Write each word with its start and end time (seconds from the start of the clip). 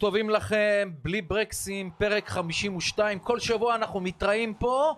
טובים 0.00 0.30
לכם, 0.30 0.90
בלי 1.02 1.22
ברקסים, 1.22 1.90
פרק 1.98 2.28
52. 2.28 3.18
כל 3.18 3.40
שבוע 3.40 3.74
אנחנו 3.74 4.00
מתראים 4.00 4.54
פה, 4.54 4.94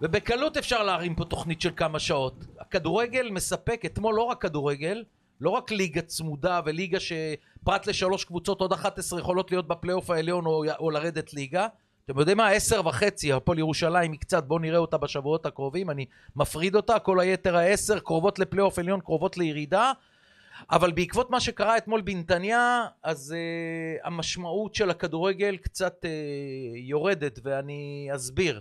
ובקלות 0.00 0.56
אפשר 0.56 0.82
להרים 0.82 1.14
פה 1.14 1.24
תוכנית 1.24 1.60
של 1.60 1.70
כמה 1.76 1.98
שעות. 1.98 2.44
הכדורגל 2.60 3.30
מספק, 3.30 3.82
אתמול 3.86 4.14
לא 4.14 4.22
רק 4.22 4.42
כדורגל, 4.42 5.04
לא 5.40 5.50
רק 5.50 5.70
ליגה 5.70 6.02
צמודה 6.02 6.60
וליגה 6.64 6.98
שפרט 7.00 7.86
לשלוש 7.86 8.24
קבוצות 8.24 8.60
עוד 8.60 8.72
11 8.72 9.20
יכולות 9.20 9.50
להיות 9.50 9.68
בפלייאוף 9.68 10.10
העליון 10.10 10.46
או, 10.46 10.64
או 10.78 10.90
לרדת 10.90 11.34
ליגה. 11.34 11.66
אתם 12.04 12.18
יודעים 12.18 12.36
מה? 12.36 12.48
עשר 12.48 12.86
וחצי, 12.86 13.32
הפועל 13.32 13.58
ירושלים 13.58 14.12
היא 14.12 14.20
קצת, 14.20 14.44
בואו 14.44 14.58
נראה 14.58 14.78
אותה 14.78 14.98
בשבועות 14.98 15.46
הקרובים, 15.46 15.90
אני 15.90 16.06
מפריד 16.36 16.76
אותה, 16.76 16.98
כל 16.98 17.20
היתר 17.20 17.56
העשר 17.56 17.98
קרובות 17.98 18.38
לפלייאוף 18.38 18.78
עליון, 18.78 19.00
קרובות 19.00 19.36
לירידה. 19.36 19.92
אבל 20.70 20.92
בעקבות 20.92 21.30
מה 21.30 21.40
שקרה 21.40 21.76
אתמול 21.76 22.00
בנתניה, 22.00 22.86
אז 23.02 23.34
uh, 23.34 24.06
המשמעות 24.06 24.74
של 24.74 24.90
הכדורגל 24.90 25.56
קצת 25.56 26.04
uh, 26.04 26.08
יורדת, 26.76 27.40
ואני 27.42 28.08
אסביר. 28.14 28.60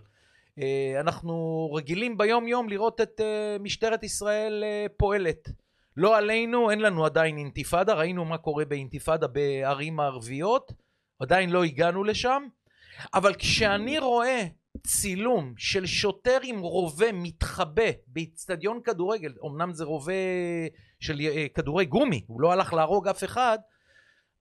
Uh, 0.60 0.62
אנחנו 1.00 1.70
רגילים 1.74 2.18
ביום 2.18 2.48
יום 2.48 2.70
לראות 2.70 3.02
את 3.02 3.20
uh, 3.20 3.62
משטרת 3.62 4.04
ישראל 4.04 4.64
uh, 4.64 4.92
פועלת. 4.98 5.50
לא 5.98 6.18
עלינו, 6.18 6.72
אין 6.72 6.80
לנו 6.80 7.06
עדיין 7.06 7.38
אינתיפאדה, 7.38 7.94
ראינו 7.94 8.26
מה 8.26 8.38
קורה 8.38 8.66
באינתיפאדה 8.66 9.28
בערים 9.28 10.00
הערביות, 10.00 10.74
עדיין 11.20 11.50
לא 11.50 11.64
הגענו 11.64 12.04
לשם, 12.04 12.44
אבל 13.14 13.34
כשאני 13.34 14.00
רואה 14.00 14.44
צילום 14.88 15.54
של 15.58 15.86
שוטר 15.86 16.38
עם 16.44 16.60
רובה 16.60 17.12
מתחבא 17.12 17.92
באיצטדיון 18.08 18.82
כדורגל, 18.84 19.34
אמנם 19.46 19.74
זה 19.74 19.84
רובה 19.84 20.14
של 21.04 21.22
אה, 21.22 21.46
כדורי 21.54 21.86
גומי, 21.86 22.24
הוא 22.28 22.42
לא 22.42 22.52
הלך 22.52 22.74
להרוג 22.74 23.08
אף 23.08 23.24
אחד, 23.24 23.58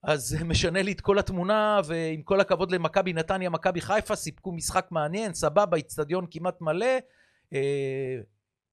אז 0.03 0.23
זה 0.23 0.45
משנה 0.45 0.83
לי 0.83 0.93
את 0.93 1.01
כל 1.01 1.19
התמונה, 1.19 1.81
ועם 1.85 2.23
כל 2.23 2.41
הכבוד 2.41 2.73
למכבי 2.73 3.13
נתניה, 3.13 3.51
מכבי 3.51 3.81
חיפה, 3.81 4.17
סיפקו 4.17 4.53
משחק 4.53 4.87
מעניין, 4.91 5.35
סבבה, 5.35 5.77
איצטדיון 5.77 6.27
כמעט 6.31 6.61
מלא. 6.61 6.97
אה, 7.53 8.17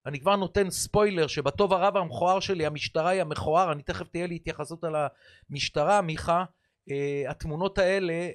אני 0.06 0.20
כבר 0.20 0.36
נותן 0.36 0.70
ספוילר 0.70 1.26
שבטוב 1.26 1.72
הרב 1.72 1.96
המכוער 1.96 2.40
שלי, 2.40 2.66
המשטרה 2.66 3.10
היא 3.10 3.20
המכוער, 3.20 3.72
אני 3.72 3.82
תכף 3.82 4.08
תהיה 4.08 4.26
לי 4.26 4.34
התייחסות 4.34 4.84
על 4.84 4.94
המשטרה, 5.50 6.00
מיכה. 6.00 6.44
אה, 6.90 7.30
התמונות 7.30 7.78
האלה, 7.78 8.28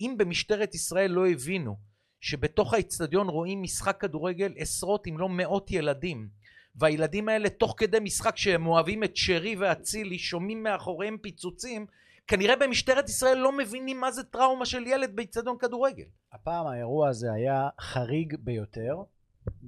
אם 0.00 0.14
במשטרת 0.18 0.74
ישראל 0.74 1.10
לא 1.10 1.28
הבינו 1.28 1.76
שבתוך 2.20 2.74
האיצטדיון 2.74 3.28
רואים 3.28 3.62
משחק 3.62 4.00
כדורגל 4.00 4.52
עשרות 4.56 5.06
אם 5.06 5.18
לא 5.18 5.28
מאות 5.28 5.70
ילדים 5.70 6.28
והילדים 6.76 7.28
האלה 7.28 7.48
תוך 7.48 7.74
כדי 7.76 7.98
משחק 8.00 8.36
שהם 8.36 8.66
אוהבים 8.66 9.04
את 9.04 9.16
שרי 9.16 9.56
ואצילי 9.56 10.18
שומעים 10.18 10.62
מאחוריהם 10.62 11.18
פיצוצים 11.18 11.86
כנראה 12.26 12.56
במשטרת 12.56 13.08
ישראל 13.08 13.38
לא 13.38 13.56
מבינים 13.56 14.00
מה 14.00 14.12
זה 14.12 14.24
טראומה 14.24 14.66
של 14.66 14.86
ילד 14.86 15.16
באיצטדיון 15.16 15.56
כדורגל. 15.58 16.04
הפעם 16.32 16.66
האירוע 16.66 17.08
הזה 17.08 17.32
היה 17.32 17.68
חריג 17.80 18.36
ביותר 18.40 18.96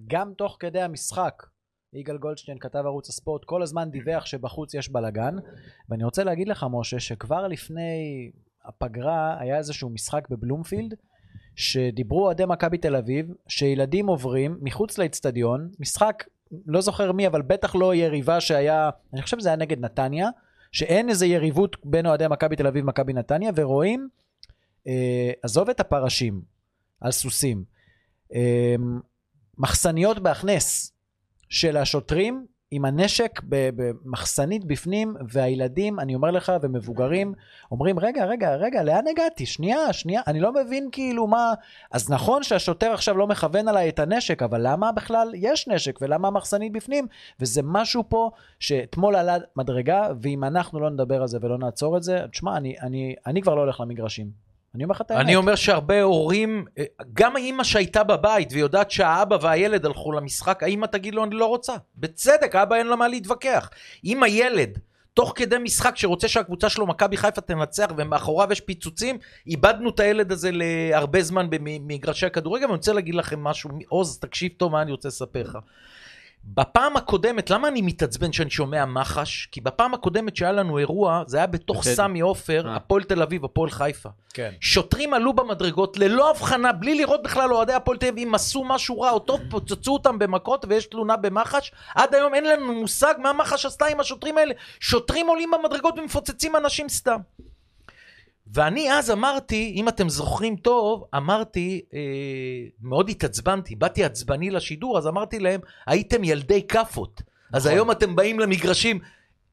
גם 0.06 0.32
תוך 0.38 0.56
כדי 0.60 0.80
המשחק 0.80 1.42
יגאל 1.92 2.18
גולדשטיין 2.18 2.58
כתב 2.58 2.82
ערוץ 2.84 3.08
הספורט 3.08 3.44
כל 3.44 3.62
הזמן 3.62 3.90
דיווח 3.90 4.26
שבחוץ 4.26 4.74
יש 4.74 4.88
בלאגן 4.88 5.34
ואני 5.88 6.04
רוצה 6.04 6.24
להגיד 6.24 6.48
לך 6.48 6.66
משה 6.70 7.00
שכבר 7.00 7.48
לפני 7.48 8.30
הפגרה 8.64 9.36
היה 9.40 9.58
איזשהו 9.58 9.90
משחק 9.90 10.28
בבלומפילד 10.30 10.94
שדיברו 11.56 12.24
אוהדי 12.24 12.44
מכבי 12.46 12.78
תל 12.78 12.96
אביב, 12.96 13.26
שילדים 13.48 14.06
עוברים 14.06 14.58
מחוץ 14.60 14.98
לאצטדיון, 14.98 15.70
משחק, 15.80 16.24
לא 16.66 16.80
זוכר 16.80 17.12
מי, 17.12 17.26
אבל 17.26 17.42
בטח 17.42 17.74
לא 17.74 17.94
יריבה 17.94 18.40
שהיה, 18.40 18.90
אני 19.12 19.22
חושב 19.22 19.38
שזה 19.38 19.48
היה 19.48 19.56
נגד 19.56 19.80
נתניה, 19.80 20.28
שאין 20.72 21.08
איזה 21.08 21.26
יריבות 21.26 21.76
בין 21.84 22.06
אוהדי 22.06 22.24
מכבי 22.30 22.56
תל 22.56 22.66
אביב 22.66 22.84
ומכבי 22.84 23.12
נתניה, 23.12 23.50
ורואים, 23.56 24.08
אה, 24.86 25.30
עזוב 25.42 25.70
את 25.70 25.80
הפרשים 25.80 26.42
על 27.00 27.12
סוסים, 27.12 27.64
אה, 28.34 28.74
מחסניות 29.58 30.18
בהכנס 30.18 30.92
של 31.48 31.76
השוטרים 31.76 32.46
עם 32.70 32.84
הנשק 32.84 33.40
במחסנית 33.48 34.64
בפנים, 34.64 35.16
והילדים, 35.28 36.00
אני 36.00 36.14
אומר 36.14 36.30
לך, 36.30 36.52
ומבוגרים, 36.62 37.34
אומרים, 37.70 37.98
רגע, 37.98 38.24
רגע, 38.24 38.54
רגע, 38.54 38.82
לאן 38.82 39.04
הגעתי? 39.10 39.46
שנייה, 39.46 39.92
שנייה, 39.92 40.22
אני 40.26 40.40
לא 40.40 40.52
מבין 40.52 40.88
כאילו 40.92 41.26
מה... 41.26 41.52
אז 41.90 42.10
נכון 42.10 42.42
שהשוטר 42.42 42.92
עכשיו 42.92 43.16
לא 43.16 43.26
מכוון 43.26 43.68
עליי 43.68 43.88
את 43.88 43.98
הנשק, 43.98 44.42
אבל 44.42 44.60
למה 44.62 44.92
בכלל 44.92 45.32
יש 45.34 45.68
נשק, 45.68 45.98
ולמה 46.00 46.28
המחסנית 46.28 46.72
בפנים? 46.72 47.06
וזה 47.40 47.60
משהו 47.64 48.04
פה 48.08 48.30
שאתמול 48.60 49.16
עלה 49.16 49.36
מדרגה, 49.56 50.08
ואם 50.22 50.44
אנחנו 50.44 50.80
לא 50.80 50.90
נדבר 50.90 51.22
על 51.22 51.28
זה 51.28 51.38
ולא 51.40 51.58
נעצור 51.58 51.96
את 51.96 52.02
זה, 52.02 52.20
תשמע, 52.30 52.56
אני, 52.56 52.76
אני, 52.80 53.14
אני 53.26 53.42
כבר 53.42 53.54
לא 53.54 53.60
הולך 53.60 53.80
למגרשים. 53.80 54.45
אני 54.74 54.84
אומר 54.84 54.94
לך 54.94 55.00
את 55.00 55.10
האמת. 55.10 55.24
אני 55.24 55.36
אומר 55.36 55.54
שהרבה 55.54 56.02
הורים, 56.02 56.64
גם 57.12 57.36
האימא 57.36 57.64
שהייתה 57.64 58.04
בבית 58.04 58.52
ויודעת 58.52 58.90
שהאבא 58.90 59.38
והילד 59.40 59.86
הלכו 59.86 60.12
למשחק, 60.12 60.62
האימא 60.62 60.86
תגיד 60.86 61.14
לו 61.14 61.24
אני 61.24 61.34
לא 61.34 61.46
רוצה. 61.46 61.72
בצדק, 61.96 62.54
האבא 62.54 62.76
אין 62.76 62.86
לה 62.86 62.96
מה 62.96 63.08
להתווכח. 63.08 63.70
אם 64.04 64.22
הילד, 64.22 64.78
תוך 65.14 65.32
כדי 65.36 65.56
משחק 65.58 65.96
שרוצה 65.96 66.28
שהקבוצה 66.28 66.68
שלו, 66.68 66.86
מכבי 66.86 67.16
חיפה 67.16 67.40
תנצח 67.40 67.86
ומאחוריו 67.96 68.52
יש 68.52 68.60
פיצוצים, 68.60 69.18
איבדנו 69.46 69.90
את 69.90 70.00
הילד 70.00 70.32
הזה 70.32 70.50
להרבה 70.52 71.22
זמן 71.22 71.46
במגרשי 71.50 72.26
הכדורגל, 72.26 72.64
ואני 72.64 72.76
רוצה 72.76 72.92
להגיד 72.92 73.14
לכם 73.14 73.44
משהו, 73.44 73.70
עוז, 73.88 74.18
תקשיב 74.18 74.52
טוב 74.56 74.72
מה 74.72 74.82
אני 74.82 74.90
רוצה 74.92 75.08
לספר 75.08 75.42
לך. 75.42 75.58
בפעם 76.46 76.96
הקודמת, 76.96 77.50
למה 77.50 77.68
אני 77.68 77.82
מתעצבן 77.82 78.32
שאני 78.32 78.50
שומע 78.50 78.84
מח"ש? 78.84 79.46
כי 79.52 79.60
בפעם 79.60 79.94
הקודמת 79.94 80.36
שהיה 80.36 80.52
לנו 80.52 80.78
אירוע, 80.78 81.22
זה 81.26 81.36
היה 81.36 81.46
בתוך 81.46 81.84
סמי 81.84 82.20
עופר, 82.20 82.68
אה. 82.68 82.76
הפועל 82.76 83.02
תל 83.02 83.22
אביב, 83.22 83.44
הפועל 83.44 83.70
חיפה. 83.70 84.08
כן. 84.34 84.50
שוטרים 84.60 85.14
עלו 85.14 85.32
במדרגות 85.32 85.96
ללא 85.98 86.30
הבחנה, 86.30 86.72
בלי 86.72 86.94
לראות 86.94 87.22
בכלל 87.22 87.52
אוהדי 87.52 87.72
הפועל 87.72 87.98
תל 87.98 88.06
אביב, 88.06 88.28
אם 88.28 88.34
עשו 88.34 88.64
משהו 88.64 89.00
רע 89.00 89.10
או 89.10 89.18
טוב, 89.18 89.40
פוצצו 89.50 89.92
אותם 89.92 90.18
במכות 90.18 90.64
ויש 90.68 90.86
תלונה 90.86 91.16
במח"ש. 91.16 91.72
עד 91.94 92.14
היום 92.14 92.34
אין 92.34 92.44
לנו 92.44 92.74
מושג 92.74 93.14
מה 93.18 93.32
מח"ש 93.32 93.66
עשתה 93.66 93.86
עם 93.86 94.00
השוטרים 94.00 94.38
האלה. 94.38 94.54
שוטרים 94.80 95.26
עולים 95.26 95.50
במדרגות 95.50 95.98
ומפוצצים 95.98 96.56
אנשים 96.56 96.88
סתם. 96.88 97.18
ואני 98.54 98.92
אז 98.92 99.10
אמרתי, 99.10 99.72
אם 99.76 99.88
אתם 99.88 100.08
זוכרים 100.08 100.56
טוב, 100.56 101.04
אמרתי, 101.16 101.80
אה, 101.94 102.00
מאוד 102.82 103.08
התעצבנתי, 103.08 103.74
באתי 103.74 104.04
עצבני 104.04 104.50
לשידור, 104.50 104.98
אז 104.98 105.06
אמרתי 105.06 105.38
להם, 105.38 105.60
הייתם 105.86 106.24
ילדי 106.24 106.66
כאפות. 106.66 107.22
אז 107.52 107.66
נכון. 107.66 107.76
היום 107.76 107.90
אתם 107.90 108.16
באים 108.16 108.40
למגרשים. 108.40 108.98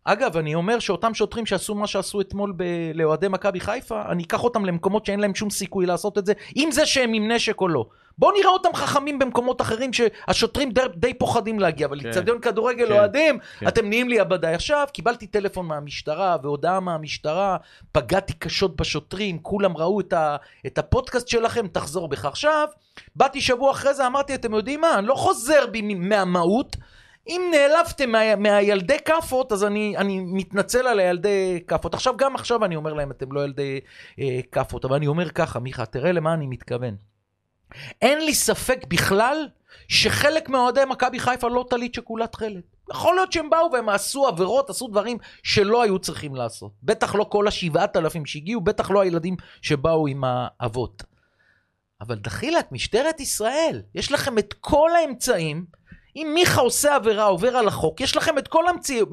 אגב, 0.03 0.37
אני 0.37 0.55
אומר 0.55 0.79
שאותם 0.79 1.13
שוטרים 1.13 1.45
שעשו 1.45 1.75
מה 1.75 1.87
שעשו 1.87 2.21
אתמול 2.21 2.53
ב- 2.57 2.91
לאוהדי 2.93 3.27
מכבי 3.27 3.59
חיפה, 3.59 4.01
אני 4.11 4.23
אקח 4.23 4.43
אותם 4.43 4.65
למקומות 4.65 5.05
שאין 5.05 5.19
להם 5.19 5.35
שום 5.35 5.49
סיכוי 5.49 5.85
לעשות 5.85 6.17
את 6.17 6.25
זה, 6.25 6.33
עם 6.55 6.71
זה 6.71 6.85
שהם 6.85 7.13
עם 7.13 7.31
נשק 7.31 7.61
או 7.61 7.67
לא. 7.67 7.85
בואו 8.17 8.31
נראה 8.31 8.49
אותם 8.49 8.69
חכמים 8.73 9.19
במקומות 9.19 9.61
אחרים 9.61 9.93
שהשוטרים 9.93 10.71
די, 10.71 10.81
די 10.95 11.13
פוחדים 11.13 11.59
להגיע, 11.59 11.87
אבל 11.87 11.97
לאצטדיון 12.03 12.37
כן. 12.41 12.51
כדורגל 12.51 12.87
כן. 12.87 12.91
אוהדים, 12.91 13.39
כן. 13.59 13.67
אתם 13.67 13.89
נהיים 13.89 14.09
לי 14.09 14.19
עבדיי. 14.19 14.53
עכשיו, 14.55 14.87
קיבלתי 14.93 15.27
טלפון 15.27 15.65
מהמשטרה 15.65 16.37
והודעה 16.43 16.79
מהמשטרה, 16.79 17.57
פגעתי 17.91 18.33
קשות 18.33 18.75
בשוטרים, 18.75 19.39
כולם 19.39 19.77
ראו 19.77 19.99
את, 19.99 20.13
ה, 20.13 20.35
את 20.65 20.77
הפודקאסט 20.77 21.27
שלכם, 21.27 21.67
תחזור 21.67 22.07
בך. 22.07 22.25
עכשיו, 22.25 22.67
באתי 23.15 23.41
שבוע 23.41 23.71
אחרי 23.71 23.93
זה, 23.93 24.07
אמרתי, 24.07 24.35
אתם 24.35 24.53
יודעים 24.53 24.81
מה, 24.81 24.99
אני 24.99 25.07
לא 25.07 25.15
חוזר 25.15 25.65
בי 25.71 25.81
מהמהות. 25.81 26.75
אם 27.27 27.51
נעלבתם 27.51 28.09
מה, 28.09 28.35
מהילדי 28.35 28.97
כאפות, 29.05 29.51
אז 29.51 29.63
אני, 29.63 29.97
אני 29.97 30.19
מתנצל 30.19 30.87
על 30.87 30.99
הילדי 30.99 31.63
כאפות. 31.67 31.93
עכשיו, 31.93 32.17
גם 32.17 32.35
עכשיו 32.35 32.65
אני 32.65 32.75
אומר 32.75 32.93
להם, 32.93 33.11
אתם 33.11 33.31
לא 33.31 33.43
ילדי 33.43 33.79
אה, 34.19 34.39
כאפות, 34.51 34.85
אבל 34.85 34.95
אני 34.95 35.07
אומר 35.07 35.29
ככה, 35.29 35.59
מיכה, 35.59 35.85
תראה 35.85 36.11
למה 36.11 36.33
אני 36.33 36.47
מתכוון. 36.47 37.12
אין 38.01 38.25
לי 38.25 38.33
ספק 38.33 38.85
בכלל 38.87 39.47
שחלק 39.87 40.49
מאוהדי 40.49 40.81
מכבי 40.89 41.19
חיפה 41.19 41.47
לא 41.47 41.65
טלית 41.69 41.93
שכולה 41.93 42.27
תכלת. 42.27 42.63
יכול 42.91 43.15
להיות 43.15 43.31
שהם 43.31 43.49
באו 43.49 43.69
והם 43.73 43.89
עשו 43.89 44.27
עבירות, 44.27 44.69
עשו 44.69 44.87
דברים 44.87 45.17
שלא 45.43 45.83
היו 45.83 45.99
צריכים 45.99 46.35
לעשות. 46.35 46.71
בטח 46.83 47.15
לא 47.15 47.23
כל 47.23 47.47
השבעת 47.47 47.97
אלפים 47.97 48.25
שהגיעו, 48.25 48.61
בטח 48.61 48.91
לא 48.91 49.01
הילדים 49.01 49.35
שבאו 49.61 50.07
עם 50.07 50.23
האבות. 50.25 51.03
אבל 52.01 52.15
דחילק, 52.15 52.71
משטרת 52.71 53.19
ישראל, 53.19 53.81
יש 53.95 54.11
לכם 54.11 54.37
את 54.37 54.53
כל 54.53 54.89
האמצעים 54.95 55.65
אם 56.15 56.31
מיכה 56.33 56.61
עושה 56.61 56.95
עבירה, 56.95 57.23
עובר 57.23 57.57
על 57.57 57.67
החוק, 57.67 58.01
יש 58.01 58.15
לכם 58.17 58.37
את 58.37 58.47
כל 58.47 58.63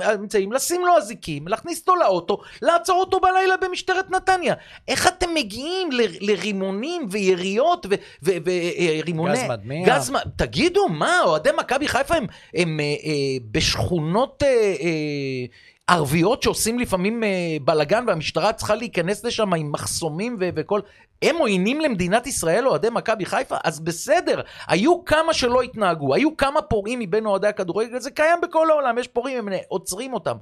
האמצעים 0.00 0.52
לשים 0.52 0.86
לו 0.86 0.96
אזיקים, 0.96 1.48
להכניס 1.48 1.80
אותו 1.80 1.96
לאוטו, 1.96 2.40
לעצור 2.62 3.00
אותו 3.00 3.20
בלילה 3.20 3.56
במשטרת 3.56 4.10
נתניה. 4.10 4.54
איך 4.88 5.06
אתם 5.06 5.34
מגיעים 5.34 5.92
ל- 5.92 6.30
לרימונים 6.30 7.06
ויריות 7.10 7.86
ורימוני... 8.22 9.34
גז 9.34 9.44
מדמיע. 9.48 9.86
גז... 9.86 10.12
תגידו, 10.36 10.88
מה, 10.88 11.20
אוהדי 11.24 11.50
מכבי 11.58 11.88
חיפה 11.88 12.14
הם, 12.14 12.26
הם 12.54 12.80
אה, 12.80 12.84
אה, 12.84 13.10
בשכונות... 13.50 14.42
אה, 14.42 14.48
אה, 14.80 15.69
ערביות 15.90 16.42
שעושים 16.42 16.78
לפעמים 16.78 17.24
אה, 17.24 17.56
בלאגן 17.64 18.04
והמשטרה 18.06 18.52
צריכה 18.52 18.74
להיכנס 18.74 19.24
לשם 19.24 19.54
עם 19.54 19.72
מחסומים 19.72 20.36
ו- 20.40 20.48
וכל... 20.56 20.80
הם 21.22 21.36
עוינים 21.36 21.80
למדינת 21.80 22.26
ישראל, 22.26 22.66
אוהדי 22.66 22.88
מכבי 22.90 23.26
חיפה? 23.26 23.56
אז 23.64 23.80
בסדר, 23.80 24.40
היו 24.68 25.04
כמה 25.04 25.32
שלא 25.32 25.62
התנהגו, 25.62 26.14
היו 26.14 26.36
כמה 26.36 26.62
פורעים 26.62 26.98
מבין 26.98 27.26
אוהדי 27.26 27.46
הכדורגל, 27.46 27.98
זה 27.98 28.10
קיים 28.10 28.40
בכל 28.42 28.70
העולם, 28.70 28.98
יש 28.98 29.08
פורעים, 29.08 29.48
הם 29.48 29.54
עוצרים 29.68 30.14
אותם. 30.14 30.36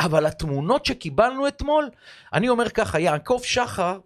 אבל 0.00 0.26
התמונות 0.26 0.86
שקיבלנו 0.86 1.48
אתמול, 1.48 1.90
אני 2.32 2.48
אומר 2.48 2.68
ככה, 2.68 3.00
יעקב 3.00 3.40
שחר 3.42 3.98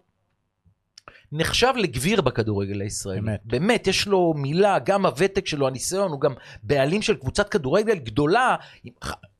נחשב 1.31 1.73
לגביר 1.75 2.21
בכדורגל 2.21 2.81
הישראלי. 2.81 3.21
באמת. 3.21 3.39
באמת, 3.45 3.87
יש 3.87 4.07
לו 4.07 4.33
מילה, 4.37 4.79
גם 4.79 5.05
הוותק 5.05 5.47
שלו, 5.47 5.67
הניסיון, 5.67 6.11
הוא 6.11 6.21
גם 6.21 6.33
בעלים 6.63 7.01
של 7.01 7.15
קבוצת 7.15 7.49
כדורגל 7.49 7.95
גדולה. 7.97 8.55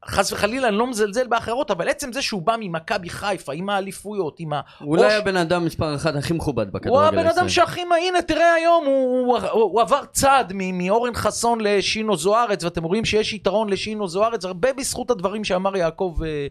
חס 0.06 0.32
וחלילה, 0.32 0.68
אני 0.68 0.78
לא 0.78 0.88
מזלזל 0.88 1.28
באחרות, 1.28 1.72
אבל 1.72 1.90
עצם 1.90 2.14
זה 2.14 2.22
שהוא 2.22 2.42
בא 2.42 2.56
ממכבי 2.60 3.10
חיפה, 3.10 3.54
עם 3.54 3.70
האליפויות, 3.70 4.36
עם 4.40 4.54
ה... 4.54 4.62
אולי 4.82 5.04
ראש- 5.04 5.14
הבן 5.14 5.38
אדם 5.38 5.66
מספר 5.66 5.96
אחת 5.96 6.16
הכי 6.16 6.34
מכובד 6.34 6.66
הוא 6.66 6.74
בכדורגל 6.74 7.08
הבן 7.08 7.18
אדם 7.18 7.28
הישראלי. 7.28 7.50
שהכי. 7.50 7.82
הנה, 8.08 8.22
תראה 8.22 8.54
היום, 8.54 8.86
הוא, 8.86 9.38
הוא, 9.38 9.62
הוא 9.62 9.82
עבר 9.82 10.06
צעד 10.12 10.54
מאורן 10.54 11.14
חסון 11.16 11.62
לשינו 11.62 12.18
זוארץ, 12.18 12.64
ואתם 12.64 12.84
רואים 12.84 13.06
שיש 13.06 13.34
יתרון 13.34 13.70
לשינו 13.70 14.08
זוארץ, 14.08 14.46
הרבה 14.46 14.74
בזכות 14.74 15.12
הדברים 15.12 15.44
שאמר 15.44 15.78
יעקב 15.78 16.18
אה, 16.26 16.48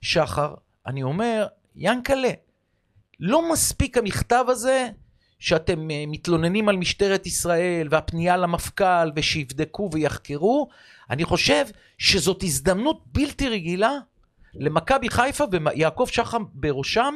שחר. 0.00 0.54
אני 0.86 1.02
אומר, 1.02 1.46
ינקלה, 1.76 2.30
לא 3.20 3.52
מספיק 3.52 3.98
המכתב 3.98 4.44
הזה 4.48 4.88
שאתם 5.38 5.90
אה, 5.90 6.04
מתלוננים 6.06 6.68
על 6.68 6.76
משטרת 6.76 7.26
ישראל 7.26 7.88
והפנייה 7.90 8.36
למפכ"ל 8.36 9.10
ושיבדקו 9.16 9.90
ויחקרו. 9.92 10.68
אני 11.10 11.24
חושב 11.24 11.64
שזאת 11.98 12.42
הזדמנות 12.42 13.02
בלתי 13.06 13.48
רגילה 13.48 13.92
למכבי 14.54 15.08
חיפה 15.08 15.44
ויעקב 15.52 16.06
שחר 16.10 16.38
בראשם 16.54 17.14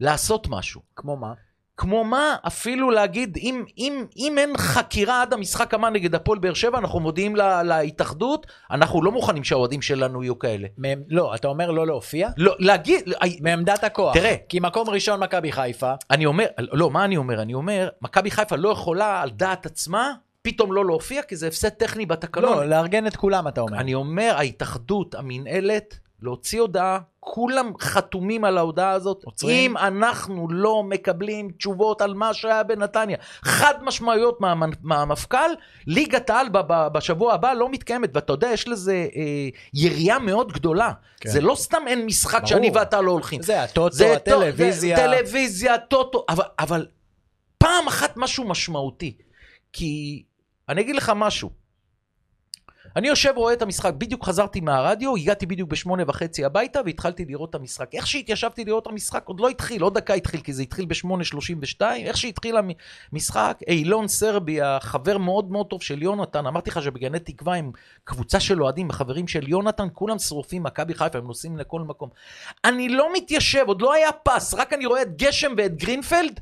לעשות 0.00 0.46
משהו. 0.50 0.80
כמו 0.96 1.16
מה? 1.16 1.34
כמו 1.78 2.04
מה, 2.04 2.36
אפילו 2.46 2.90
להגיד, 2.90 3.36
אם, 3.36 3.64
אם, 3.78 4.04
אם 4.16 4.38
אין 4.38 4.56
חקירה 4.56 5.22
עד 5.22 5.32
המשחק 5.32 5.74
הבא 5.74 5.88
נגד 5.88 6.14
הפועל 6.14 6.38
באר 6.38 6.54
שבע, 6.54 6.78
אנחנו 6.78 7.00
מודיעים 7.00 7.36
לה, 7.36 7.62
להתאחדות, 7.62 8.46
אנחנו 8.70 9.02
לא 9.02 9.12
מוכנים 9.12 9.44
שהאוהדים 9.44 9.82
שלנו 9.82 10.22
יהיו 10.22 10.38
כאלה. 10.38 10.68
מ- 10.78 11.02
לא, 11.08 11.34
אתה 11.34 11.48
אומר 11.48 11.70
לא 11.70 11.86
להופיע? 11.86 12.28
לא, 12.36 12.54
להגיד, 12.58 13.08
מעמדת 13.40 13.84
הכוח. 13.84 14.14
תראה. 14.14 14.34
כי 14.48 14.60
מקום 14.60 14.90
ראשון 14.90 15.20
מכבי 15.20 15.52
חיפה, 15.52 15.92
אני 16.10 16.26
אומר, 16.26 16.46
לא, 16.58 16.90
מה 16.90 17.04
אני 17.04 17.16
אומר? 17.16 17.42
אני 17.42 17.54
אומר, 17.54 17.88
מכבי 18.02 18.30
חיפה 18.30 18.56
לא 18.56 18.68
יכולה 18.68 19.22
על 19.22 19.30
דעת 19.30 19.66
עצמה 19.66 20.12
פתאום 20.42 20.72
לא 20.72 20.84
להופיע, 20.84 21.22
כי 21.22 21.36
זה 21.36 21.46
הפסד 21.46 21.68
טכני 21.68 22.06
בתקנון. 22.06 22.58
לא, 22.58 22.64
לארגן 22.64 23.06
את 23.06 23.16
כולם 23.16 23.48
אתה 23.48 23.60
אומר. 23.60 23.78
אני 23.78 23.94
אומר, 23.94 24.34
ההתאחדות, 24.36 25.14
המינהלת, 25.14 25.98
להוציא 26.22 26.60
הודעה, 26.60 26.98
כולם 27.20 27.72
חתומים 27.80 28.44
על 28.44 28.58
ההודעה 28.58 28.90
הזאת. 28.90 29.24
עוצרים. 29.24 29.70
אם 29.70 29.76
אנחנו 29.76 30.48
לא 30.50 30.82
מקבלים 30.82 31.50
תשובות 31.50 32.00
על 32.00 32.14
מה 32.14 32.34
שהיה 32.34 32.62
בנתניה, 32.62 33.16
חד 33.42 33.74
משמעויות 33.82 34.40
מה, 34.40 34.54
מהמפכ"ל, 34.82 35.50
ליגת 35.86 36.30
העל 36.30 36.48
בשבוע 36.92 37.34
הבא 37.34 37.52
לא 37.52 37.68
מתקיימת. 37.70 38.10
ואתה 38.14 38.32
יודע, 38.32 38.48
יש 38.48 38.68
לזה 38.68 39.06
אה, 39.16 39.48
יריעה 39.74 40.18
מאוד 40.18 40.52
גדולה. 40.52 40.92
כן. 41.20 41.30
זה 41.30 41.40
לא 41.40 41.54
סתם 41.54 41.82
אין 41.86 42.06
משחק 42.06 42.38
ברור. 42.38 42.46
שאני 42.46 42.70
ואתה 42.74 43.00
לא 43.00 43.10
הולכים. 43.10 43.42
זה 43.42 43.62
הטוטו, 43.62 43.96
זה 43.96 44.12
הטלוויזיה. 44.12 44.96
זה, 44.96 45.02
טלוויזיה, 45.02 45.78
טוטו, 45.78 46.24
אבל, 46.28 46.44
אבל 46.58 46.86
פעם 47.58 47.86
אחת 47.88 48.16
משהו 48.16 48.44
משמעותי. 48.44 49.16
כי 49.72 50.22
אני 50.68 50.80
אגיד 50.80 50.96
לך 50.96 51.12
משהו. 51.16 51.50
אני 52.96 53.08
יושב 53.08 53.32
רואה 53.36 53.52
את 53.52 53.62
המשחק, 53.62 53.94
בדיוק 53.94 54.24
חזרתי 54.24 54.60
מהרדיו, 54.60 55.16
הגעתי 55.16 55.46
בדיוק 55.46 55.70
בשמונה 55.70 56.02
וחצי 56.06 56.44
הביתה 56.44 56.80
והתחלתי 56.84 57.24
לראות 57.24 57.50
את 57.50 57.54
המשחק. 57.54 57.94
איך 57.94 58.06
שהתיישבתי 58.06 58.64
לראות 58.64 58.82
את 58.82 58.92
המשחק, 58.92 59.22
עוד 59.26 59.40
לא 59.40 59.48
התחיל, 59.48 59.82
עוד 59.82 59.94
דקה 59.94 60.14
התחיל, 60.14 60.40
כי 60.40 60.52
זה 60.52 60.62
התחיל 60.62 60.86
בשמונה 60.86 61.24
שלושים 61.24 61.58
ושתיים, 61.62 62.06
איך 62.06 62.16
שהתחיל 62.16 62.56
המשחק, 63.12 63.58
אילון 63.68 64.08
סרבי, 64.08 64.62
החבר 64.62 65.18
מאוד 65.18 65.50
מאוד 65.50 65.66
טוב 65.66 65.82
של 65.82 66.02
יונתן, 66.02 66.46
אמרתי 66.46 66.70
לך 66.70 66.82
שבגני 66.82 67.18
תקווה 67.18 67.54
עם 67.54 67.70
קבוצה 68.04 68.40
של 68.40 68.62
אוהדים, 68.62 68.90
החברים 68.90 69.28
של 69.28 69.48
יונתן, 69.48 69.88
כולם 69.94 70.18
שרופים 70.18 70.62
מכבי 70.62 70.94
חיפה, 70.94 71.18
הם 71.18 71.26
נוסעים 71.26 71.56
לכל 71.56 71.80
מקום. 71.80 72.08
אני 72.64 72.88
לא 72.88 73.08
מתיישב, 73.16 73.64
עוד 73.66 73.82
לא 73.82 73.92
היה 73.92 74.12
פס, 74.12 74.54
רק 74.54 74.72
אני 74.72 74.86
רואה 74.86 75.02
את 75.02 75.16
גשם 75.16 75.52
ואת 75.56 75.76
גרינפלד. 75.76 76.40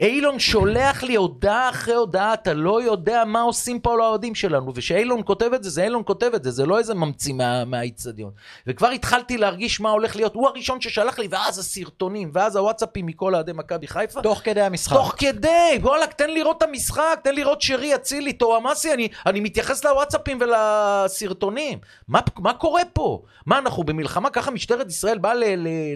אילון 0.00 0.38
שולח 0.38 1.02
לי 1.02 1.14
הודעה 1.14 1.70
אחרי 1.70 1.94
הודעה, 1.94 2.34
אתה 2.34 2.54
לא 2.54 2.82
יודע 2.82 3.24
מה 3.24 3.40
עושים 3.40 3.80
פה 3.80 3.96
לאוהדים 3.96 4.34
שלנו, 4.34 4.72
וכשאילון 4.74 5.20
כותב 5.24 5.50
את 5.54 5.64
זה, 5.64 5.70
זה 5.70 5.84
אילון 5.84 6.02
כותב 6.06 6.30
את 6.34 6.44
זה, 6.44 6.50
זה 6.50 6.66
לא 6.66 6.78
איזה 6.78 6.94
ממציא 6.94 7.34
מה- 7.34 7.64
מהאיצטדיון. 7.64 8.30
וכבר 8.66 8.88
התחלתי 8.88 9.38
להרגיש 9.38 9.80
מה 9.80 9.90
הולך 9.90 10.16
להיות, 10.16 10.34
הוא 10.34 10.48
הראשון 10.48 10.80
ששלח 10.80 11.18
לי, 11.18 11.28
ואז 11.30 11.58
הסרטונים, 11.58 12.30
ואז 12.32 12.56
הוואטסאפים 12.56 13.06
מכל 13.06 13.34
אוהדי 13.34 13.52
מכבי 13.54 13.86
חיפה. 13.86 14.22
תוך 14.22 14.40
כדי 14.44 14.60
המשחק. 14.60 14.96
תוך 14.96 15.14
כדי, 15.18 15.78
וואלכ, 15.82 16.12
תן 16.12 16.30
לראות 16.30 16.58
את 16.58 16.62
המשחק, 16.62 17.20
תן 17.24 17.34
לראות 17.34 17.62
שרי, 17.62 17.94
אצילי, 17.94 18.32
טועמאסי, 18.32 18.92
אני, 18.94 19.08
אני 19.26 19.40
מתייחס 19.40 19.84
לוואטסאפים 19.84 20.38
ולסרטונים. 20.40 21.78
מה, 22.08 22.20
מה 22.38 22.54
קורה 22.54 22.82
פה? 22.92 23.22
מה, 23.46 23.58
אנחנו 23.58 23.84
במלחמה? 23.84 24.30
ככה 24.30 24.50
משטרת 24.50 24.88
ישראל 24.88 25.18
באה 25.18 25.34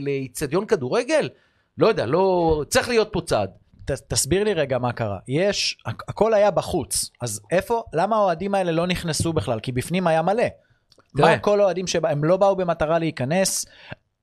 לאיצטדיון 0.01 0.67
כדורגל? 0.67 1.29
לא 1.79 1.87
יודע, 1.87 2.07
לא... 2.07 2.63
צריך 2.69 2.89
להיות 2.89 3.09
פה 3.13 3.21
צעד. 3.21 3.60
ת, 3.91 4.13
תסביר 4.13 4.45
לי 4.45 4.55
רגע 4.55 4.79
מה 4.79 4.93
קרה. 4.93 5.19
יש, 5.29 5.77
הכ- 5.89 6.05
הכל 6.09 6.35
היה 6.35 6.51
בחוץ, 6.51 7.11
אז 7.23 7.41
איפה, 7.51 7.83
למה 7.93 8.17
האוהדים 8.17 8.55
האלה 8.55 8.73
לא 8.73 8.87
נכנסו 8.87 9.33
בכלל? 9.33 9.61
כי 9.61 9.73
בפנים 9.73 10.07
היה 10.07 10.23
מלא. 10.23 10.45
מה 11.15 11.39
כל 11.39 11.61
האוהדים 11.61 11.87
שבא, 11.87 12.09
הם 12.09 12.25
לא 12.25 12.37
באו 12.37 12.57
במטרה 12.57 12.99
להיכנס, 12.99 13.67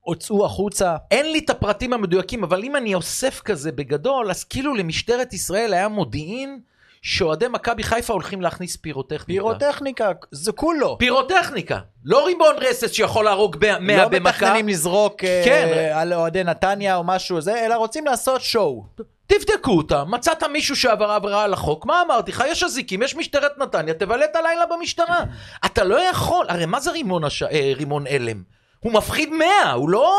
הוצאו 0.00 0.44
החוצה. 0.46 0.96
אין 1.10 1.32
לי 1.32 1.38
את 1.38 1.50
הפרטים 1.50 1.92
המדויקים, 1.92 2.44
אבל 2.44 2.62
אם 2.64 2.76
אני 2.76 2.94
אוסף 2.94 3.40
כזה 3.40 3.72
בגדול, 3.72 4.30
אז 4.30 4.44
כאילו 4.44 4.74
למשטרת 4.74 5.32
ישראל 5.32 5.74
היה 5.74 5.88
מודיעין 5.88 6.60
שאוהדי 7.02 7.48
מכבי 7.48 7.82
חיפה 7.82 8.12
הולכים 8.12 8.40
להכניס 8.42 8.76
פירוטכניקה. 8.76 9.26
פירוטכניקה, 9.26 10.10
זה 10.30 10.52
כולו. 10.52 10.98
פירוטכניקה. 10.98 11.78
לא 12.04 12.26
רימון 12.26 12.54
רסס 12.60 12.92
שיכול 12.92 13.24
להרוג 13.24 13.56
ב- 13.60 13.78
100 13.78 13.96
לא 13.96 14.08
במכה. 14.08 14.28
מתכננים 14.28 14.68
לזרוק 14.68 15.24
אה, 15.24 15.42
כן. 15.44 15.90
על 15.94 16.14
אוהדי 16.14 16.44
נתניה 16.44 16.96
או 16.96 17.04
משהו 17.04 17.40
זה, 17.40 17.66
אלא 17.66 17.74
רוצים 17.74 18.04
לעשות 18.06 18.40
שואו. 18.40 18.84
תבדקו 19.28 19.76
אותם, 19.76 20.04
מצאת 20.08 20.42
מישהו 20.42 20.76
שעבר 20.76 21.10
עבירה 21.10 21.44
על 21.44 21.52
החוק, 21.52 21.86
מה 21.86 22.02
אמרתי 22.06 22.30
לך? 22.30 22.44
יש 22.48 22.62
אזיקים, 22.62 23.02
יש 23.02 23.16
משטרת 23.16 23.58
נתניה, 23.58 23.94
תבלה 23.94 24.24
את 24.24 24.36
הלילה 24.36 24.64
במשטרה. 24.66 25.20
אתה 25.66 25.84
לא 25.84 26.00
יכול, 26.10 26.46
הרי 26.48 26.66
מה 26.66 26.80
זה 26.80 26.90
רימון, 26.90 27.24
הש... 27.24 27.42
אה, 27.42 27.72
רימון 27.76 28.06
הלם? 28.06 28.42
הוא 28.80 28.92
מפחיד 28.92 29.28
100, 29.32 29.72
הוא 29.72 29.90
לא 29.90 30.14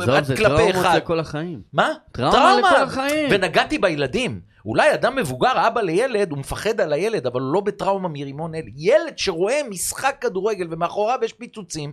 עזוב, 0.00 0.22
זה 0.22 0.36
טראומות. 0.36 0.84
לכל 0.96 1.20
החיים. 1.20 1.60
מה? 1.72 1.92
טראומה 2.12 2.58
לכל 2.58 2.82
החיים. 2.82 3.28
ונגעתי 3.30 3.78
בילדים. 3.78 4.40
אולי 4.66 4.94
אדם 4.94 5.16
מבוגר, 5.16 5.66
אבא 5.66 5.80
לילד, 5.80 6.30
הוא 6.30 6.38
מפחד 6.38 6.80
על 6.80 6.92
הילד, 6.92 7.26
אבל 7.26 7.40
הוא 7.40 7.52
לא 7.52 7.60
בטראומה 7.60 8.08
מרימון 8.08 8.54
הלם. 8.54 8.72
ילד 8.76 9.18
שרואה 9.18 9.60
משחק 9.70 10.16
כדורגל 10.20 10.66
ומאחוריו 10.70 11.18
יש 11.22 11.32
פיצוצים, 11.32 11.92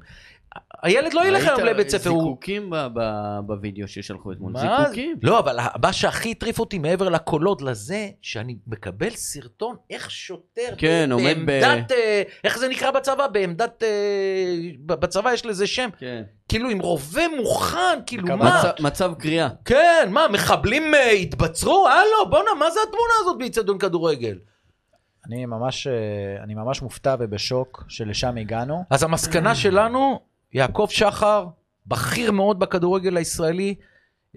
הילד 0.83 1.13
לא 1.13 1.25
ילך 1.27 1.47
היום 1.47 1.59
לבית 1.65 1.89
ספר. 1.89 2.09
הוא- 2.09 2.21
זיקוקים 2.23 2.69
ב- 2.69 2.87
ב- 2.93 3.39
בווידאו 3.45 3.87
ששלחו 3.87 4.31
אתמול. 4.31 4.51
מה? 4.51 4.77
זיקוקים. 4.83 5.17
לא, 5.23 5.39
אבל 5.39 5.57
מה 5.83 5.93
שהכי 5.93 6.31
הטריף 6.31 6.59
אותי 6.59 6.79
מעבר 6.79 7.09
לקולות 7.09 7.61
לזה, 7.61 8.09
שאני 8.21 8.55
מקבל 8.67 9.09
סרטון 9.09 9.75
איך 9.89 10.11
שוטר, 10.11 10.73
כן, 10.77 11.09
עומד 11.11 11.37
ב- 11.41 11.45
בעמדת, 11.45 11.91
אה, 11.91 12.21
איך 12.43 12.57
זה 12.59 12.67
נקרא 12.67 12.91
בצבא? 12.91 13.27
בעמדת, 13.27 13.83
אה, 13.83 13.89
בצבא 14.85 15.33
יש 15.33 15.45
לזה 15.45 15.67
שם, 15.67 15.89
כן. 15.99 16.23
כאילו 16.49 16.69
עם 16.69 16.79
רובה 16.79 17.21
מוכן, 17.37 17.77
כאילו 18.05 18.37
מה? 18.37 18.61
מצב- 18.79 19.13
קריאה. 19.19 19.49
כן, 19.65 20.09
מה, 20.11 20.25
מחבלים 20.31 20.95
אה, 20.95 21.09
התבצרו? 21.11 21.87
הלו, 21.87 22.29
בואנה, 22.29 22.49
מה 22.59 22.71
זה 22.71 22.79
התמונה 22.87 23.13
הזאת 23.21 23.37
באיצטדיון 23.37 23.77
כדורגל? 23.77 24.37
אני 25.27 25.45
ממש, 25.45 25.87
אני 26.43 26.53
ממש 26.53 26.81
מופתע 26.81 27.15
ובשוק 27.19 27.83
שלשם 27.87 28.37
הגענו. 28.37 28.83
אז 28.89 29.03
המסקנה 29.03 29.55
שלנו, 29.55 30.19
יעקב 30.53 30.87
שחר, 30.89 31.45
בכיר 31.87 32.31
מאוד 32.31 32.59
בכדורגל 32.59 33.17
הישראלי, 33.17 33.75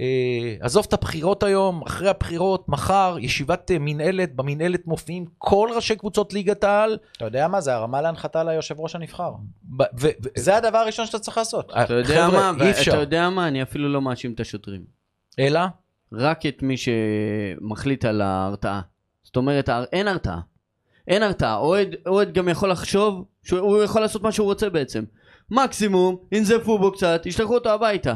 אה, 0.01 0.57
עזוב 0.61 0.85
את 0.89 0.93
הבחירות 0.93 1.43
היום, 1.43 1.83
אחרי 1.83 2.09
הבחירות, 2.09 2.69
מחר, 2.69 3.17
ישיבת 3.21 3.71
אה, 3.71 3.77
מנהלת, 3.81 4.37
במנהלת 4.37 4.87
מופיעים 4.87 5.25
כל 5.39 5.69
ראשי 5.75 5.97
קבוצות 5.97 6.33
ליגת 6.33 6.65
העל. 6.65 6.99
אתה 7.17 7.25
יודע 7.25 7.49
מה? 7.49 7.61
זה 7.61 7.75
הרמה 7.75 8.03
להנחתה 8.03 8.45
ליושב 8.45 8.81
ראש 8.81 8.95
הנבחר. 8.95 9.33
זה 10.37 10.57
הדבר 10.57 10.79
הראשון 10.79 11.07
שאתה 11.07 11.19
צריך 11.19 11.39
לעשות. 11.39 11.71
אה, 11.71 11.85
אתה 11.85 11.95
יודע 11.95 12.29
מה? 12.29 12.53
אי 12.61 12.71
אתה. 12.83 12.97
יודע 12.97 13.31
מה? 13.31 13.49
אני 13.49 13.63
אפילו 13.63 13.89
לא 13.89 14.03
מאשים 14.03 14.33
את 14.33 14.41
השוטרים. 14.41 14.85
אלא? 15.39 15.61
רק 16.13 16.47
את 16.47 16.63
מי 16.63 16.75
שמחליט 16.77 18.05
על 18.05 18.21
ההרתעה. 18.21 18.81
זאת 19.23 19.37
אומרת, 19.37 19.69
אין 19.93 20.09
הרתעה. 20.09 20.41
אין 21.09 21.23
הרתעה. 21.23 21.57
אוהד, 21.57 21.95
אוהד 22.07 22.33
גם 22.33 22.49
יכול 22.49 22.71
לחשוב 22.71 23.25
שהוא 23.43 23.83
יכול 23.83 24.01
לעשות 24.01 24.23
מה 24.23 24.33
שהוא 24.33 24.45
רוצה 24.45 24.71
בעצם. 24.71 25.05
מקסימום, 25.51 26.17
ינזפו 26.33 26.79
בו 26.79 26.93
קצת, 26.93 27.23
ישלחו 27.27 27.55
אותו 27.55 27.71
הביתה. 27.71 28.15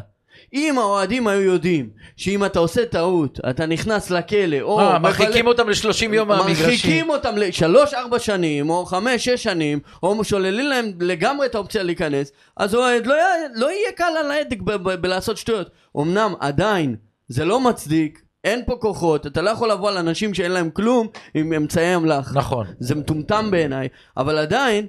אם 0.53 0.79
האוהדים 0.79 1.27
היו 1.27 1.41
יודעים 1.41 1.91
שאם 2.17 2.45
אתה 2.45 2.59
עושה 2.59 2.87
טעות, 2.87 3.41
אתה 3.51 3.67
נכנס 3.67 4.11
לכלא, 4.11 4.61
או... 4.61 4.81
אה, 4.81 4.99
מרחיקים 4.99 5.47
אותם 5.47 5.69
ל-30 5.69 6.15
יום 6.15 6.29
מהמגרשים. 6.29 6.65
מרחיקים 6.65 7.11
אותם 7.11 7.37
לשלוש 7.37 7.95
ארבע 7.95 8.19
שנים, 8.19 8.71
או 8.71 8.87
חמש 8.87 9.25
שש 9.25 9.43
שנים, 9.43 9.81
או 10.03 10.25
שוללים 10.25 10.67
להם 10.67 10.93
לגמרי 11.01 11.47
את 11.47 11.55
האופציה 11.55 11.83
להיכנס, 11.83 12.33
אז 12.57 12.75
אוהד 12.75 13.07
לא, 13.07 13.15
לא 13.55 13.71
יהיה 13.71 13.93
קל 13.93 14.13
על 14.21 14.31
ההדק 14.31 14.59
בלעשות 15.01 15.37
שטויות. 15.37 15.71
אמנם 15.97 16.35
עדיין 16.41 16.97
זה 17.29 17.45
לא 17.45 17.61
מצדיק, 17.61 18.23
אין 18.45 18.63
פה 18.67 18.77
כוחות, 18.81 19.27
אתה 19.27 19.43
לא 19.43 19.51
יכול 19.51 19.71
לבוא 19.71 19.91
על 19.91 19.97
אנשים 19.97 20.35
שאין 20.35 20.53
להם 20.53 20.71
כלום 20.71 21.07
עם 21.35 21.53
אמצעי 21.53 21.97
אמל"ח. 21.97 22.37
נכון. 22.37 22.67
זה 22.79 22.95
מטומטם 22.95 23.51
בעיניי, 23.51 23.89
אבל 24.17 24.39
עדיין, 24.39 24.87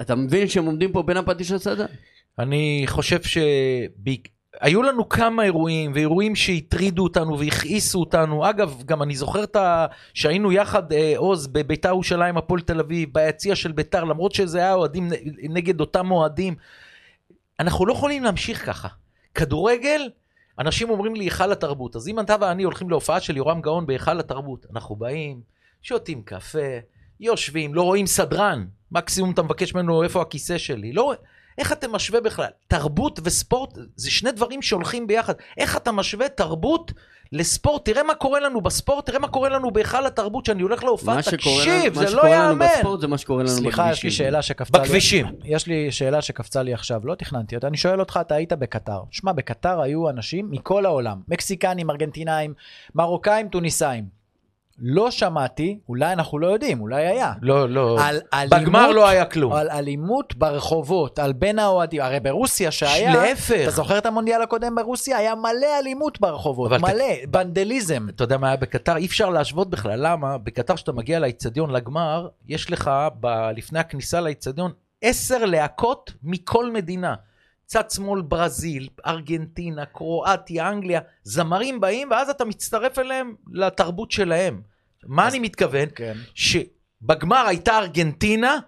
אתה 0.00 0.14
מבין 0.14 0.48
שהם 0.48 0.64
עומדים 0.64 0.92
פה 0.92 1.02
בין 1.02 1.16
הפטיש 1.16 1.52
לסדה? 1.52 1.86
אני 2.38 2.84
חושב 2.86 3.22
שהיו 3.22 4.82
לנו 4.82 5.08
כמה 5.08 5.44
אירועים, 5.44 5.92
ואירועים 5.94 6.36
שהטרידו 6.36 7.02
אותנו 7.02 7.38
והכעיסו 7.38 8.00
אותנו. 8.00 8.50
אגב, 8.50 8.82
גם 8.86 9.02
אני 9.02 9.14
זוכר 9.16 9.44
את 9.44 9.56
ה... 9.56 9.86
שהיינו 10.14 10.52
יחד, 10.52 10.92
אה, 10.92 11.14
עוז, 11.16 11.46
בביתר 11.46 11.88
ירושלים, 11.88 12.36
הפועל 12.36 12.60
תל 12.60 12.80
אביב, 12.80 13.08
ביציע 13.12 13.56
של 13.56 13.72
ביתר, 13.72 14.04
למרות 14.04 14.32
שזה 14.32 14.58
היה 14.58 14.74
אוהדים 14.74 15.08
נגד 15.42 15.80
אותם 15.80 16.10
אוהדים. 16.10 16.54
אנחנו 17.60 17.86
לא 17.86 17.92
יכולים 17.92 18.24
להמשיך 18.24 18.66
ככה. 18.66 18.88
כדורגל, 19.34 20.10
אנשים 20.58 20.90
אומרים 20.90 21.14
לי 21.14 21.24
היכל 21.24 21.52
התרבות. 21.52 21.96
אז 21.96 22.08
אם 22.08 22.20
אתה 22.20 22.36
ואני 22.40 22.62
הולכים 22.62 22.90
להופעה 22.90 23.20
של 23.20 23.36
יורם 23.36 23.60
גאון 23.60 23.86
בהיכל 23.86 24.20
התרבות, 24.20 24.66
אנחנו 24.72 24.96
באים, 24.96 25.40
שותים 25.82 26.22
קפה, 26.22 26.78
יושבים, 27.22 27.74
לא 27.74 27.82
רואים 27.82 28.06
סדרן. 28.06 28.64
מקסימום 28.92 29.30
אתה 29.30 29.42
מבקש 29.42 29.74
ממנו 29.74 30.02
איפה 30.02 30.22
הכיסא 30.22 30.58
שלי. 30.58 30.92
לא, 30.92 31.12
איך 31.58 31.72
אתה 31.72 31.88
משווה 31.88 32.20
בכלל? 32.20 32.46
תרבות 32.68 33.20
וספורט 33.24 33.78
זה 33.96 34.10
שני 34.10 34.32
דברים 34.32 34.62
שהולכים 34.62 35.06
ביחד. 35.06 35.34
איך 35.58 35.76
אתה 35.76 35.92
משווה 35.92 36.28
תרבות 36.28 36.92
לספורט? 37.32 37.84
תראה 37.84 38.02
מה 38.02 38.14
קורה 38.14 38.40
לנו 38.40 38.60
בספורט, 38.60 39.06
תראה 39.06 39.18
מה 39.18 39.28
קורה 39.28 39.48
לנו 39.48 39.70
בהיכל 39.70 40.06
התרבות, 40.06 40.44
שאני 40.46 40.62
הולך 40.62 40.84
להופעה, 40.84 41.14
מה 41.14 41.20
לנו- 41.26 41.30
תקשיב, 41.36 41.94
מה 41.94 42.00
זה 42.00 42.04
לא 42.04 42.08
שקורה 42.10 42.30
לנו 42.30 42.44
ייאמן. 42.62 42.66
בספורט 42.76 43.00
זה 43.00 43.06
מה 43.06 43.18
שקורה 43.18 43.42
לנו 43.42 43.48
בכבישים. 43.52 43.72
סליחה, 43.72 43.90
יש 43.92 44.02
לי 44.04 44.10
שאלה 44.10 44.42
שקפצה 44.42 44.78
לי. 44.78 44.84
בכבישים. 44.84 45.26
יש 45.44 45.66
לי 45.66 45.92
שאלה 45.92 46.22
שקפצה 46.22 46.62
לי 46.62 46.74
עכשיו, 46.74 47.00
לא 47.04 47.14
תכננתי 47.14 47.54
אותה, 47.56 47.66
אני 47.66 47.76
שואל 47.76 48.00
אותך, 48.00 48.18
אתה 48.20 48.34
היית 48.34 48.52
בקטר. 48.52 49.00
שמע, 49.10 49.32
בקטר 49.32 49.80
היו 49.80 50.10
אנשים 50.10 50.50
מכל 50.50 50.86
העולם, 50.86 51.20
מקסיקנים, 51.28 51.90
ארגנטינאים, 51.90 52.54
מרוקאים, 52.94 53.48
טוניסאים. 53.48 54.21
לא 54.84 55.10
שמעתי, 55.10 55.78
אולי 55.88 56.12
אנחנו 56.12 56.38
לא 56.38 56.46
יודעים, 56.46 56.80
אולי 56.80 57.06
היה. 57.06 57.32
לא, 57.42 57.68
לא. 57.68 57.98
על 58.00 58.20
אלימות, 58.34 58.58
בגמר 58.62 58.90
לא 58.90 59.08
היה 59.08 59.24
כלום. 59.24 59.52
על 59.52 59.70
אלימות 59.70 60.34
ברחובות, 60.36 61.18
על 61.18 61.32
בין 61.32 61.58
האוהדים, 61.58 62.02
הרי 62.02 62.20
ברוסיה 62.20 62.70
שהיה, 62.70 63.12
להפך. 63.14 63.60
אתה 63.62 63.70
זוכר 63.70 63.98
את 63.98 64.06
המונדיאל 64.06 64.42
הקודם 64.42 64.74
ברוסיה? 64.74 65.16
היה 65.16 65.34
מלא 65.34 65.78
אלימות 65.78 66.20
ברחובות, 66.20 66.72
אבל 66.72 66.78
ת- 66.90 66.94
מלא, 66.94 67.04
בנדליזם. 67.30 68.06
אתה 68.08 68.24
יודע 68.24 68.36
מה 68.36 68.46
היה 68.46 68.56
בקטר? 68.56 68.96
אי 68.96 69.06
אפשר 69.06 69.30
להשוות 69.30 69.70
בכלל. 69.70 70.06
למה? 70.06 70.38
בקטר 70.38 70.74
כשאתה 70.74 70.92
מגיע 70.92 71.18
לאיצטדיון 71.18 71.70
לגמר, 71.70 72.28
יש 72.48 72.70
לך 72.70 72.90
ב... 73.20 73.26
לפני 73.56 73.78
הכניסה 73.78 74.20
לאיצטדיון 74.20 74.72
עשר 75.02 75.44
להקות 75.44 76.12
מכל 76.22 76.70
מדינה. 76.70 77.14
צד 77.66 77.90
שמאל 77.90 78.22
ברזיל, 78.22 78.88
ארגנטינה, 79.06 79.84
קרואטיה, 79.86 80.68
אנגליה, 80.68 81.00
זמרים 81.22 81.80
באים 81.80 82.08
ואז 82.10 82.28
אתה 82.30 82.44
מצטרף 82.44 82.98
אליהם 82.98 83.34
לתרבות 83.52 84.10
שלהם. 84.10 84.71
מה 85.06 85.28
אני 85.28 85.38
מתכוון? 85.38 85.88
כן. 85.94 86.14
שבגמר 86.34 87.46
הייתה 87.46 87.78
ארגנטינה, 87.78 88.58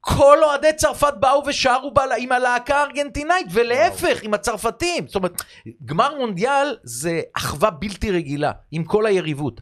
כל 0.00 0.38
אוהדי 0.42 0.72
צרפת 0.76 1.14
באו 1.20 1.42
ושרו 1.46 1.90
בה, 1.94 2.02
עם 2.18 2.32
הלהקה 2.32 2.76
הארגנטינאית, 2.76 3.46
ולהפך, 3.52 4.22
עם 4.22 4.34
הצרפתים. 4.34 5.06
זאת 5.06 5.14
אומרת, 5.14 5.42
גמר 5.84 6.14
מונדיאל 6.18 6.76
זה 6.82 7.20
אחווה 7.36 7.70
בלתי 7.70 8.10
רגילה, 8.10 8.52
עם 8.70 8.84
כל 8.84 9.06
היריבות. 9.06 9.60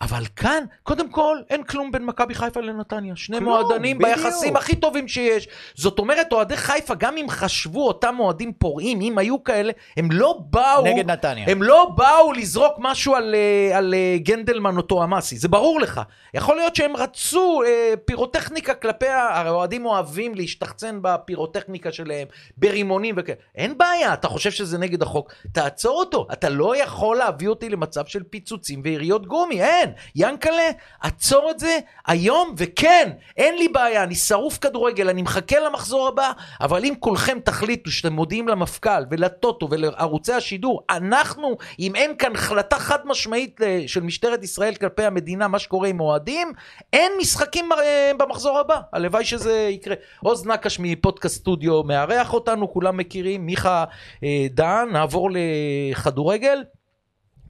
אבל 0.00 0.22
כאן, 0.36 0.64
קודם 0.82 1.10
כל, 1.10 1.38
אין 1.50 1.62
כלום 1.62 1.92
בין 1.92 2.06
מכבי 2.06 2.34
חיפה 2.34 2.60
לנתניה. 2.60 3.16
שני 3.16 3.38
כלום, 3.38 3.50
מועדנים 3.50 3.98
בדיוק. 3.98 4.16
ביחסים 4.16 4.56
הכי 4.56 4.76
טובים 4.76 5.08
שיש. 5.08 5.48
זאת 5.74 5.98
אומרת, 5.98 6.32
אוהדי 6.32 6.56
חיפה, 6.56 6.94
גם 6.94 7.16
אם 7.16 7.26
חשבו 7.28 7.86
אותם 7.86 8.16
אוהדים 8.18 8.52
פורעים, 8.52 9.00
אם 9.00 9.18
היו 9.18 9.44
כאלה, 9.44 9.72
הם 9.96 10.08
לא 10.12 10.38
באו... 10.50 10.84
נגד 10.84 11.10
נתניה. 11.10 11.44
הם 11.48 11.62
לא 11.62 11.92
באו 11.96 12.32
לזרוק 12.32 12.74
משהו 12.78 13.14
על, 13.14 13.34
אה, 13.34 13.78
על 13.78 13.94
אה, 13.94 14.16
גנדלמן 14.18 14.76
או 14.76 14.82
טועמאסי, 14.82 15.36
זה 15.36 15.48
ברור 15.48 15.80
לך. 15.80 16.00
יכול 16.34 16.56
להיות 16.56 16.76
שהם 16.76 16.96
רצו 16.96 17.62
אה, 17.66 17.94
פירוטכניקה 18.04 18.74
כלפי, 18.74 19.08
הרי 19.08 19.50
אוהדים 19.50 19.86
אוהבים 19.86 20.34
להשתחצן 20.34 20.98
בפירוטכניקה 21.02 21.92
שלהם, 21.92 22.26
ברימונים 22.56 23.14
וכאלה. 23.18 23.38
אין 23.54 23.78
בעיה, 23.78 24.14
אתה 24.14 24.28
חושב 24.28 24.50
שזה 24.50 24.78
נגד 24.78 25.02
החוק, 25.02 25.32
תעצור 25.52 25.98
אותו. 25.98 26.26
אתה 26.32 26.48
לא 26.48 26.76
יכול 26.76 27.16
להביא 27.16 27.48
אותי 27.48 27.68
למצב 27.68 28.06
של 28.06 28.22
פיצוצים 28.22 28.80
ויריות 28.84 29.26
גומי, 29.26 29.62
אין. 29.62 29.87
ינקלה, 30.16 30.70
עצור 31.00 31.50
את 31.50 31.58
זה 31.58 31.78
היום, 32.06 32.54
וכן, 32.56 33.10
אין 33.36 33.54
לי 33.58 33.68
בעיה, 33.68 34.02
אני 34.02 34.14
שרוף 34.14 34.58
כדורגל, 34.58 35.08
אני 35.08 35.22
מחכה 35.22 35.60
למחזור 35.60 36.08
הבא, 36.08 36.32
אבל 36.60 36.84
אם 36.84 36.94
כולכם 37.00 37.38
תחליטו 37.44 37.90
שאתם 37.90 38.12
מודיעים 38.12 38.48
למפכ"ל 38.48 39.04
ולטוטו 39.10 39.68
ולערוצי 39.70 40.32
השידור, 40.32 40.82
אנחנו, 40.90 41.56
אם 41.78 41.94
אין 41.94 42.16
כאן 42.16 42.34
החלטה 42.34 42.78
חד 42.78 42.98
משמעית 43.06 43.62
אה, 43.62 43.82
של 43.86 44.00
משטרת 44.00 44.44
ישראל 44.44 44.74
כלפי 44.74 45.04
המדינה, 45.04 45.48
מה 45.48 45.58
שקורה 45.58 45.88
עם 45.88 46.00
אוהדים, 46.00 46.52
אין 46.92 47.12
משחקים 47.20 47.72
אה, 47.72 48.12
במחזור 48.18 48.58
הבא. 48.58 48.80
הלוואי 48.92 49.24
שזה 49.24 49.68
יקרה. 49.70 49.94
עוז 50.20 50.46
נקש 50.46 50.78
מפודקאסט 50.80 51.36
סטודיו 51.36 51.82
מארח 51.82 52.34
אותנו, 52.34 52.72
כולם 52.72 52.96
מכירים, 52.96 53.46
מיכה 53.46 53.84
אה, 54.24 54.46
דהן, 54.50 54.92
נעבור 54.92 55.30
לכדורגל. 55.32 56.62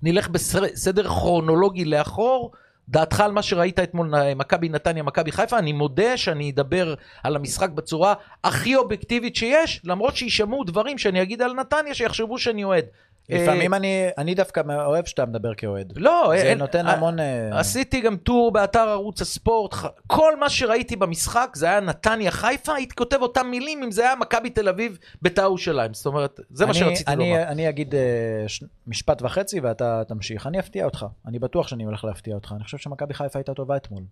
נלך 0.02 0.28
בסדר 0.28 1.08
כרונולוגי 1.08 1.84
לאחור. 1.84 2.52
דעתך 2.88 3.20
על 3.20 3.32
מה 3.32 3.42
שראית 3.42 3.78
אתמול, 3.78 4.14
אה, 4.14 4.34
מכבי 4.34 4.68
נתניה, 4.68 5.02
מכבי 5.02 5.32
חיפה, 5.32 5.58
אני 5.58 5.72
מודה 5.72 6.16
שאני 6.16 6.50
אדבר 6.50 6.94
על 7.22 7.36
המשחק 7.36 7.70
בצורה 7.70 8.14
הכי 8.44 8.76
אובייקטיבית 8.76 9.36
שיש, 9.36 9.80
למרות 9.84 10.16
שישמעו 10.16 10.64
דברים 10.64 10.98
שאני 10.98 11.22
אגיד 11.22 11.42
על 11.42 11.52
נתניה 11.52 11.94
שיחשבו 11.94 12.38
שאני 12.38 12.64
אוהד. 12.64 12.84
לפעמים 13.28 13.74
אני, 13.74 14.08
אני 14.18 14.34
דווקא 14.34 14.62
אוהב 14.86 15.04
שאתה 15.04 15.26
מדבר 15.26 15.54
כאוהד. 15.54 15.92
לא, 15.96 16.32
זה 16.36 16.42
אין- 16.42 16.58
נותן 16.58 16.86
אה, 16.86 16.92
המון... 16.92 17.20
אה, 17.20 17.58
עשיתי 17.60 18.00
גם 18.00 18.16
טור 18.16 18.50
באתר 18.52 18.88
ערוץ 18.88 19.20
הספורט, 19.20 19.74
כל 20.06 20.36
מה 20.36 20.48
שראיתי 20.50 20.96
במשחק 20.96 21.50
זה 21.54 21.66
היה 21.66 21.80
נתניה 21.80 22.30
חיפה, 22.30 22.74
הייתי 22.74 22.94
כותב 22.94 23.18
אותם 23.22 23.46
מילים 23.46 23.82
אם 23.82 23.90
זה 23.90 24.02
היה 24.02 24.14
מכבי 24.16 24.50
תל 24.50 24.68
אביב 24.68 24.98
בית"ר 25.22 25.42
ירושלים, 25.42 25.94
זאת 25.94 26.06
אומרת, 26.06 26.40
זה 26.50 26.66
מה 26.66 26.70
אני- 26.70 26.78
שרציתי 26.78 27.10
אני, 27.12 27.30
לומר. 27.30 27.42
אני 27.42 27.68
אגיד 27.68 27.94
אה, 27.94 28.00
ש... 28.48 28.64
משפט 28.86 29.22
וחצי 29.22 29.60
ואתה 29.60 30.02
תמשיך. 30.08 30.46
אני 30.46 30.58
אפתיע 30.60 30.84
אותך. 30.84 31.06
אני 31.26 31.38
בטוח 31.38 31.68
שאני 31.68 31.84
הולך 31.84 32.04
להפתיע 32.04 32.34
אותך. 32.34 32.52
אני 32.56 32.64
חושב 32.64 32.78
שמכבי 32.78 33.14
חיפה 33.14 33.38
הייתה 33.38 33.54
טובה 33.54 33.76
אתמול. 33.76 34.02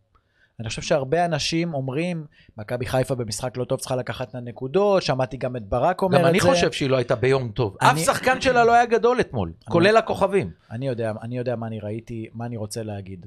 אני 0.61 0.69
חושב 0.69 0.83
שהרבה 0.83 1.25
אנשים 1.25 1.75
אומרים, 1.75 2.27
מכבי 2.59 2.87
חיפה 2.87 3.15
במשחק 3.15 3.57
לא 3.57 3.65
טוב 3.65 3.79
צריכה 3.81 3.97
לקחת 3.97 4.29
את 4.31 4.35
הנקודות, 4.35 5.03
שמעתי 5.03 5.37
גם 5.37 5.57
את 5.57 5.69
ברק 5.69 6.03
אומר 6.03 6.17
את 6.17 6.21
גם 6.21 6.25
זה. 6.25 6.31
אני 6.31 6.41
חושב 6.41 6.73
שהיא 6.73 6.91
לא 6.91 6.97
הייתה 6.97 7.15
ביום 7.17 7.49
טוב. 7.51 7.77
אני- 7.83 7.91
אף 7.91 8.07
שחקן 8.07 8.41
שלה 8.41 8.65
לא 8.65 8.73
היה 8.73 8.87
גדול 8.87 9.21
אתמול, 9.21 9.53
כולל 9.71 9.97
הכוכבים. 9.97 10.51
אני 10.71 10.87
יודע, 10.89 11.13
אני 11.23 11.39
יודע 11.39 11.57
מה 11.57 11.67
אני 11.67 11.81
ראיתי, 11.81 12.27
מה 12.35 12.47
אני 12.47 12.57
רוצה 12.57 12.83
להגיד. 12.83 13.27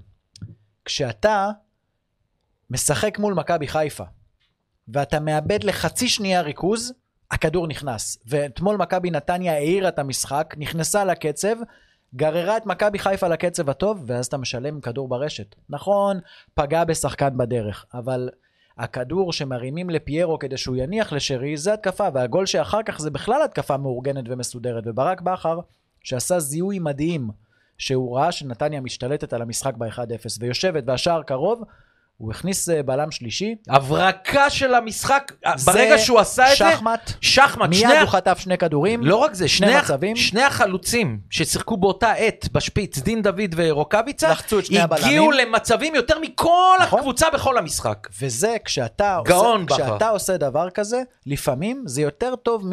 כשאתה 0.85 1.49
משחק 2.69 3.19
מול 3.19 3.33
מכבי 3.33 3.67
חיפה, 3.67 4.03
ואתה 4.87 5.19
מאבד 5.19 5.63
לחצי 5.63 6.09
שנייה 6.09 6.41
ריכוז, 6.41 6.93
הכדור 7.31 7.67
נכנס. 7.67 8.17
ואתמול 8.25 8.77
מכבי 8.77 9.11
נתניה 9.11 9.53
העירה 9.53 9.89
את 9.89 9.99
המשחק, 9.99 10.53
נכנסה 10.57 11.05
לקצב, 11.05 11.55
גררה 12.15 12.57
את 12.57 12.65
מכבי 12.65 12.99
חיפה 12.99 13.27
לקצב 13.27 13.69
הטוב, 13.69 14.03
ואז 14.07 14.25
אתה 14.25 14.37
משלם 14.37 14.81
כדור 14.81 15.07
ברשת. 15.07 15.55
נכון, 15.69 16.19
פגע 16.53 16.83
בשחקן 16.83 17.37
בדרך, 17.37 17.85
אבל 17.93 18.29
הכדור 18.77 19.33
שמרימים 19.33 19.89
לפיירו 19.89 20.39
כדי 20.39 20.57
שהוא 20.57 20.75
יניח 20.75 21.13
לשרי, 21.13 21.57
זה 21.57 21.73
התקפה, 21.73 22.07
והגול 22.13 22.45
שאחר 22.45 22.83
כך 22.85 22.99
זה 22.99 23.11
בכלל 23.11 23.41
התקפה 23.43 23.77
מאורגנת 23.77 24.25
ומסודרת. 24.27 24.83
וברק 24.87 25.21
בכר, 25.21 25.59
שעשה 26.03 26.39
זיהוי 26.39 26.79
מדהים, 26.79 27.29
שהוא 27.77 28.17
ראה 28.17 28.31
שנתניה 28.31 28.81
משתלטת 28.81 29.33
על 29.33 29.41
המשחק 29.41 29.73
ב-1-0 29.77 30.37
ויושבת 30.39 30.83
והשער 30.87 31.23
קרוב, 31.23 31.63
הוא 32.19 32.31
הכניס 32.31 32.69
אה, 32.69 32.83
בלם 32.83 33.11
שלישי. 33.11 33.55
הברקה 33.69 34.49
של 34.49 34.73
המשחק, 34.73 35.31
זה 35.55 35.71
ברגע 35.71 35.97
שהוא 35.97 36.19
עשה 36.19 36.43
את 36.53 36.57
זה, 36.57 36.71
שחמט, 36.71 37.11
שחמט, 37.21 37.69
מיד 37.69 37.79
שני 37.81 37.99
הוא 37.99 38.09
חטף 38.09 38.39
שני 38.39 38.57
כדורים. 38.57 39.03
לא 39.03 39.15
רק 39.15 39.33
זה, 39.33 39.47
שני 39.47 39.67
שני, 39.67 39.77
מצבים. 39.77 40.15
שני 40.15 40.43
החלוצים 40.43 41.19
ששיחקו 41.29 41.77
באותה 41.77 42.11
עת 42.11 42.49
בשפיץ, 42.51 42.99
דין 42.99 43.21
דוד 43.21 43.55
ורוקאביצה, 43.55 44.29
לחצו 44.31 44.59
את 44.59 44.65
שני 44.65 44.79
הגיעו 44.79 45.25
הבלמים. 45.25 45.31
למצבים 45.31 45.95
יותר 45.95 46.19
מכל 46.19 46.77
נכון. 46.81 46.99
הקבוצה 46.99 47.27
בכל 47.33 47.57
המשחק. 47.57 48.07
וזה 48.21 48.55
כשאתה, 48.65 49.19
גאון, 49.25 49.65
עושה. 49.69 49.83
כשאתה 49.83 50.09
עושה 50.09 50.37
דבר 50.37 50.69
כזה, 50.69 51.01
לפעמים 51.25 51.83
זה 51.85 52.01
יותר 52.01 52.35
טוב 52.35 52.65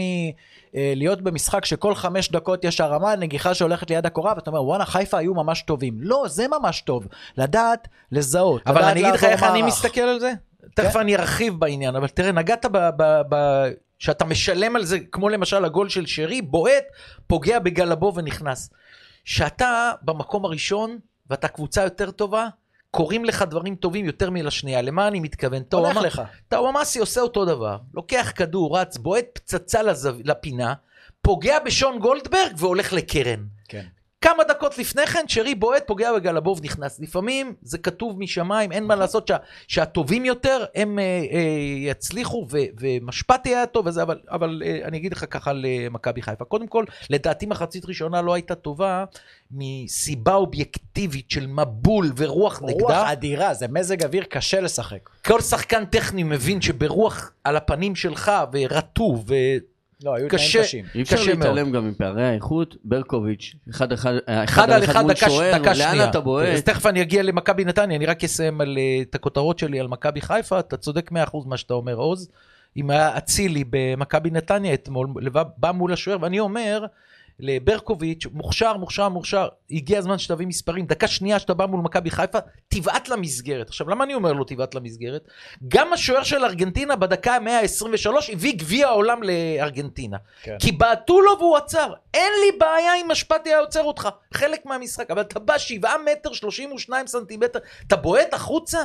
מלהיות 0.76 1.22
במשחק 1.22 1.64
שכל 1.64 1.94
חמש 1.94 2.30
דקות 2.30 2.64
יש 2.64 2.80
הרמה, 2.80 3.16
נגיחה 3.16 3.54
שהולכת 3.54 3.90
ליד 3.90 4.06
הקורה, 4.06 4.32
ואתה 4.36 4.50
אומר, 4.50 4.64
וואנה, 4.64 4.84
חיפה 4.86 5.18
היו 5.18 5.34
ממש 5.34 5.62
טובים. 5.62 5.94
לא, 6.00 6.24
זה 6.28 6.46
ממש 6.48 6.80
טוב. 6.80 7.06
לדעת 7.36 7.88
לזהות. 8.12 8.62
אבל 8.66 8.78
לדעת 8.78 8.92
אני 8.92 9.00
אגיד 9.00 9.14
לך 9.14 9.24
איך 9.24 9.42
אני 9.42 9.62
מערך. 9.62 9.74
מסתכל 9.74 10.00
על 10.00 10.20
זה. 10.20 10.32
תכף 10.74 10.92
כן. 10.92 10.98
אני 11.00 11.16
ארחיב 11.16 11.54
בעניין, 11.60 11.96
אבל 11.96 12.08
תראה, 12.08 12.32
נגעת 12.32 12.66
ב- 12.72 13.02
ב- 13.02 13.70
שאתה 13.98 14.24
משלם 14.24 14.76
על 14.76 14.84
זה, 14.84 14.98
כמו 15.12 15.28
למשל 15.28 15.64
הגול 15.64 15.88
של 15.88 16.06
שרי, 16.06 16.42
בועט, 16.42 16.84
פוגע 17.26 17.58
בגלבו 17.58 18.12
ונכנס. 18.16 18.70
שאתה 19.24 19.92
במקום 20.02 20.44
הראשון, 20.44 20.98
ואתה 21.30 21.48
קבוצה 21.48 21.82
יותר 21.82 22.10
טובה, 22.10 22.46
קורים 22.96 23.24
לך 23.24 23.42
דברים 23.42 23.74
טובים 23.74 24.04
יותר 24.04 24.30
מלשנייה. 24.30 24.82
למה 24.82 25.08
אני 25.08 25.20
מתכוון? 25.20 25.62
הולך 25.72 25.96
לך. 25.96 26.22
טאוואמאסי 26.48 26.98
עושה 26.98 27.20
אותו 27.20 27.44
דבר, 27.44 27.78
לוקח 27.94 28.32
כדור, 28.36 28.78
רץ, 28.78 28.96
בועט 28.96 29.24
פצצה 29.32 29.82
לזו... 29.82 30.12
לפינה, 30.24 30.74
פוגע 31.22 31.58
בשון 31.58 31.98
גולדברג 31.98 32.52
והולך 32.56 32.92
לקרן. 32.92 33.44
כן. 33.68 33.84
כמה 34.20 34.44
דקות 34.44 34.78
לפני 34.78 35.06
כן, 35.06 35.24
שרי 35.28 35.54
בועט, 35.54 35.86
פוגע 35.86 36.12
בגלבוב, 36.12 36.60
נכנס. 36.62 37.00
לפעמים 37.00 37.54
זה 37.62 37.78
כתוב 37.78 38.18
משמיים, 38.18 38.72
אין 38.72 38.84
מה 38.84 38.94
לעשות 38.94 39.28
שה, 39.28 39.36
שהטובים 39.68 40.24
יותר, 40.24 40.64
הם 40.74 40.98
אה, 40.98 41.04
אה, 41.04 41.40
יצליחו, 41.78 42.46
ו, 42.50 42.58
ומשפטי 42.80 43.48
היה 43.48 43.66
טוב 43.66 43.86
וזה, 43.86 44.02
אבל, 44.02 44.18
אבל 44.30 44.62
אה, 44.64 44.78
אני 44.84 44.96
אגיד 44.96 45.12
לך 45.12 45.24
ככה 45.30 45.50
על 45.50 45.66
אה, 45.66 46.22
חיפה. 46.22 46.44
קודם 46.44 46.66
כל, 46.66 46.84
לדעתי 47.10 47.46
מחצית 47.46 47.84
ראשונה 47.84 48.22
לא 48.22 48.34
הייתה 48.34 48.54
טובה 48.54 49.04
מסיבה 49.50 50.34
אובייקטיבית 50.34 51.30
של 51.30 51.46
מבול 51.46 52.12
ורוח 52.16 52.58
רוח 52.58 52.62
נגדה. 52.62 53.12
אדירה, 53.12 53.54
זה 53.54 53.68
מזג 53.68 54.04
אוויר 54.04 54.24
קשה 54.24 54.60
לשחק. 54.60 55.10
כל 55.26 55.40
שחקן 55.40 55.84
טכני 55.84 56.22
מבין 56.22 56.60
שברוח 56.60 57.32
על 57.44 57.56
הפנים 57.56 57.96
שלך, 57.96 58.32
ורטוב, 58.52 59.24
ו... 59.28 59.34
לא, 60.04 60.14
היו 60.14 60.28
קשה. 60.28 60.52
תנאים 60.52 60.64
קשים. 60.64 60.84
אי 60.94 61.02
אפשר 61.02 61.16
קשה 61.16 61.34
להתעלם 61.34 61.72
גם 61.72 61.88
מפערי 61.88 62.24
האיכות, 62.24 62.76
ברקוביץ', 62.84 63.54
אחד 63.70 63.92
אחד 63.92 64.14
אחד 64.26 64.70
על 64.70 64.84
אחד 64.84 65.02
מול 65.02 65.12
דקה, 65.12 65.30
שוער, 65.30 65.58
דקה 65.58 65.72
לאן 65.74 65.74
שנייה. 65.74 66.10
אתה 66.10 66.18
אז 66.18 66.24
בועט? 66.24 66.64
תכף 66.64 66.86
אני 66.86 67.02
אגיע 67.02 67.22
למכבי 67.22 67.64
נתניה, 67.64 67.96
אני 67.96 68.06
רק 68.06 68.24
אסיים 68.24 68.60
על, 68.60 68.78
אה, 68.78 69.02
את 69.02 69.14
הכותרות 69.14 69.58
שלי 69.58 69.80
על 69.80 69.88
מכבי 69.88 70.20
חיפה, 70.20 70.58
אתה 70.58 70.76
צודק 70.76 71.10
100% 71.12 71.14
מה 71.46 71.56
שאתה 71.56 71.74
אומר, 71.74 71.94
עוז. 71.94 72.30
אם 72.76 72.90
היה 72.90 73.18
אצילי 73.18 73.64
במכבי 73.70 74.30
נתניה 74.30 74.74
אתמול, 74.74 75.08
בא 75.56 75.72
מול 75.72 75.92
השוער, 75.92 76.18
ואני 76.20 76.40
אומר 76.40 76.86
לברקוביץ', 77.40 78.26
מוכשר, 78.32 78.76
מוכשר, 78.76 79.08
מוכשר, 79.08 79.48
הגיע 79.70 79.98
הזמן 79.98 80.18
שתביא 80.18 80.46
מספרים, 80.46 80.86
דקה 80.86 81.06
שנייה 81.06 81.38
שאתה 81.38 81.54
בא 81.54 81.66
מול 81.66 81.80
מכבי 81.80 82.10
חיפה, 82.10 82.38
תבעט 82.68 83.08
למסגרת. 83.08 83.68
עכשיו, 83.68 83.88
למה 83.88 84.04
אני 84.04 84.14
אומר 84.14 84.32
לו 84.32 84.44
תבעט 84.44 84.74
למסגרת? 84.74 85.28
גם 85.68 85.92
השוער 85.92 86.22
של 86.22 86.44
ארגנטינה 86.44 86.96
בדקה 86.96 87.36
ה-123 87.36 88.32
הביא 88.32 88.56
גביע 88.56 88.86
העולם 88.86 89.22
לארגנטינה. 89.22 90.16
כן. 90.42 90.56
כי 90.58 90.72
בעטו 90.72 91.20
לו 91.20 91.38
והוא 91.38 91.56
עצר. 91.56 91.92
אין 92.14 92.32
לי 92.44 92.58
בעיה 92.58 92.94
אם 93.00 93.10
משפטי 93.10 93.48
היה 93.48 93.58
עוצר 93.58 93.84
אותך, 93.84 94.08
חלק 94.34 94.66
מהמשחק, 94.66 95.10
אבל 95.10 95.20
אתה 95.20 95.38
בא 95.38 95.58
שבעה 95.58 95.94
מטר, 95.98 96.32
32 96.32 97.06
סנטימטר, 97.06 97.58
אתה 97.86 97.96
בועט 97.96 98.34
החוצה, 98.34 98.78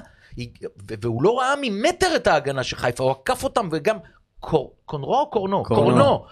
והוא 1.01 1.23
לא 1.23 1.39
ראה 1.39 1.53
ממטר 1.61 2.15
את 2.15 2.27
ההגנה 2.27 2.63
של 2.63 2.75
חיפה, 2.75 3.03
הוא 3.03 3.11
עקף 3.11 3.43
אותם 3.43 3.69
וגם... 3.71 3.97
קור... 4.39 4.73
קונרו 4.85 5.19
או 5.19 5.29
קורנו? 5.29 5.63
קורנו. 5.63 5.83
קורנו. 5.83 6.25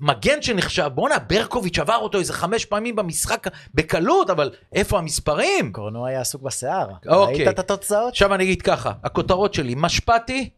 מגן 0.00 0.42
שנחשב, 0.42 0.90
בואנה, 0.94 1.18
ברקוביץ' 1.18 1.78
עבר 1.78 1.96
אותו 1.96 2.18
איזה 2.18 2.32
חמש 2.32 2.64
פעמים 2.64 2.96
במשחק 2.96 3.46
בקלות, 3.74 4.30
אבל 4.30 4.50
איפה 4.72 4.98
המספרים? 4.98 5.72
קורנו 5.72 6.06
היה 6.06 6.20
עסוק 6.20 6.42
בשיער. 6.42 6.88
אוקיי. 7.08 7.36
ראית 7.36 7.48
את 7.48 7.58
התוצאות? 7.58 8.08
עכשיו 8.12 8.34
אני 8.34 8.44
אגיד 8.44 8.62
ככה, 8.62 8.92
הכותרות 9.04 9.54
שלי, 9.54 9.74
משפטי, 9.76 10.50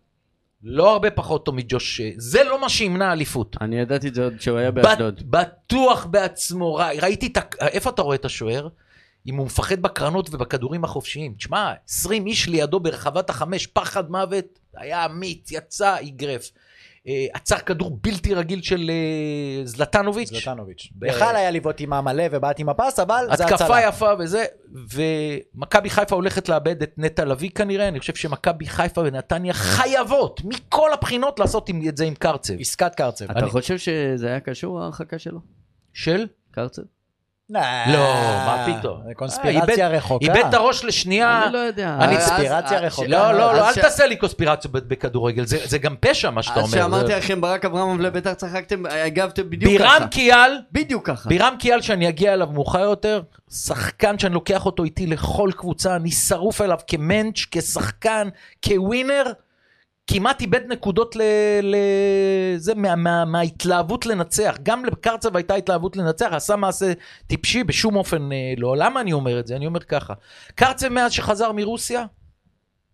לא 0.62 0.92
הרבה 0.92 1.10
פחות 1.10 1.44
טוב 1.44 1.54
מג'וש, 1.54 2.00
זה 2.16 2.44
לא 2.44 2.60
מה 2.60 2.68
שימנע 2.68 3.12
אליפות. 3.12 3.56
אני 3.60 3.80
ידעתי 3.80 4.08
את 4.08 4.14
זה 4.14 4.24
עוד 4.24 4.32
כשהוא 4.38 4.58
היה 4.58 4.70
באשדוד. 4.70 5.14
בט- 5.30 5.46
בטוח 5.48 6.04
בעצמו, 6.04 6.74
ראי- 6.74 6.98
ראיתי 7.00 7.26
את 7.26 7.36
ה... 7.36 7.40
איפה 7.66 7.90
אתה 7.90 8.02
רואה 8.02 8.14
את 8.16 8.24
השוער? 8.24 8.68
אם 9.26 9.36
הוא 9.36 9.46
מפחד 9.46 9.82
בקרנות 9.82 10.34
ובכדורים 10.34 10.84
החופשיים. 10.84 11.34
תשמע, 11.34 11.72
20 11.88 12.26
איש 12.26 12.48
לידו 12.48 12.80
ברחבת 12.80 13.30
החמש, 13.30 13.66
פחד 13.66 14.10
מוות, 14.10 14.44
היה 14.76 15.04
אמיץ, 15.06 15.50
יצא, 15.52 15.96
אגרף. 16.08 16.50
אה, 17.08 17.26
עצר 17.34 17.58
כדור 17.58 17.98
בלתי 18.02 18.34
רגיל 18.34 18.62
של 18.62 18.90
אה, 18.90 19.66
זלטנוביץ'. 19.66 20.28
זלטנוביץ'. 20.28 20.88
יכל 21.06 21.36
היה 21.36 21.50
לבעוט 21.50 21.80
עם 21.80 21.92
המלא 21.92 22.24
ובעט 22.30 22.60
עם 22.60 22.68
הפס, 22.68 22.98
אבל 22.98 23.24
זה 23.36 23.44
התקפה 23.44 23.64
הצלה. 23.64 23.88
יפה 23.88 24.10
וזה, 24.18 24.44
ומכבי 25.54 25.90
חיפה 25.90 26.14
הולכת 26.14 26.48
לאבד 26.48 26.82
את 26.82 26.92
נטע 26.98 27.24
לביא 27.24 27.50
כנראה, 27.50 27.88
אני 27.88 28.00
חושב 28.00 28.14
שמכבי 28.14 28.66
חיפה 28.66 29.00
ונתניה 29.00 29.52
חייבות 29.52 30.40
מכל 30.44 30.92
הבחינות 30.92 31.38
לעשות 31.38 31.68
עם- 31.68 31.88
את 31.88 31.96
זה 31.96 32.04
עם 32.04 32.14
קרצב. 32.14 32.54
עסקת 32.60 32.94
קרצב. 32.94 33.30
אתה 33.30 33.38
אני- 33.40 33.50
חושב 33.50 33.78
שזה 33.78 34.26
היה 34.28 34.40
קשור 34.40 34.80
ההרחקה 34.80 35.18
שלו? 35.18 35.40
של? 35.92 36.26
קרצב? 36.50 36.82
לא, 37.86 38.14
מה 38.46 38.66
פתאום? 38.78 39.00
זה 39.06 39.14
קונספירציה 39.14 39.86
אה, 39.86 39.92
רחוקה. 39.92 40.24
איבד 40.24 40.48
את 40.48 40.54
הראש 40.54 40.84
לשנייה. 40.84 41.42
אני 41.44 41.52
לא 41.52 41.58
יודע. 41.58 41.96
אני- 42.00 42.16
אז- 42.16 42.28
קונספירציה 42.28 42.78
אז- 42.78 42.84
רחוקה. 42.84 43.08
לא, 43.08 43.32
לא, 43.32 43.54
לא, 43.54 43.68
אז 43.68 43.78
אל 43.78 43.82
תעשה 43.82 44.06
לי 44.06 44.16
קונספירציות 44.16 44.72
ב- 44.72 44.78
בכדורגל, 44.78 45.44
זה 45.44 45.58
זה 45.64 45.78
גם 45.78 45.94
פשע 46.00 46.30
מה 46.30 46.42
שאתה 46.42 46.60
אז 46.60 46.66
אומר. 46.74 46.82
שאמרתי 46.82 47.06
זה- 47.06 47.16
לכם 47.18 47.40
ברק 47.40 47.64
אברמוב 47.64 48.00
לביתר 48.00 48.34
צחקתם, 48.34 48.82
הגבתם 48.86 49.50
בדיוק 49.50 49.72
בירם 49.72 49.88
ככה. 49.98 50.06
קיאל, 50.08 50.58
בדיוק 50.72 51.06
ככה. 51.06 51.28
בירם 51.28 51.54
קיאל 51.58 51.80
שאני 51.80 52.08
אגיע 52.08 52.32
אליו 52.34 52.46
מאוחר 52.52 52.80
יותר, 52.80 53.22
שחקן 53.50 54.18
שאני 54.18 54.34
לוקח 54.34 54.66
אותו 54.66 54.84
איתי 54.84 55.06
לכל 55.06 55.50
קבוצה, 55.56 55.96
אני 55.96 56.10
שרוף 56.10 56.60
אליו 56.60 56.78
כמנץ', 56.86 57.46
כשחקן, 57.50 58.28
כווינר, 58.64 59.24
כמעט 60.06 60.40
איבד 60.40 60.60
נקודות 60.68 61.16
ל... 61.16 61.22
ל... 61.62 61.76
זה, 62.56 62.74
מה, 62.74 62.96
מה, 62.96 63.24
מההתלהבות 63.24 64.06
לנצח. 64.06 64.56
גם 64.62 64.84
לקרצב 64.84 65.36
הייתה 65.36 65.54
התלהבות 65.54 65.96
לנצח, 65.96 66.28
עשה 66.32 66.56
מעשה 66.56 66.92
טיפשי, 67.26 67.64
בשום 67.64 67.96
אופן 67.96 68.32
אה, 68.32 68.54
לא. 68.56 68.76
למה 68.76 69.00
אני 69.00 69.12
אומר 69.12 69.40
את 69.40 69.46
זה? 69.46 69.56
אני 69.56 69.66
אומר 69.66 69.80
ככה, 69.80 70.14
קרצב 70.54 70.88
מאז 70.88 71.12
שחזר 71.12 71.52
מרוסיה, 71.52 72.04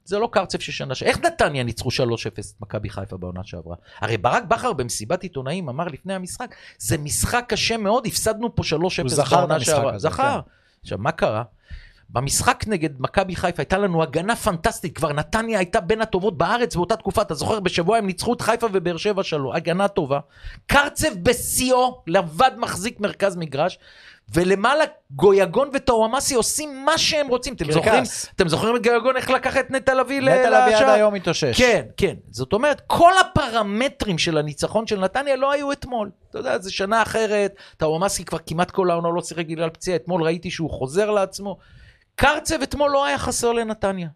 זה 0.04 0.18
לא 0.18 0.28
קרצב 0.32 0.58
של 0.58 0.72
שנה 0.72 0.94
ש... 0.94 1.02
איך 1.02 1.18
נתניה 1.18 1.62
ניצחו 1.62 1.88
3-0 1.88 1.92
את 1.92 2.44
מכבי 2.60 2.90
חיפה 2.90 3.16
בעונה 3.16 3.40
שעברה? 3.44 3.76
הרי 4.00 4.16
ברק 4.16 4.44
בכר 4.44 4.72
במסיבת 4.72 5.22
עיתונאים 5.22 5.68
אמר 5.68 5.84
לפני 5.84 6.14
המשחק, 6.14 6.54
זה 6.78 6.98
משחק 6.98 7.44
קשה 7.48 7.76
מאוד, 7.76 8.06
הפסדנו 8.06 8.54
פה 8.54 8.62
3-0 8.62 8.74
הוא 8.76 8.88
זכר 9.06 9.24
את 9.24 9.30
בעונה 9.30 9.54
המשחק 9.54 9.74
שעברה. 9.74 9.94
הזה, 9.94 10.08
זכר. 10.08 10.40
כן. 10.44 10.50
עכשיו, 10.82 10.98
מה 10.98 11.12
קרה? 11.12 11.42
במשחק 12.10 12.64
נגד 12.66 12.90
מכבי 12.98 13.36
חיפה 13.36 13.62
הייתה 13.62 13.78
לנו 13.78 14.02
הגנה 14.02 14.36
פנטסטית, 14.36 14.96
כבר 14.96 15.12
נתניה 15.12 15.58
הייתה 15.58 15.80
בין 15.80 16.00
הטובות 16.00 16.38
בארץ 16.38 16.76
באותה 16.76 16.96
תקופה, 16.96 17.22
אתה 17.22 17.34
זוכר? 17.34 17.60
בשבוע 17.60 17.98
הם 17.98 18.06
ניצחו 18.06 18.32
את 18.34 18.40
חיפה 18.40 18.66
ובאר 18.72 18.96
שבע 18.96 19.22
שלו, 19.22 19.54
הגנה 19.54 19.88
טובה. 19.88 20.18
קרצב 20.66 21.08
בשיאו, 21.22 22.02
לבד 22.06 22.50
מחזיק 22.56 23.00
מרכז 23.00 23.36
מגרש, 23.36 23.78
ולמעלה 24.34 24.84
גויגון 25.10 25.70
וטוואמאסי 25.72 26.34
עושים 26.34 26.84
מה 26.84 26.98
שהם 26.98 27.28
רוצים. 27.28 27.54
אתם. 27.54 27.72
זוכרים? 27.72 28.02
אתם 28.36 28.48
זוכרים 28.48 28.76
את 28.76 28.82
גויגון 28.86 29.16
איך 29.16 29.30
לקח 29.30 29.56
את 29.56 29.70
נטע 29.70 29.94
לביא 29.94 30.20
ל- 30.20 30.28
נטע 30.28 30.50
לביא 30.50 30.56
עד 30.58 30.72
לשער? 30.72 30.90
היום 30.90 31.14
מתאושש. 31.14 31.58
כן, 31.58 31.82
כן. 31.96 32.14
זאת 32.30 32.52
אומרת, 32.52 32.82
כל 32.86 33.12
הפרמטרים 33.20 34.18
של 34.18 34.38
הניצחון 34.38 34.86
של 34.86 35.00
נתניה 35.00 35.36
לא 35.36 35.52
היו 35.52 35.72
אתמול. 35.72 36.10
אתה 36.30 36.38
יודע, 36.38 36.58
זו 36.58 36.74
שנה 36.74 37.02
אחרת, 37.02 37.54
טאוואמאסי 37.76 38.24
כבר 38.24 38.38
כמעט 38.46 38.70
כל 38.70 38.90
העונה 38.90 39.08
לא 39.08 39.22
שיחק 39.22 39.46
בגלל 39.46 39.70
פציעה, 39.70 39.96
אתמול 39.96 40.22
ראיתי 40.22 40.50
שהוא 40.50 40.70
חוזר 40.70 41.10
לעצמו. 41.10 41.58
קרצב 42.20 42.62
אתמול 42.62 42.90
לא 42.90 43.04
היה 43.04 43.18
חסר 43.18 43.52
לנתניה. 43.52 44.08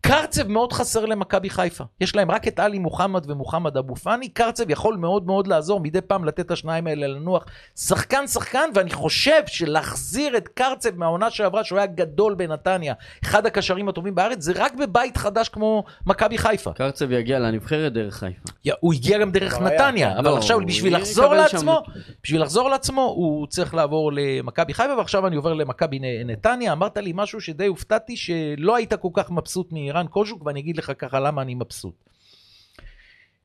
קרצב 0.00 0.48
מאוד 0.48 0.72
חסר 0.72 1.04
למכבי 1.04 1.50
חיפה. 1.50 1.84
יש 2.00 2.16
להם 2.16 2.30
רק 2.30 2.48
את 2.48 2.58
עלי 2.58 2.78
מוחמד 2.78 3.30
ומוחמד 3.30 3.76
אבו 3.76 3.96
פאני. 3.96 4.28
קרצב 4.28 4.70
יכול 4.70 4.96
מאוד 4.96 5.26
מאוד 5.26 5.46
לעזור 5.46 5.80
מדי 5.80 6.00
פעם 6.00 6.24
לתת 6.24 6.40
את 6.40 6.50
השניים 6.50 6.86
האלה 6.86 7.06
לנוח. 7.06 7.44
שחקן 7.76 8.26
שחקן, 8.26 8.70
ואני 8.74 8.90
חושב 8.90 9.42
שלהחזיר 9.46 10.36
את 10.36 10.48
קרצב 10.48 10.96
מהעונה 10.96 11.30
שעברה, 11.30 11.64
שהוא 11.64 11.78
היה 11.78 11.86
גדול 11.86 12.34
בנתניה, 12.34 12.94
אחד 13.24 13.46
הקשרים 13.46 13.88
הטובים 13.88 14.14
בארץ, 14.14 14.42
זה 14.42 14.52
רק 14.56 14.74
בבית 14.74 15.16
חדש 15.16 15.48
כמו 15.48 15.84
מכבי 16.06 16.38
חיפה. 16.38 16.72
קרצב 16.72 17.12
יגיע 17.12 17.38
לנבחרת 17.38 17.92
דרך 17.92 18.14
חיפה. 18.14 18.50
הוא 18.80 18.94
הגיע 18.94 19.18
גם 19.18 19.30
דרך 19.30 19.58
היה 19.58 19.64
נתניה, 19.64 20.12
שם. 20.12 20.18
אבל 20.18 20.30
לא, 20.30 20.36
עכשיו 20.36 20.58
בשביל 20.66 20.96
לחזור 20.96 21.26
שם 21.26 21.32
לעצמו, 21.32 21.72
נתון. 21.72 21.94
בשביל 22.22 22.42
לחזור 22.42 22.70
לעצמו, 22.70 23.02
הוא 23.02 23.46
צריך 23.46 23.74
לעבור 23.74 24.12
למכבי 24.12 24.74
חיפה, 24.74 24.94
ועכשיו 24.98 25.26
אני 25.26 25.36
עובר 25.36 25.52
למכבי 25.52 25.98
נתניה. 26.24 26.72
אמרת 26.72 26.96
לי 26.96 27.12
משהו 27.14 27.40
שדי 27.40 27.66
הופתעתי, 27.66 28.16
שלא 28.16 28.76
היית 28.76 28.94
כל 28.94 29.08
כך 29.14 29.30
מבסוט 29.30 29.73
מאירן 29.74 30.06
קוז'וק, 30.06 30.46
ואני 30.46 30.60
אגיד 30.60 30.76
לך 30.76 30.92
ככה 30.98 31.20
למה 31.20 31.42
אני 31.42 31.54
מבסוט. 31.54 31.94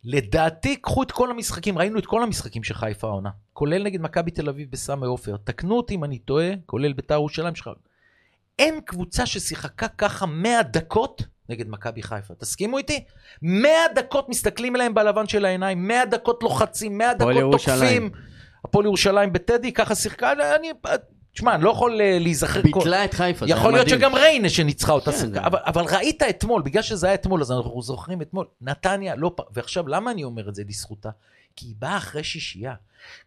לדעתי, 0.04 0.76
קחו 0.76 1.04
את 1.04 1.12
כל 1.12 1.32
המשחקים, 1.32 1.78
ראינו 1.78 2.00
את 2.00 2.06
כל 2.06 2.24
המשחקים 2.24 2.64
של 2.64 2.74
חיפה 2.74 3.08
העונה, 3.08 3.30
כולל 3.54 3.84
נגד 3.84 4.02
מכבי 4.02 4.32
תל 4.32 4.50
אביב 4.50 4.72
בסמי 4.72 5.06
עופר. 5.06 5.38
תקנו 5.38 5.78
אותי 5.78 5.96
אם 5.96 6.04
אני 6.04 6.20
טועה, 6.20 6.50
כולל 6.66 6.94
בית"ר 6.94 7.14
ירושלים 7.14 7.56
שלך. 7.56 7.70
אין 8.60 8.82
קבוצה 8.86 9.26
ששיחקה 9.26 9.88
ככה 9.88 10.26
100 10.26 10.64
דקות 10.64 11.24
נגד 11.50 11.70
מכבי 11.70 12.04
חיפה. 12.04 12.34
תסכימו 12.36 12.78
איתי? 12.78 13.04
100 13.42 13.72
דקות 13.96 14.30
מסתכלים 14.30 14.76
עליהם 14.76 14.94
בלבן 14.94 15.28
של 15.28 15.46
העיניים, 15.46 15.88
100 15.88 16.06
דקות 16.06 16.44
לוחצים, 16.44 16.98
100 16.98 17.12
הפועל 17.12 17.38
דקות. 17.38 17.52
תוקפים. 17.52 18.10
הפועל 18.66 18.86
ירושלים 18.86 19.34
בטדי, 19.34 19.74
ככה 19.74 19.96
שיחקה, 19.96 20.32
אני... 20.56 20.72
תשמע, 21.34 21.56
אני 21.56 21.64
לא 21.64 21.70
יכול 21.70 22.02
אה, 22.02 22.18
להיזכר... 22.20 22.62
כל- 22.72 22.80
ביטלה 22.80 23.06
את 23.06 23.14
חיפה, 23.14 23.46
זה 23.46 23.54
היה 23.54 23.60
יכול 23.60 23.74
להיות. 23.74 23.90
שגם 23.90 24.16
ריינה 24.16 24.50
שניצחה 24.50 24.92
אותה 24.92 25.12
כן, 25.12 25.36
אבל, 25.38 25.60
אבל 25.66 25.84
ראית 25.96 26.24
אתמול, 26.24 26.62
בגלל 26.62 26.82
שזה 26.84 27.08
היה 27.08 27.14
אתמול, 27.14 27.42
אז 27.42 27.52
אנחנו 27.52 27.82
זוכרים 27.82 28.22
אתמול, 28.22 28.46
נתניה 28.62 29.16
לא 29.16 29.32
פ... 29.36 29.42
ועכשיו, 29.52 29.88
למה 29.88 30.12
אני 30.12 30.24
אומר 30.24 30.50
את 30.50 30.56
זה 30.56 30.64
לזכותה? 30.68 31.10
כי 31.56 31.66
היא 31.66 31.76
באה 31.80 31.98
אחרי 31.98 32.24
שישייה. 32.24 32.74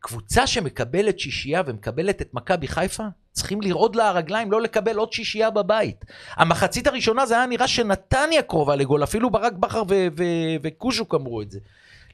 קבוצה 0.00 0.46
שמקבלת 0.46 1.18
שישייה 1.20 1.62
ומקבלת 1.66 2.22
את 2.22 2.34
מכבי 2.34 2.68
חיפה, 2.68 3.02
צריכים 3.32 3.60
לרעוד 3.62 3.96
לה 3.96 4.08
הרגליים, 4.08 4.52
לא 4.52 4.60
לקבל 4.60 4.96
עוד 4.96 5.12
שישייה 5.12 5.50
בבית. 5.50 6.04
המחצית 6.36 6.86
הראשונה 6.86 7.26
זה 7.26 7.34
היה 7.34 7.46
נראה 7.46 7.68
שנתניה 7.68 8.42
קרובה 8.42 8.76
לגול, 8.76 9.02
אפילו 9.04 9.30
ברק 9.30 9.52
בכר 9.52 9.82
ו- 9.88 10.06
ו- 10.18 10.24
וקוז'וק 10.62 11.14
אמרו 11.14 11.42
את 11.42 11.50
זה. 11.50 11.58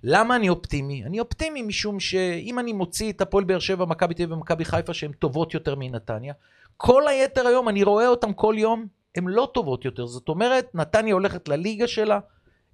למה 0.03 0.37
אני 0.37 0.49
אופטימי? 0.49 1.05
אני 1.05 1.21
אופטימי 1.21 1.63
משום 1.63 2.01
שאם 2.01 2.59
אני 2.59 2.73
מוציא 2.73 3.13
את 3.13 3.21
הפועל 3.21 3.45
באר 3.45 3.59
שבע, 3.59 3.85
מכבי 3.85 4.15
תל 4.15 4.23
אביב 4.23 4.37
ומכבי 4.37 4.65
חיפה 4.65 4.95
שהן 4.95 5.13
טובות 5.13 5.55
יותר 5.55 5.75
מנתניה, 5.75 6.35
כל 6.77 7.09
היתר 7.09 7.47
היום, 7.47 7.69
אני 7.69 7.83
רואה 7.83 8.09
אותם 8.09 8.33
כל 8.33 8.55
יום, 8.59 8.87
הן 9.17 9.25
לא 9.27 9.51
טובות 9.55 9.85
יותר. 9.85 10.07
זאת 10.07 10.29
אומרת, 10.29 10.75
נתניה 10.75 11.15
הולכת 11.15 11.49
לליגה 11.49 11.87
שלה, 11.87 12.21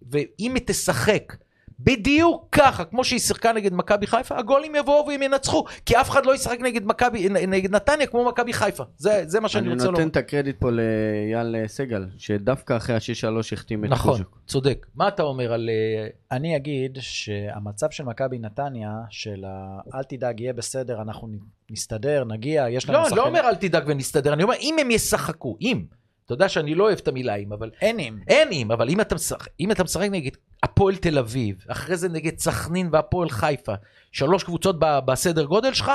ואם 0.03 0.55
היא 0.55 0.63
תשחק 0.67 1.37
בדיוק 1.79 2.49
ככה, 2.53 2.85
כמו 2.85 3.05
שהיא 3.05 3.21
שיחקה 3.21 3.53
נגד 3.53 3.75
מכבי 3.75 4.07
חיפה, 4.07 4.39
הגולים 4.39 4.75
יבואו 4.75 5.07
והם 5.07 5.23
ינצחו, 5.23 5.65
כי 5.87 5.97
אף 6.01 6.11
אחד 6.11 6.27
לא 6.27 6.35
ישחק 6.35 6.59
נגד 6.61 6.87
מכבי, 6.87 7.29
נגד 7.29 7.75
נתניה 7.75 8.07
כמו 8.07 8.25
מכבי 8.25 8.53
חיפה. 8.53 8.85
זה, 8.97 9.23
זה 9.27 9.41
מה 9.41 9.49
שאני 9.49 9.67
אני 9.67 9.75
רוצה 9.75 9.85
לומר. 9.85 9.99
נותן 9.99 10.09
את 10.09 10.17
הקרדיט 10.17 10.57
פה 10.59 10.71
לאייל 10.71 11.67
סגל, 11.67 12.07
שדווקא 12.19 12.77
אחרי 12.77 12.95
ה-6-3 12.95 13.53
החתים 13.53 13.85
את 13.85 13.91
נכון, 13.91 14.13
קוז'וק. 14.13 14.39
צודק. 14.47 14.87
מה 14.95 15.09
אתה 15.09 15.23
אומר 15.23 15.53
על... 15.53 15.71
אה, 15.71 16.09
אני 16.37 16.57
אגיד 16.57 16.99
שהמצב 17.01 17.91
של 17.91 18.05
מכבי 18.05 18.39
נתניה, 18.39 18.91
של 19.11 19.45
ה... 19.47 19.81
אל 19.95 20.03
תדאג, 20.03 20.41
יהיה 20.41 20.53
בסדר, 20.53 21.03
אנחנו 21.03 21.29
נסתדר, 21.71 22.25
נגיע, 22.25 22.67
יש 22.71 22.89
לנו 22.89 22.99
לא, 22.99 23.07
אני 23.09 23.17
לא 23.17 23.27
אומר 23.27 23.41
אל 23.41 23.55
תדאג 23.55 23.85
ונסתדר, 23.87 24.33
אני 24.33 24.43
אומר 24.43 24.55
אם 24.61 24.77
הם 24.81 24.91
ישחקו, 24.91 25.57
אם. 25.61 25.85
אתה 26.25 26.35
יודע 26.35 26.49
שאני 26.49 26.75
לא 26.75 26.85
אוהב 26.85 26.99
את 26.99 27.09
המילה 27.09 27.35
אם, 27.35 27.53
אבל... 27.53 27.71
אין 27.81 28.01
אם. 28.01 28.19
אין 28.29 28.49
אם, 28.53 28.73
אבל 28.73 28.89
אם 28.89 29.01
אתה 29.01 29.15
משחק, 29.15 29.49
אם 29.61 29.71
אתה 29.71 29.85
משחק 29.85 30.09
נגד 30.11 30.31
הפועל 30.63 30.97
תל 30.97 31.19
אביב, 31.19 31.65
אחרי 31.69 31.97
זה 31.97 32.09
נגד 32.09 32.39
סכנין 32.39 32.89
והפועל 32.93 33.31
חיפה, 33.31 33.73
שלוש 34.13 34.45
קבוצות 34.45 34.77
ב- 34.79 34.99
בסדר 34.99 35.45
גודל 35.45 35.75
שלך, 35.75 35.93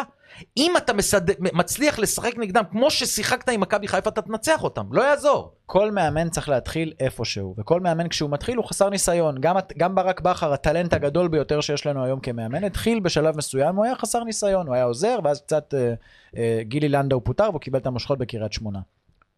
אם 0.57 0.73
אתה 0.77 0.93
מסד... 0.93 1.21
מצליח 1.39 1.99
לשחק 1.99 2.37
נגדם 2.37 2.63
כמו 2.71 2.91
ששיחקת 2.91 3.49
עם 3.49 3.59
מכבי 3.59 3.87
חיפה, 3.87 4.09
אתה 4.09 4.21
תנצח 4.21 4.63
אותם, 4.63 4.85
לא 4.91 5.01
יעזור. 5.01 5.53
כל 5.65 5.91
מאמן 5.91 6.29
צריך 6.29 6.49
להתחיל 6.49 6.93
איפשהו, 6.99 7.55
וכל 7.57 7.79
מאמן 7.79 8.07
כשהוא 8.07 8.29
מתחיל 8.29 8.57
הוא 8.57 8.65
חסר 8.65 8.89
ניסיון. 8.89 9.35
גם, 9.39 9.55
גם 9.77 9.95
ברק 9.95 10.21
בכר, 10.21 10.53
הטלנט 10.53 10.93
הגדול 10.93 11.27
ביותר 11.27 11.61
שיש 11.61 11.85
לנו 11.85 12.03
היום 12.03 12.19
כמאמן, 12.19 12.63
התחיל 12.63 12.99
בשלב 12.99 13.37
מסוים, 13.37 13.75
הוא 13.75 13.85
היה 13.85 13.95
חסר 13.95 14.23
ניסיון, 14.23 14.67
הוא 14.67 14.75
היה 14.75 14.83
עוזר, 14.83 15.19
ואז 15.23 15.41
קצת 15.41 15.73
אה, 15.73 15.93
אה, 16.37 16.59
גילי 16.63 16.89
לנדאו 16.89 17.23
פוטר 17.23 17.49
והוא 17.49 17.61
קיבל 17.61 17.79
את 17.79 17.87
המושכות 17.87 18.17
בקריית 18.17 18.53
שמונה. 18.53 18.79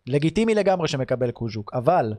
לגיטימי 0.07 0.55
לגמרי 0.55 0.87
שמקבל 0.87 1.31
קוז'וק, 1.31 1.71
אבל 1.73 2.13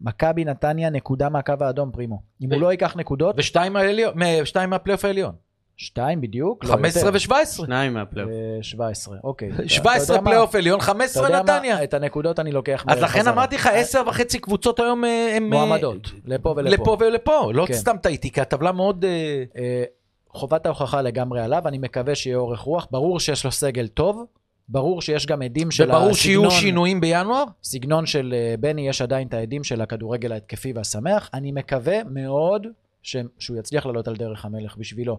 מכבי 0.00 0.44
נתניה 0.44 0.90
נקודה 0.90 1.28
מהקו 1.28 1.54
האדום 1.60 1.90
פרימו. 1.92 2.22
אם 2.42 2.52
הוא 2.52 2.60
לא 2.60 2.70
ייקח 2.72 2.96
נקודות, 2.96 3.34
ושתיים 3.38 3.76
העליון- 3.76 4.14
שתיים 4.44 4.70
מהפלייאוף 4.70 5.04
העליון. 5.04 5.32
שתיים 5.76 6.20
בדיוק, 6.20 6.64
לא 6.64 6.68
15 6.72 7.02
יותר. 7.02 7.18
ו-17. 7.32 7.44
שניים 7.46 7.94
מהפלייאוף. 7.94 8.32
אה, 8.32 8.62
17, 8.62 9.16
אוקיי. 9.24 9.50
אתה 9.54 9.68
17 9.68 10.16
יודע 10.16 10.24
מה? 10.24 10.30
פלייאוף 10.30 10.54
עליון, 10.54 10.76
אתה 10.78 10.86
15 10.86 11.24
יודע 11.24 11.42
מה? 11.42 11.42
נתניה. 11.42 11.84
את 11.84 11.94
הנקודות 11.94 12.40
אני 12.40 12.52
לוקח 12.52 12.84
אז 12.88 13.02
לכן. 13.02 13.28
אמרתי 13.28 13.56
לך, 13.56 13.66
10 13.66 14.02
וחצי 14.06 14.38
קבוצות 14.38 14.80
היום 14.80 15.04
אה, 15.04 15.32
הם... 15.36 15.52
אה, 15.52 15.58
מועמדות, 15.66 16.10
לפה 16.24 16.54
ולפה. 16.56 16.82
לפה 16.82 16.96
ולפה. 17.00 17.50
לא 17.54 17.64
כן. 17.66 17.74
סתם 17.74 17.96
טעיתי, 18.02 18.30
כי 18.30 18.40
הטבלה 18.40 18.72
מאוד... 18.72 19.04
אה, 19.04 19.44
אה, 19.56 19.84
חובת 20.28 20.66
ההוכחה 20.66 21.02
לגמרי 21.02 21.40
עליו, 21.40 21.68
אני 21.68 21.78
מקווה 21.78 22.14
שיהיה 22.14 22.36
אורך 22.36 22.60
רוח. 22.60 22.86
ברור 22.90 23.20
שיש 23.20 23.44
לו 23.44 23.52
סגל 23.52 23.86
טוב, 23.86 24.24
ברור 24.68 25.02
שיש 25.02 25.26
גם 25.26 25.42
עדים 25.42 25.70
של 25.70 25.90
וברור 25.90 26.14
שיהיו 26.14 26.40
הסגנון, 26.40 26.60
שינויים 26.60 27.00
בינואר. 27.00 27.44
סגנון 27.64 28.06
של 28.06 28.34
אה, 28.36 28.54
בני, 28.60 28.88
יש 28.88 29.02
עדיין 29.02 29.28
את 29.28 29.34
העדים 29.34 29.64
של 29.64 29.80
הכדורגל 29.80 30.32
ההתקפי 30.32 30.72
והשמח. 30.72 31.30
אני 31.34 31.52
מקווה 31.52 32.04
מאוד 32.04 32.66
ש... 33.02 33.16
שהוא 33.38 33.56
יצליח 33.56 33.86
לעלות 33.86 34.08
על 34.08 34.16
דרך 34.16 34.44
המלך 34.44 34.76
בשבילו. 34.76 35.18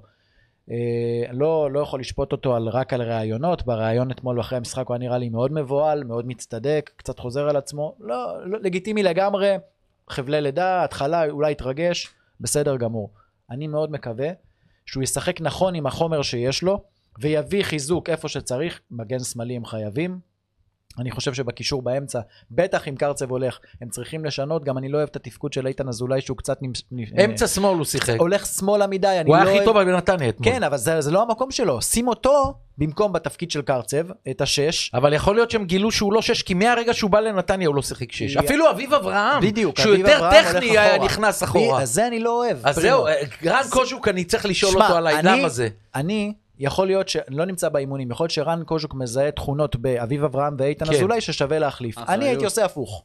אה, 0.71 0.75
לא, 1.31 1.71
לא 1.71 1.79
יכול 1.79 1.99
לשפוט 1.99 2.31
אותו 2.31 2.55
על, 2.55 2.67
רק 2.67 2.93
על 2.93 3.01
ראיונות, 3.01 3.65
בראיון 3.65 4.12
אתמול 4.12 4.39
אחרי 4.39 4.58
המשחק 4.58 4.88
הוא 4.88 4.95
היה 4.95 4.99
נראה 4.99 5.17
לי 5.17 5.29
מאוד 5.29 5.51
מבוהל, 5.51 6.03
מאוד 6.03 6.27
מצטדק, 6.27 6.91
קצת 6.95 7.19
חוזר 7.19 7.49
על 7.49 7.55
עצמו, 7.55 7.95
לא, 7.99 8.47
לא 8.47 8.60
לגיטימי 8.62 9.03
לגמרי, 9.03 9.55
חבלי 10.10 10.41
לידה, 10.41 10.84
התחלה, 10.84 11.25
אולי 11.29 11.51
יתרגש, 11.51 12.13
בסדר 12.41 12.77
גמור. 12.77 13.13
אני 13.51 13.67
מאוד 13.67 13.91
מקווה 13.91 14.29
שהוא 14.86 15.03
ישחק 15.03 15.41
נכון 15.41 15.75
עם 15.75 15.86
החומר 15.86 16.21
שיש 16.21 16.63
לו, 16.63 16.84
ויביא 17.19 17.63
חיזוק 17.63 18.10
איפה 18.10 18.28
שצריך, 18.28 18.82
מגן 18.91 19.19
שמאלי 19.19 19.56
הם 19.56 19.65
חייבים. 19.65 20.19
אני 20.99 21.12
חושב 21.12 21.34
שבקישור 21.34 21.82
באמצע, 21.82 22.19
בטח 22.51 22.88
אם 22.88 22.95
קרצב 22.95 23.32
הולך, 23.32 23.60
הם 23.82 23.89
צריכים 23.89 24.25
לשנות, 24.25 24.63
גם 24.63 24.78
אני 24.78 24.89
לא 24.89 24.97
אוהב 24.97 25.10
את 25.12 25.15
התפקוד 25.15 25.54
של 25.54 25.67
איתן 25.67 25.88
אזולאי 25.88 26.21
שהוא 26.21 26.38
קצת 26.38 26.60
אמצע 27.25 27.47
שמאל 27.47 27.78
הוא 27.78 27.86
שיחק. 27.86 28.15
הולך 28.19 28.45
שמאלה 28.45 28.88
מדי, 28.88 29.08
אני 29.08 29.30
הוא 29.30 29.38
לא 29.38 29.41
היה 29.41 29.43
הכי 29.43 29.56
אוהב... 29.58 29.65
טוב 29.65 29.84
בנתניה 29.84 30.30
אתמול. 30.30 30.54
כן, 30.54 30.63
אבל 30.63 30.78
זה, 30.78 31.01
זה 31.01 31.12
לא 31.12 31.21
המקום 31.21 31.51
שלו. 31.51 31.82
שים 31.82 32.08
אותו 32.08 32.54
במקום 32.78 33.13
בתפקיד 33.13 33.51
של 33.51 33.62
קרצב, 33.62 34.06
את 34.32 34.41
השש. 34.41 34.91
אבל 34.93 35.13
יכול 35.13 35.36
להיות 35.36 35.51
שהם 35.51 35.65
גילו 35.65 35.91
שהוא 35.91 36.13
לא 36.13 36.21
שש, 36.21 36.41
כי 36.41 36.54
מהרגע 36.54 36.93
שהוא 36.93 37.12
בא 37.12 37.19
לנתניה 37.19 37.67
הוא 37.67 37.75
לא 37.75 37.82
שיחק 37.82 38.12
שש. 38.12 38.38
אפילו 38.38 38.69
אביב 38.69 38.93
אברהם, 38.93 39.41
בדיוק, 39.41 39.80
שהוא 39.80 39.95
יותר 39.95 40.32
טכני 40.32 40.78
היה. 40.78 41.04
נכנס 41.04 41.43
אחורה. 41.43 41.82
אז 41.82 41.93
זה 41.93 42.08
אני 42.08 42.19
לא 42.19 42.38
אוהב. 42.38 42.58
אז. 42.63 42.75
זהו, 42.75 43.08
אה, 43.08 43.13
רן 43.45 43.63
קוז'וק, 43.69 44.08
אני 44.08 44.23
צריך 44.23 44.45
לשאול 44.45 44.82
אותו 44.82 44.97
על 44.97 45.08
העידן 45.08 45.45
הזה. 45.45 45.69
אני, 45.95 46.34
יכול 46.60 46.88
להיות 46.88 47.10
ש... 47.10 47.15
אני 47.15 47.36
לא 47.36 47.46
נמצא 47.46 47.70
באימונים, 47.70 48.12
יכול 48.12 48.24
להיות 48.24 48.32
שרן 48.32 48.63
קוז'וק 48.65 48.94
מזהה 48.94 49.32
תכונות 49.32 49.76
באביב 49.76 50.24
אברהם 50.24 50.56
ואיתן 50.60 50.86
כן. 50.86 50.94
אזולאי 50.94 51.22
ששווה 51.22 51.60
להחליף. 51.60 51.98
אחריות. 51.98 52.10
אני 52.10 52.26
הייתי 52.26 52.46
עושה 52.46 52.65
הפוך. 52.65 53.04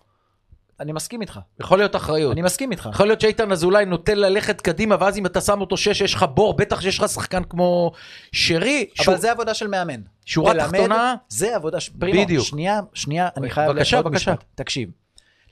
אני 0.80 0.92
מסכים 0.92 1.20
איתך. 1.20 1.40
יכול 1.60 1.78
להיות 1.78 1.96
אחריות. 1.96 2.32
אני 2.32 2.42
מסכים 2.42 2.70
איתך. 2.70 2.88
יכול 2.92 3.06
להיות 3.06 3.20
שאיתן 3.20 3.52
אזולאי 3.52 3.84
נוטה 3.84 4.14
ללכת 4.14 4.60
קדימה, 4.60 4.96
ואז 5.00 5.18
אם 5.18 5.26
אתה 5.26 5.40
שם 5.40 5.60
אותו 5.60 5.76
שש, 5.76 6.00
יש 6.00 6.14
לך 6.14 6.24
בור, 6.34 6.54
בטח 6.56 6.80
שיש 6.80 6.98
לך 6.98 7.08
שחקן 7.08 7.42
כמו 7.44 7.92
שרי, 8.32 8.86
אבל 8.98 9.04
שהוא- 9.04 9.16
זה 9.16 9.30
עבודה 9.32 9.54
של 9.54 9.66
מאמן. 9.66 10.00
שורה 10.26 10.54
תחתונה, 10.54 11.14
זה 11.28 11.56
עבודה, 11.56 11.80
ש- 11.80 11.88
פרימו, 11.88 12.22
בדיוק. 12.24 12.46
שנייה, 12.46 12.80
שנייה, 12.94 13.28
אני 13.36 13.50
חייב... 13.50 13.72
בבקשה, 13.72 14.02
בבקשה. 14.02 14.34
תקשיב, 14.54 14.88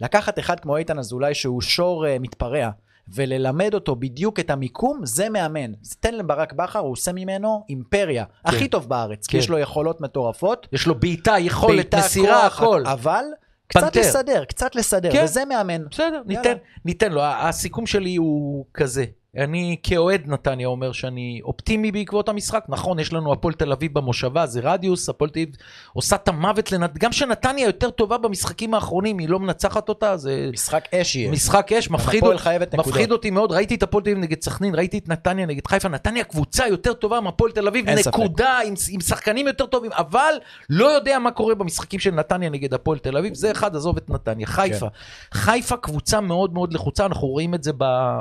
לקחת 0.00 0.38
אחד 0.38 0.60
כמו 0.60 0.76
איתן 0.76 0.98
אזולאי 0.98 1.34
שהוא 1.34 1.60
שור 1.62 2.06
אה, 2.06 2.16
מתפרע, 2.20 2.70
וללמד 3.14 3.74
אותו 3.74 3.96
בדיוק 3.96 4.40
את 4.40 4.50
המיקום, 4.50 5.00
זה 5.04 5.28
מאמן. 5.28 5.72
תן 6.00 6.14
לברק 6.14 6.52
בכר, 6.52 6.78
הוא 6.78 6.92
עושה 6.92 7.12
ממנו 7.12 7.64
אימפריה. 7.68 8.24
הכי 8.44 8.68
טוב 8.68 8.88
בארץ, 8.88 9.26
כי 9.26 9.32
כן. 9.32 9.38
יש 9.38 9.48
לו 9.48 9.58
יכולות 9.58 10.00
מטורפות. 10.00 10.68
יש 10.72 10.86
לו 10.86 10.94
בעיטה, 10.94 11.38
יכולת, 11.38 11.94
מסירה, 11.94 12.46
הכל. 12.46 12.82
אבל 12.86 13.24
קצת 13.66 13.80
פנתר. 13.80 14.00
לסדר, 14.00 14.44
קצת 14.44 14.74
לסדר, 14.74 15.12
כן. 15.12 15.24
וזה 15.24 15.44
מאמן. 15.44 15.88
בסדר, 15.90 16.22
ניתן. 16.26 16.54
ניתן 16.84 17.12
לו. 17.12 17.22
הסיכום 17.24 17.86
שלי 17.86 18.16
הוא 18.16 18.64
כזה. 18.74 19.04
אני 19.36 19.76
כאוהד 19.82 20.22
נתניה 20.26 20.66
אומר 20.66 20.92
שאני 20.92 21.40
אופטימי 21.44 21.92
בעקבות 21.92 22.28
המשחק. 22.28 22.64
נכון, 22.68 22.98
יש 22.98 23.12
לנו 23.12 23.32
הפועל 23.32 23.54
תל 23.54 23.72
אביב 23.72 23.94
במושבה, 23.94 24.46
זה 24.46 24.60
רדיוס, 24.62 25.08
הפועל 25.08 25.30
תל 25.30 25.40
אביב 25.40 25.54
עושה 25.92 26.16
את 26.16 26.28
המוות 26.28 26.72
לנת... 26.72 26.98
גם 26.98 27.12
שנתניה 27.12 27.66
יותר 27.66 27.90
טובה 27.90 28.18
במשחקים 28.18 28.74
האחרונים, 28.74 29.18
היא 29.18 29.28
לא 29.28 29.38
מנצחת 29.38 29.88
אותה, 29.88 30.16
זה 30.16 30.50
משחק 30.52 30.94
אש 30.94 31.16
יהיה. 31.16 31.30
משחק 31.30 31.72
אש, 31.72 31.90
מפחיד, 31.90 32.24
נקודות. 32.24 32.40
מפחיד 32.74 33.12
אותי 33.12 33.30
מאוד. 33.30 33.52
ראיתי 33.52 33.74
את 33.74 33.82
הפועל 33.82 34.04
תל 34.04 34.10
אביב 34.10 34.22
נגד 34.22 34.42
סכנין, 34.42 34.74
ראיתי 34.74 34.98
את 34.98 35.08
נתניה 35.08 35.46
נגד 35.46 35.66
חיפה. 35.66 35.88
נתניה 35.88 36.24
קבוצה 36.24 36.68
יותר 36.68 36.92
טובה 36.92 37.20
מהפועל 37.20 37.52
תל 37.52 37.68
אביב. 37.68 37.88
נקודה, 37.88 38.58
עם, 38.66 38.74
עם 38.90 39.00
שחקנים 39.00 39.46
יותר 39.46 39.66
טובים, 39.66 39.90
אבל 39.92 40.34
לא 40.70 40.86
יודע 40.86 41.18
מה 41.18 41.30
קורה 41.30 41.54
במשחקים 41.54 42.00
של 42.00 42.10
נתניה 42.10 42.50
נגד 42.50 42.74
הפועל 42.74 42.98
תל 42.98 43.16
אביב. 43.16 43.34
זה 43.34 43.50
אחד, 43.50 43.76
עזוב 43.76 43.96
את 43.96 44.10
נתניה. 44.10 44.46
חיפה. 44.46 44.86
חיפה 45.34 45.76
קבוצה 45.76 46.20
מאוד 46.20 46.54
מאוד 46.54 46.72
לחוצה, 46.72 47.06
אנחנו 47.06 47.28
רואים 47.28 47.54
את 47.54 47.62
זה 47.62 47.72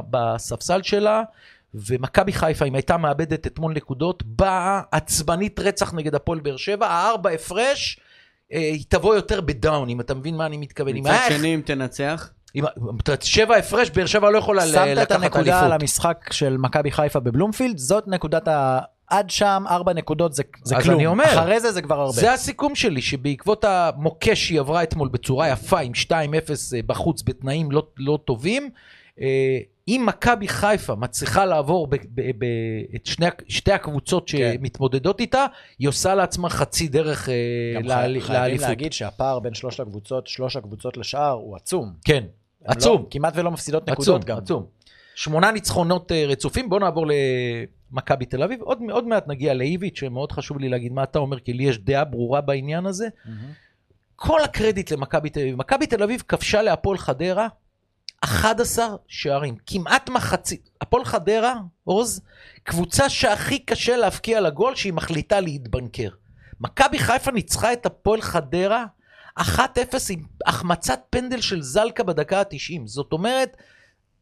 בספסל 0.09 0.81
שלה. 0.83 1.06
ומכבי 1.73 2.33
חיפה, 2.33 2.65
אם 2.65 2.75
הייתה 2.75 2.97
מאבדת 2.97 3.47
אתמול 3.47 3.73
נקודות, 3.73 4.23
באה 4.25 4.81
עצבנית 4.91 5.59
רצח 5.59 5.93
נגד 5.93 6.15
הפועל 6.15 6.39
באר 6.39 6.57
שבע, 6.57 6.87
הארבע 6.87 7.29
הפרש, 7.29 7.99
אה, 8.53 8.57
היא 8.59 8.83
תבוא 8.89 9.15
יותר 9.15 9.41
בדאון, 9.41 9.89
אם 9.89 10.01
אתה 10.01 10.13
מבין 10.13 10.35
מה 10.37 10.45
אני 10.45 10.57
מתכוון. 10.57 10.95
אם 10.95 11.03
מצד 11.03 11.09
היה 11.11 11.37
שני, 11.37 11.55
אם 11.55 11.61
תנצח, 11.65 12.29
אם- 12.55 12.63
שבע 13.21 13.55
הפרש, 13.55 13.89
באר 13.89 14.05
שבע 14.05 14.29
לא 14.29 14.37
יכולה 14.37 14.65
ל- 14.65 14.71
שמת 14.71 14.77
את 14.91 14.97
לקחת 14.97 15.11
הנקודה 15.11 15.59
על 15.59 15.63
אליפות. 15.65 15.81
המשחק 15.81 16.29
של 16.31 16.57
מכבי 16.57 16.91
חיפה 16.91 17.19
בבלומפילד, 17.19 17.77
זאת 17.77 18.07
נקודת 18.07 18.47
ה... 18.47 18.79
עד 19.07 19.29
שם 19.29 19.63
ארבע 19.69 19.93
נקודות 19.93 20.33
זה, 20.33 20.43
זה 20.63 20.77
אז 20.77 20.83
כלום. 20.83 20.95
אני 20.95 21.05
אומר, 21.05 21.23
אחרי 21.25 21.59
זה 21.59 21.71
זה 21.71 21.81
כבר 21.81 21.99
הרבה. 21.99 22.11
זה 22.11 22.33
הסיכום 22.33 22.75
שלי, 22.75 23.01
שבעקבות 23.01 23.63
המוקש 23.63 24.47
שהיא 24.47 24.59
עברה 24.59 24.83
אתמול 24.83 25.07
בצורה 25.09 25.49
יפה, 25.49 25.79
עם 25.79 25.91
2-0 25.95 26.11
אה, 26.75 26.79
בחוץ 26.85 27.21
בתנאים 27.25 27.71
לא, 27.71 27.87
לא 27.97 28.19
טובים, 28.25 28.69
אם 29.87 30.03
מכבי 30.07 30.47
חיפה 30.47 30.95
מצליחה 30.95 31.45
לעבור 31.45 31.87
ב, 31.87 31.95
ב, 31.95 32.21
ב, 32.37 32.45
את 32.95 33.05
שני, 33.05 33.25
שתי 33.47 33.71
הקבוצות 33.71 34.29
כן. 34.29 34.53
שמתמודדות 34.61 35.19
איתה, 35.19 35.45
היא 35.79 35.87
עושה 35.89 36.15
לעצמה 36.15 36.49
חצי 36.49 36.87
דרך 36.87 37.29
אה, 37.29 37.33
גם 37.75 37.81
חי- 37.81 37.87
חייבים 38.21 38.33
לאליפות. 38.33 38.67
להגיד 38.69 38.93
שהפער 38.93 39.39
בין 39.39 39.53
שלוש 39.53 39.79
הקבוצות, 39.79 40.27
שלוש 40.27 40.55
הקבוצות 40.55 40.97
לשאר 40.97 41.31
הוא 41.31 41.55
עצום. 41.55 41.93
כן, 42.05 42.23
הם 42.23 42.71
עצום. 42.71 43.01
לא, 43.01 43.07
כמעט 43.11 43.33
ולא 43.35 43.51
מפסידות 43.51 43.89
עצום, 43.89 44.01
נקודות 44.15 44.25
גם. 44.25 44.37
עצום. 44.37 44.65
שמונה 45.15 45.51
ניצחונות 45.51 46.11
אה, 46.11 46.25
רצופים, 46.27 46.69
בואו 46.69 46.79
נעבור 46.79 47.05
למכבי 47.91 48.25
תל 48.25 48.43
אביב. 48.43 48.61
עוד, 48.61 48.79
עוד 48.91 49.07
מעט 49.07 49.27
נגיע 49.27 49.53
לאיביץ', 49.53 49.99
שמאוד 49.99 50.31
חשוב 50.31 50.59
לי 50.59 50.69
להגיד 50.69 50.93
מה 50.93 51.03
אתה 51.03 51.19
אומר, 51.19 51.39
כי 51.39 51.53
לי 51.53 51.63
יש 51.63 51.77
דעה 51.79 52.03
ברורה 52.03 52.41
בעניין 52.41 52.85
הזה. 52.85 53.07
מהמם. 53.25 53.51
כל 54.15 54.43
הקרדיט 54.43 54.91
למכבי 54.91 55.29
תל 55.29 55.39
אביב. 55.39 55.55
מכבי 55.55 55.87
תל 55.87 56.03
אביב 56.03 56.23
כבשה 56.27 56.61
להפועל 56.61 56.97
חדרה 56.97 57.47
11 58.21 58.95
שערים, 59.07 59.55
כמעט 59.65 60.09
מחצית. 60.09 60.69
הפועל 60.81 61.05
חדרה, 61.05 61.55
עוז, 61.83 62.21
קבוצה 62.63 63.09
שהכי 63.09 63.59
קשה 63.59 63.97
להבקיע 63.97 64.41
לגול 64.41 64.75
שהיא 64.75 64.93
מחליטה 64.93 65.39
להתבנקר. 65.39 66.09
מכבי 66.59 66.99
חיפה 66.99 67.31
ניצחה 67.31 67.73
את 67.73 67.85
הפועל 67.85 68.21
חדרה 68.21 68.85
1-0 69.39 69.43
עם 70.09 70.23
החמצת 70.45 70.99
פנדל 71.09 71.41
של 71.41 71.61
זלקה 71.61 72.03
בדקה 72.03 72.39
ה-90. 72.39 72.81
זאת 72.85 73.13
אומרת, 73.13 73.57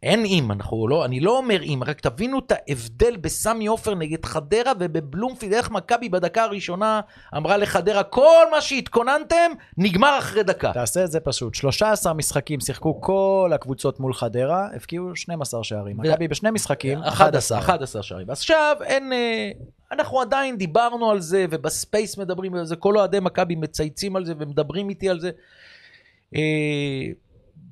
אין 0.06 0.26
אם, 0.26 0.52
אנחנו 0.52 0.88
לא, 0.88 1.06
אני 1.06 1.20
לא 1.20 1.38
אומר 1.38 1.64
אם, 1.64 1.82
רק 1.86 2.02
תבינו 2.02 2.40
את 2.40 2.52
ההבדל 2.52 3.18
בסמי 3.18 3.68
עופר 3.68 3.96
נגד 3.96 4.26
חדרה 4.26 4.72
ובבלומפילד, 4.80 5.54
איך 5.54 5.72
מכבי 5.72 6.10
בדקה 6.10 6.44
הראשונה 6.44 7.02
אמרה 7.38 7.58
לחדרה, 7.58 8.04
כל 8.04 8.46
מה 8.52 8.62
שהתכוננתם 8.62 9.52
נגמר 9.78 10.18
אחרי 10.20 10.44
דקה. 10.44 10.74
תעשה 10.74 11.04
את 11.04 11.12
זה 11.12 11.20
פשוט. 11.20 11.56
13 11.56 12.14
משחקים 12.14 12.60
שיחקו 12.60 13.02
כל 13.02 13.52
הקבוצות 13.56 14.00
מול 14.00 14.14
חדרה, 14.14 14.68
הבקיעו 14.76 15.16
12 15.16 15.64
שערים. 15.64 16.00
ו- 16.00 16.02
מכבי 16.02 16.28
בשני 16.28 16.52
משחקים, 16.52 17.00
11, 17.00 17.60
11 17.60 18.04
שערים. 18.04 18.32
אז 18.32 18.38
עכשיו 18.38 18.76
אין, 18.84 19.14
אה, 19.14 19.52
אנחנו 19.92 20.22
עדיין 20.22 20.58
דיברנו 20.58 21.12
על 21.12 21.20
זה, 21.20 21.46
ובספייס 21.50 22.18
מדברים 22.18 22.56
על 22.56 22.66
זה, 22.66 22.76
כל 22.76 22.98
אוהדי 22.98 23.20
מכבי 23.20 23.56
מצייצים 23.56 24.16
על 24.16 24.26
זה 24.26 24.34
ומדברים 24.40 24.90
איתי 24.90 25.10
על 25.10 25.20
זה. 25.20 25.32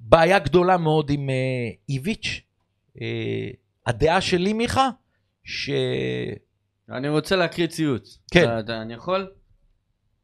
בעיה 0.05 0.39
גדולה 0.39 0.77
מאוד 0.77 1.09
עם 1.09 1.29
אה, 1.29 1.35
איביץ'. 1.89 2.41
אה, 3.01 3.49
הדעה 3.87 4.21
שלי, 4.21 4.53
מיכה, 4.53 4.89
ש... 5.43 5.69
אני 6.89 7.09
רוצה 7.09 7.35
להקריא 7.35 7.67
ציוץ. 7.67 8.19
כן. 8.31 8.43
אתה- 8.43 8.59
אתה- 8.59 8.81
אני 8.81 8.93
יכול? 8.93 9.31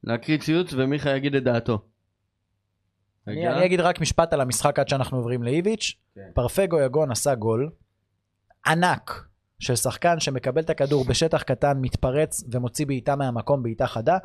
להקריא 0.04 0.38
ציוץ 0.38 0.74
ומיכה 0.74 1.10
יגיד 1.10 1.36
את 1.36 1.44
דעתו. 1.44 1.86
אני. 3.28 3.48
אני 3.48 3.66
אגיד 3.66 3.80
רק 3.80 4.02
משפט 4.02 4.34
על 4.34 4.42
המשחק 4.42 4.80
עד 4.80 4.88
שאנחנו 4.88 5.18
עוברים 5.18 5.44
לאיביץ'. 5.44 5.96
כן. 6.16 6.22
פרפגו 6.34 6.80
יגון 6.80 7.12
עשה 7.12 7.36
גול 7.36 7.72
ענק 8.66 9.26
של 9.60 9.76
שחקן 9.76 10.20
שמקבל 10.20 10.62
את 10.62 10.70
הכדור 10.70 11.06
בשטח 11.06 11.44
קטן, 11.44 11.78
מתפרץ 11.82 12.44
ומוציא 12.52 12.86
בעיטה 12.86 13.16
מהמקום, 13.16 13.64
בעיטה 13.64 13.88
חדה. 13.88 14.18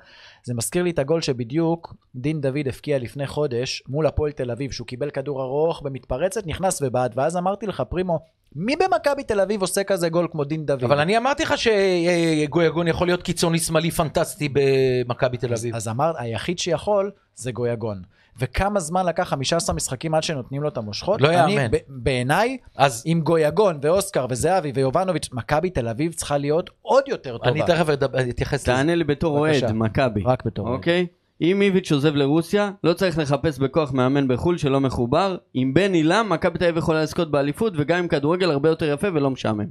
זה 0.45 0.55
מזכיר 0.55 0.83
לי 0.83 0.91
את 0.91 0.99
הגול 0.99 1.23
שבדיוק 1.23 1.95
דין 2.15 2.41
דוד 2.41 2.69
הפקיע 2.69 2.99
לפני 2.99 3.27
חודש 3.27 3.83
מול 3.89 4.07
הפועל 4.07 4.33
תל 4.33 4.51
אביב, 4.51 4.71
שהוא 4.71 4.87
קיבל 4.87 5.11
כדור 5.11 5.43
ארוך 5.43 5.83
במתפרצת, 5.83 6.47
נכנס 6.47 6.83
ובעט, 6.83 7.13
ואז 7.17 7.37
אמרתי 7.37 7.67
לך, 7.67 7.83
פרימו, 7.89 8.19
מי 8.57 8.77
במכבי 8.77 9.23
תל 9.23 9.41
אביב 9.41 9.61
עושה 9.61 9.85
כזה 9.85 10.09
גול 10.09 10.29
כמו 10.33 10.45
דין 10.45 10.67
דוד? 10.67 10.85
אבל 10.85 11.01
אני 11.01 11.17
אמרתי 11.17 11.43
לך 11.43 11.55
שגויגון 11.59 12.89
יכול 12.89 13.07
להיות 13.07 13.23
קיצוני 13.23 13.59
שמאלי 13.59 13.91
פנטסטי 13.91 14.49
במכבי 14.53 15.37
תל 15.37 15.55
אביב. 15.55 15.75
אז 15.75 15.89
אמרת, 15.89 16.15
היחיד 16.19 16.59
שיכול 16.59 17.11
זה 17.35 17.53
גויגון. 17.53 18.03
וכמה 18.39 18.81
זמן 18.81 19.07
לקח 19.07 19.23
15 19.29 19.75
משחקים 19.77 20.15
עד 20.15 20.23
שנותנים 20.23 20.63
לו 20.63 20.69
את 20.69 20.77
המושכות? 20.77 21.21
לא 21.21 21.29
אני, 21.29 21.53
יאמן. 21.53 21.77
בעיניי, 21.89 22.59
אז 22.77 23.03
עם 23.07 23.21
גויגון 23.21 23.79
ואוסקר 23.83 24.27
וזהבי 24.31 24.73
ויובנוביץ', 24.75 25.29
מכבי 25.33 25.71
תל 25.71 25.89
אביב 25.89 26.13
צריכה 26.13 26.39
להיות 26.39 26.71
עוד 26.83 27.05
יותר 27.09 27.39
טובה. 27.39 27.51
אני 27.51 27.63
תכף 27.67 27.87
אתייחס 28.31 28.63
לזה. 28.63 28.67
תענה 28.67 28.95
לי 28.95 29.05
בתור. 29.05 29.39
אוהד, 29.39 29.73
מכבי. 29.73 30.23
רק 30.25 30.45
בתור 30.47 30.67
אוהד. 30.67 30.77
אוקיי? 30.77 31.07
אם 31.41 31.63
איביץ' 31.63 31.93
עוזב 31.93 32.15
לרוסיה, 32.15 32.71
לא 32.85 32.93
צריך 32.93 33.19
לחפש 33.19 33.59
בכוח 33.59 33.93
מאמן 33.93 34.29
בחו"ל 34.29 34.59
שלא 34.59 34.81
מחובר. 34.81 35.37
עם 35.55 35.75
בן 35.75 35.93
עילם, 35.93 36.27
מכבי 36.31 36.59
תל 36.59 36.65
אביב 36.65 36.77
יכולה 36.77 37.03
לזכות 37.03 37.31
באליפות, 37.31 37.73
וגם 37.77 37.99
עם 37.99 38.09
כדורגל 38.09 38.51
הרבה 38.51 38.69
יותר 38.69 38.93
יפה 38.93 39.09
ולא 39.15 39.31
משעמם. 39.31 39.67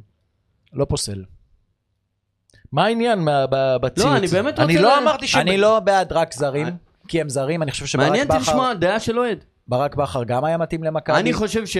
לא 0.73 0.85
פוסל. 0.85 1.23
מה 2.71 2.85
העניין 2.85 3.19
בציוץ? 3.81 4.07
אני 4.07 4.27
באמת 4.27 4.59
אני 4.59 4.73
רוצה 4.77 4.87
לא 4.89 4.95
ל- 4.95 5.01
אמרתי 5.03 5.27
ש... 5.27 5.35
אני 5.35 5.57
לא 5.57 5.79
בעד 5.79 6.13
רק 6.13 6.33
זרים, 6.33 6.65
אה. 6.67 6.71
כי 7.07 7.21
הם 7.21 7.29
זרים, 7.29 7.63
אני 7.63 7.71
חושב 7.71 7.85
שברק 7.85 8.07
מעניין 8.07 8.27
אותי 8.27 8.39
בכר, 8.39 8.51
לשמוע 8.51 8.73
דעה 8.73 8.99
של 8.99 9.19
אוהד. 9.19 9.43
ברק 9.67 9.95
בכר 9.95 10.23
גם 10.23 10.45
היה 10.45 10.57
מתאים 10.57 10.83
למכבי. 10.83 11.19
אני 11.19 11.33
חושב 11.33 11.65
ש... 11.65 11.77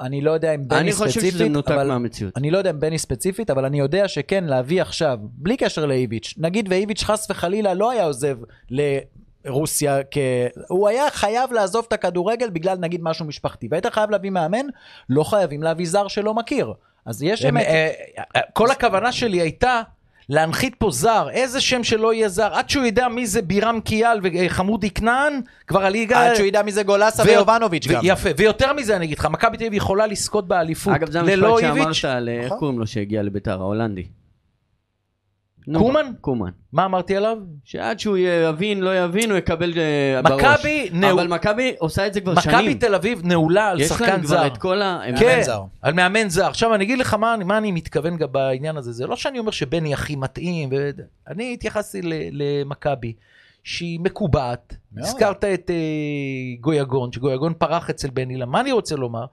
אני 0.00 0.20
לא 0.20 0.30
יודע 0.30 0.54
אם 0.54 0.68
בני 0.68 0.80
אני 0.80 0.92
חושב 0.92 1.10
שזה 1.10 1.20
ספציפית, 1.20 1.50
מנותק 1.50 1.70
אבל... 1.70 1.88
מהמציאות. 1.88 2.36
אני 2.36 2.50
לא 2.50 2.58
יודע 2.58 2.70
אם 2.70 2.80
בני 2.80 2.98
ספציפית, 2.98 3.50
אבל 3.50 3.64
אני 3.64 3.78
יודע 3.78 4.08
שכן, 4.08 4.44
להביא 4.44 4.82
עכשיו, 4.82 5.18
בלי 5.22 5.56
קשר 5.56 5.86
לאיביץ', 5.86 6.34
נגיד 6.38 6.66
ואיביץ' 6.70 7.02
חס 7.02 7.30
וחלילה 7.30 7.74
לא 7.74 7.90
היה 7.90 8.04
עוזב 8.04 8.36
לרוסיה, 9.44 9.98
כ... 10.10 10.18
הוא 10.68 10.88
היה 10.88 11.10
חייב 11.10 11.52
לעזוב 11.52 11.84
את 11.88 11.92
הכדורגל 11.92 12.50
בגלל 12.50 12.78
נגיד 12.78 13.00
משהו 13.02 13.24
משפחתי, 13.24 13.68
והיית 13.70 13.86
חייב 13.86 14.10
להביא 14.10 14.30
מאמן, 14.30 14.66
לא 15.08 15.24
חייבים 15.24 15.62
להביא 15.62 15.86
זר 15.86 16.08
שלא 16.08 16.34
מכיר. 16.34 16.72
אז 17.06 17.22
יש 17.22 17.44
אמת. 17.44 17.66
אה, 17.66 17.90
אה, 18.36 18.40
כל 18.52 18.70
הכוונה 18.70 19.12
שלי 19.12 19.40
הייתה 19.40 19.82
להנחית 20.32 20.74
פה 20.74 20.90
זר, 20.90 21.28
איזה 21.30 21.60
שם 21.60 21.84
שלא 21.84 22.14
יהיה 22.14 22.28
זר, 22.28 22.48
עד 22.52 22.70
שהוא 22.70 22.84
ידע 22.84 23.08
מי 23.08 23.26
זה 23.26 23.42
בירם 23.42 23.80
קיאל 23.84 24.20
וחמודי 24.22 24.90
כנען, 24.90 25.40
כבר 25.66 25.84
הליגה... 25.84 26.26
עד 26.26 26.34
שהוא 26.34 26.46
ידע 26.46 26.62
מי 26.62 26.72
זה 26.72 26.82
גולסה 26.82 27.22
ו- 27.22 27.26
ויובנוביץ' 27.26 27.86
גם. 27.86 28.00
יפה, 28.04 28.28
ויותר 28.36 28.72
מזה 28.72 28.96
אני 28.96 29.04
אגיד 29.04 29.18
לך, 29.18 29.26
מכבי 29.26 29.56
תל 29.56 29.64
אביב 29.64 29.74
יכולה 29.74 30.06
לזכות 30.06 30.48
באליפות 30.48 30.94
אגב, 30.94 31.10
זה 31.10 31.22
ללא 31.22 31.58
המשפט 31.58 31.76
איביץ'. 31.76 31.92
שאמרת 31.92 32.16
על... 32.16 32.28
איך 32.28 32.46
נכון. 32.46 32.58
קוראים 32.58 32.78
לו 32.78 32.86
שהגיע 32.86 33.22
לביתר, 33.22 33.60
ההולנדי? 33.60 34.04
קומן? 35.78 36.06
קומן. 36.20 36.50
מה 36.72 36.84
אמרתי 36.84 37.16
עליו? 37.16 37.36
שעד 37.64 38.00
שהוא 38.00 38.16
יבין, 38.16 38.80
לא 38.80 39.04
יבין, 39.04 39.30
הוא 39.30 39.38
יקבל 39.38 39.72
אה, 39.76 40.22
בראש. 40.22 40.42
מכבי 40.42 40.88
נעו- 40.92 41.12
אבל 41.12 41.28
מכבי 41.28 41.74
עושה 41.78 42.06
את 42.06 42.14
זה 42.14 42.20
כבר 42.20 42.32
מכבי 42.32 42.42
שנים. 42.52 42.78
תל 42.78 42.94
אביב 42.94 43.20
נעולה 43.24 43.68
על 43.68 43.80
יש 43.80 43.88
שחקן 43.88 44.06
להם 44.06 44.18
כבר 44.20 44.28
זר. 44.28 44.46
את 44.46 44.56
כל 44.58 44.82
ה... 44.82 45.00
כן, 45.18 45.40
זר. 45.42 45.62
על 45.82 45.94
מאמן 45.94 46.28
זר. 46.28 46.46
עכשיו 46.46 46.74
אני 46.74 46.84
אגיד 46.84 46.98
לך 46.98 47.14
מה, 47.14 47.34
אני- 47.34 47.44
מה 47.44 47.58
אני 47.58 47.72
מתכוון 47.72 48.16
גם 48.16 48.28
בעניין 48.32 48.76
הזה. 48.76 48.92
זה 48.92 49.06
לא 49.06 49.16
שאני 49.16 49.38
אומר 49.38 49.50
שבני 49.50 49.94
הכי 49.94 50.16
מתאים, 50.16 50.68
ו... 50.72 50.90
אני 51.28 51.52
התייחסתי 51.54 52.02
ל- 52.02 52.12
למכבי, 52.32 53.12
שהיא 53.64 54.00
מקובעת. 54.00 54.76
מאוד. 54.92 55.06
הזכרת 55.06 55.44
את 55.44 55.70
אה, 55.70 55.76
גויגון, 56.60 57.12
שגויגון 57.12 57.54
פרח 57.58 57.90
אצל 57.90 58.10
בן 58.10 58.30
אילם. 58.30 58.50
מה 58.50 58.60
אני 58.60 58.72
רוצה 58.72 58.96
לומר? 58.96 59.24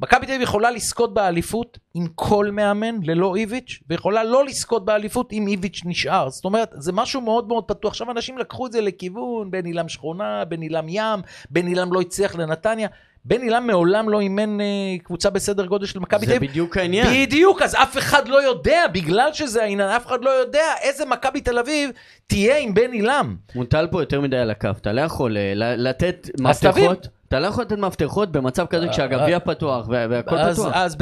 מכבי 0.00 0.26
תל 0.26 0.32
אביב 0.32 0.42
יכולה 0.42 0.70
לזכות 0.70 1.14
באליפות 1.14 1.78
עם 1.94 2.06
כל 2.14 2.50
מאמן 2.52 3.02
ללא 3.02 3.36
איביץ', 3.36 3.80
ויכולה 3.88 4.24
לא 4.24 4.44
לזכות 4.44 4.84
באליפות 4.84 5.32
אם 5.32 5.46
איביץ' 5.48 5.82
נשאר. 5.84 6.28
זאת 6.30 6.44
אומרת, 6.44 6.74
זה 6.78 6.92
משהו 6.92 7.20
מאוד 7.20 7.48
מאוד 7.48 7.64
פתוח. 7.64 7.90
עכשיו 7.90 8.10
אנשים 8.10 8.38
לקחו 8.38 8.66
את 8.66 8.72
זה 8.72 8.80
לכיוון, 8.80 9.50
בן 9.50 9.66
אילם 9.66 9.88
שכונה, 9.88 10.44
בן 10.44 10.62
אילם 10.62 10.86
ים, 10.88 11.20
בן 11.50 11.66
אילם 11.66 11.92
לא 11.92 12.00
הצליח 12.00 12.34
לנתניה. 12.34 12.88
בן 13.28 13.42
אילם 13.42 13.66
מעולם 13.66 14.08
לא 14.08 14.20
אימן 14.20 14.60
אה, 14.60 14.66
קבוצה 15.02 15.30
בסדר 15.30 15.66
גודל 15.66 15.86
של 15.86 15.98
מכבי 15.98 16.20
תל 16.26 16.32
זה 16.32 16.36
אביב. 16.36 16.50
בדיוק 16.50 16.76
העניין. 16.76 17.06
בדיוק, 17.26 17.62
אז 17.62 17.74
אף 17.74 17.98
אחד 17.98 18.28
לא 18.28 18.42
יודע, 18.42 18.82
בגלל 18.92 19.28
שזה 19.32 19.62
העניין, 19.62 19.88
אף 19.88 20.06
אחד 20.06 20.24
לא 20.24 20.30
יודע 20.30 20.62
איזה 20.82 21.04
מכבי 21.06 21.40
תל 21.40 21.58
אביב 21.58 21.90
תהיה 22.26 22.58
עם 22.58 22.74
בן 22.74 22.92
אילם. 22.92 23.36
מוטל 23.54 23.86
פה 23.90 24.02
יותר 24.02 24.20
מדי 24.20 24.36
על 24.36 24.50
הכף, 24.50 24.76
אתה 24.80 24.92
לא 24.92 25.00
יכול 25.00 25.36
אה, 25.36 25.52
לתת. 25.76 26.28
מפתחות, 26.40 27.08
אתה 27.28 27.40
לא 27.40 27.46
יכול 27.46 27.64
לתת 27.64 27.78
מפתחות 27.78 28.32
במצב 28.32 28.66
כזה 28.66 28.88
כשהגביע 28.88 29.38
פתוח 29.40 29.88
וה- 29.88 30.06
והכל 30.10 30.36
אז, 30.38 30.56
פתוח. 30.60 30.72
אז 30.74 30.96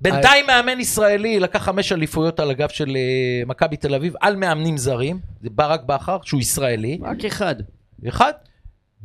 בינתיים 0.00 0.46
מאמן 0.46 0.80
ישראלי 0.80 1.40
לקח 1.40 1.62
חמש 1.62 1.92
אליפויות 1.92 2.40
על 2.40 2.50
הגב 2.50 2.68
של 2.68 2.96
אה, 2.96 3.02
מכבי 3.46 3.76
תל 3.76 3.94
אביב 3.94 4.14
על 4.20 4.36
מאמנים 4.36 4.76
זרים, 4.76 5.18
זה 5.42 5.48
ברק 5.52 5.82
בכר, 5.86 6.18
שהוא 6.22 6.40
ישראלי, 6.40 6.98
רק 7.02 7.24
אחד. 7.24 7.54
אחד. 8.08 8.32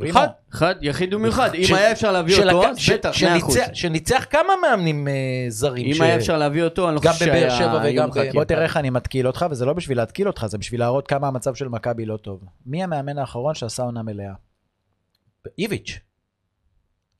אחד. 0.10 0.28
אחד, 0.54 0.76
יחיד 0.82 1.14
ומיוחד. 1.14 1.54
אם 1.56 1.76
היה 1.76 1.92
אפשר 1.92 2.12
להביא 2.12 2.36
אותו, 2.38 2.66
אז 2.68 2.78
בטח, 2.94 3.06
מאה 3.10 3.14
שניצח- 3.14 3.38
אחוז. 3.44 3.58
שניצח 3.74 4.26
כמה 4.30 4.54
מאמנים 4.62 5.08
אה, 5.08 5.14
זרים. 5.50 5.94
אם 5.96 6.02
היה 6.02 6.16
אפשר 6.16 6.38
להביא 6.38 6.64
אותו, 6.64 6.88
אני 6.88 6.96
לא 6.96 7.02
גם 7.04 7.14
חושב 7.14 7.26
בבאר 7.26 7.50
שהיה 7.50 7.58
שבע 7.58 7.82
וגם 7.86 8.10
ב-. 8.10 8.34
בוא 8.34 8.44
תראה 8.44 8.64
איך 8.64 8.78
אני 8.78 8.90
מתקיל 8.90 9.28
אותך, 9.28 9.46
וזה 9.52 9.66
לא 9.66 9.74
בשביל 9.74 9.98
להתקיל 9.98 10.28
אותך, 10.28 10.46
זה 10.50 10.58
בשביל 10.58 10.80
להראות 10.80 11.08
כמה 11.08 11.28
המצב 11.28 11.56
של 11.56 11.68
מכבי 11.68 12.06
לא 12.06 12.18
טוב. 12.18 12.44
מי 12.66 12.84
המאמן 12.84 13.18
האחרון 13.18 13.56
שעשה 13.56 13.84
עונה 13.84 14.04
מלאה? 14.04 14.34
איביץ'. 15.60 16.00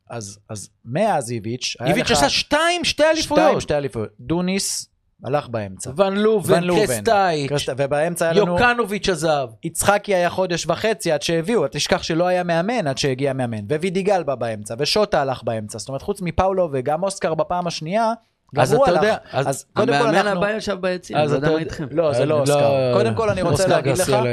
אז, 0.10 0.40
אז 0.50 0.70
מאז 0.86 1.32
איביץ', 1.32 1.76
היה 1.80 1.90
איביץ' 1.90 2.06
לך 2.06 2.18
עשה 2.18 2.30
שתיים, 2.30 2.84
שתי 2.84 2.94
שתיים, 2.94 3.12
אליפויות. 3.16 3.62
שתי 3.62 3.74
אליפויות. 3.78 4.10
דוניס 4.20 4.90
הלך 5.24 5.48
באמצע. 5.50 5.92
ון 5.98 6.18
לובן, 6.18 6.54
ון 6.54 6.64
לובן, 6.64 6.86
קרסטייץ', 6.86 7.50
קרסט- 7.52 7.74
ובאמצע 7.78 8.26
היה 8.30 8.42
לנו... 8.42 8.58
יוקנוביץ' 8.60 9.10
עזב. 9.10 9.48
יצחקי 9.64 10.16
היה 10.16 10.30
חודש 10.30 10.66
וחצי 10.68 11.12
עד 11.12 11.22
שהביאו, 11.22 11.68
תשכח 11.72 12.04
שלא 12.04 12.28
היה 12.28 12.44
מאמן 12.44 12.88
עד 12.88 12.98
שהגיע 12.98 13.34
מאמן, 13.34 13.66
ווידיגל 13.70 14.24
בא 14.24 14.36
באמצע, 14.36 14.76
ושוטה 14.78 15.22
הלך 15.22 15.44
באמצע, 15.44 15.78
זאת 15.80 15.88
אומרת 15.88 16.02
חוץ 16.02 16.22
מפאולו 16.22 16.70
וגם 16.74 17.04
אוסקר 17.04 17.34
בפעם 17.34 17.68
השנייה, 17.68 18.14
גם 18.56 18.62
אז 18.64 18.74
אתה. 18.74 18.92
יודע, 18.92 19.18
אז- 19.32 19.48
אז 19.48 19.66
קודם 19.74 19.88
כל 19.94 20.08
המאמן 20.08 20.16
אנחנו... 20.16 20.38
הבא 20.46 20.52
ישב 20.52 20.78
ביציע, 20.82 21.20
אז 21.22 21.34
אני 21.34 21.42
לא 21.42 21.48
אתה 21.48 21.48
יודע 21.48 21.56
מה 21.58 21.62
איתכם. 21.64 21.88
לא, 21.92 22.14
זה 22.14 22.26
לא 22.26 22.40
אוסקר. 22.40 22.94
קודם 22.94 23.16
כל 23.16 23.30
אני 23.30 23.42
רוצה 23.42 23.68
להגיד 23.68 23.98
לך 23.98 24.10
לא. 24.10 24.30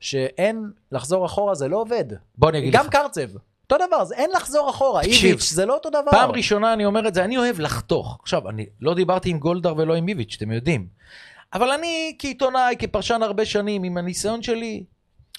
שאין 0.00 0.62
לחזור 0.92 1.26
אחורה 1.26 1.54
זה 1.54 1.68
לא 1.68 1.76
עובד. 1.76 2.04
בוא 2.38 2.48
אני 2.50 2.58
אגיד 2.58 2.72
גם 2.72 2.84
לך. 2.86 2.92
קרצב, 2.92 3.22
אותו 3.70 3.86
דבר, 3.86 4.04
זה 4.04 4.14
אין 4.14 4.30
לחזור 4.36 4.70
אחורה, 4.70 5.02
איביץ' 5.02 5.50
זה 5.50 5.66
לא 5.66 5.74
אותו 5.74 5.90
דבר. 5.90 6.10
פעם 6.10 6.30
ראשונה 6.30 6.72
אני 6.72 6.84
אומר 6.84 7.08
את 7.08 7.14
זה, 7.14 7.24
אני 7.24 7.38
אוהב 7.38 7.60
לחתוך. 7.60 8.18
עכשיו, 8.22 8.48
אני 8.48 8.66
לא 8.80 8.94
דיברתי 8.94 9.30
עם 9.30 9.38
גולדהר 9.38 9.74
ולא 9.76 9.94
עם 9.94 10.08
איביץ', 10.08 10.34
אתם 10.36 10.50
יודעים. 10.50 10.86
אבל 11.54 11.70
אני 11.70 12.16
כעיתונאי, 12.18 12.76
כפרשן 12.78 13.22
הרבה 13.22 13.44
שנים, 13.44 13.82
עם 13.82 13.96
הניסיון 13.96 14.42
שלי, 14.42 14.84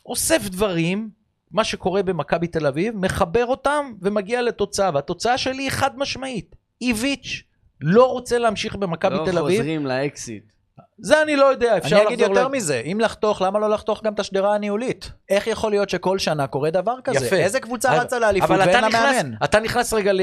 אוסף 0.05 0.41
דברים, 0.45 1.09
מה 1.51 1.63
שקורה 1.63 2.03
במכבי 2.03 2.47
תל 2.47 2.67
אביב, 2.67 2.95
מחבר 2.97 3.45
אותם 3.45 3.93
ומגיע 4.01 4.41
לתוצאה, 4.41 4.91
והתוצאה 4.93 5.37
שלי 5.37 5.63
היא 5.63 5.69
חד 5.69 5.97
משמעית. 5.97 6.55
איביץ' 6.81 7.43
לא 7.81 8.11
רוצה 8.11 8.37
להמשיך 8.37 8.75
במכבי 8.75 9.15
לא 9.15 9.25
תל 9.25 9.37
אביב, 9.37 9.59
חוזרים 9.59 9.85
לאקסיט. 9.85 10.43
זה 10.99 11.21
אני 11.21 11.35
לא 11.35 11.45
יודע, 11.45 11.77
אפשר 11.77 11.95
אני 11.95 12.03
לחזור... 12.03 12.13
אגיד 12.13 12.19
יותר 12.19 12.47
ל- 12.47 12.51
מזה, 12.51 12.81
אם 12.85 12.97
לחתוך, 13.01 13.41
למה 13.41 13.59
לא 13.59 13.69
לחתוך 13.69 14.03
גם 14.03 14.13
את 14.13 14.19
השדרה 14.19 14.55
הניהולית? 14.55 15.11
איך 15.29 15.47
יכול 15.47 15.71
להיות 15.71 15.89
שכל 15.89 16.19
שנה 16.19 16.47
קורה 16.47 16.69
דבר 16.71 16.93
כזה? 17.03 17.25
יפה. 17.25 17.35
איזה 17.35 17.59
קבוצה 17.59 17.89
אבל- 17.93 17.99
רצה 17.99 18.19
לאליפות 18.19 18.49
ואין 18.49 18.83
לה 18.83 18.89
מאמן? 18.89 19.31
אתה 19.43 19.59
נכנס 19.59 19.93
רגע 19.93 20.13
ל- 20.13 20.21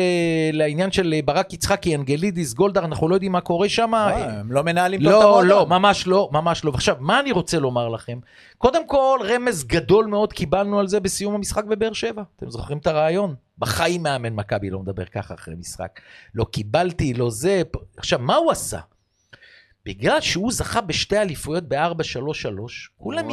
לעניין 0.52 0.92
של 0.92 1.14
ברק 1.24 1.52
יצחקי, 1.52 1.94
אנגלידיס, 1.96 2.52
גולדהר, 2.54 2.84
אנחנו 2.84 3.08
לא 3.08 3.14
יודעים 3.14 3.32
מה 3.32 3.40
קורה 3.40 3.68
שם. 3.68 3.94
אה, 3.94 4.24
הם 4.40 4.52
לא 4.52 4.62
מנהלים 4.62 5.00
טוב 5.02 5.38
את 5.38 5.44
לא. 5.44 5.44
לא, 5.44 5.66
ממש 5.66 6.06
לא, 6.06 6.28
ממש 6.32 6.64
לא. 6.64 6.70
ועכשיו, 6.70 6.96
מה 7.00 7.20
אני 7.20 7.32
רוצה 7.32 7.58
לומר 7.58 7.88
לכם? 7.88 8.18
קודם 8.58 8.86
כל, 8.88 9.18
רמז 9.34 9.64
גדול 9.64 10.06
מאוד 10.06 10.32
קיבלנו 10.32 10.80
על 10.80 10.88
זה 10.88 11.00
בסיום 11.00 11.34
המשחק 11.34 11.64
בבאר 11.64 11.92
שבע. 11.92 12.22
אתם 12.36 12.50
זוכרים 12.50 12.78
את 12.78 12.86
הרעיון? 12.86 13.34
בחיים 13.58 14.02
מאמן 14.02 14.32
מכבי 14.32 14.70
לא 14.70 14.78
מדבר 14.78 15.04
ככה 15.04 15.34
אחרי 15.34 15.54
משחק. 15.58 16.00
לא 16.34 16.44
קיבלתי, 16.44 17.14
לא 17.14 17.30
זה. 17.30 17.62
עכשיו, 17.96 18.18
מה 18.18 18.36
הוא 18.36 18.50
עשה? 18.52 18.78
בגלל 19.87 20.20
שהוא 20.20 20.53
זכה 20.53 20.81
בשתי 20.81 21.18
אליפויות 21.18 21.64
ב-4-3-3, 21.68 21.77
כולם, 22.97 23.29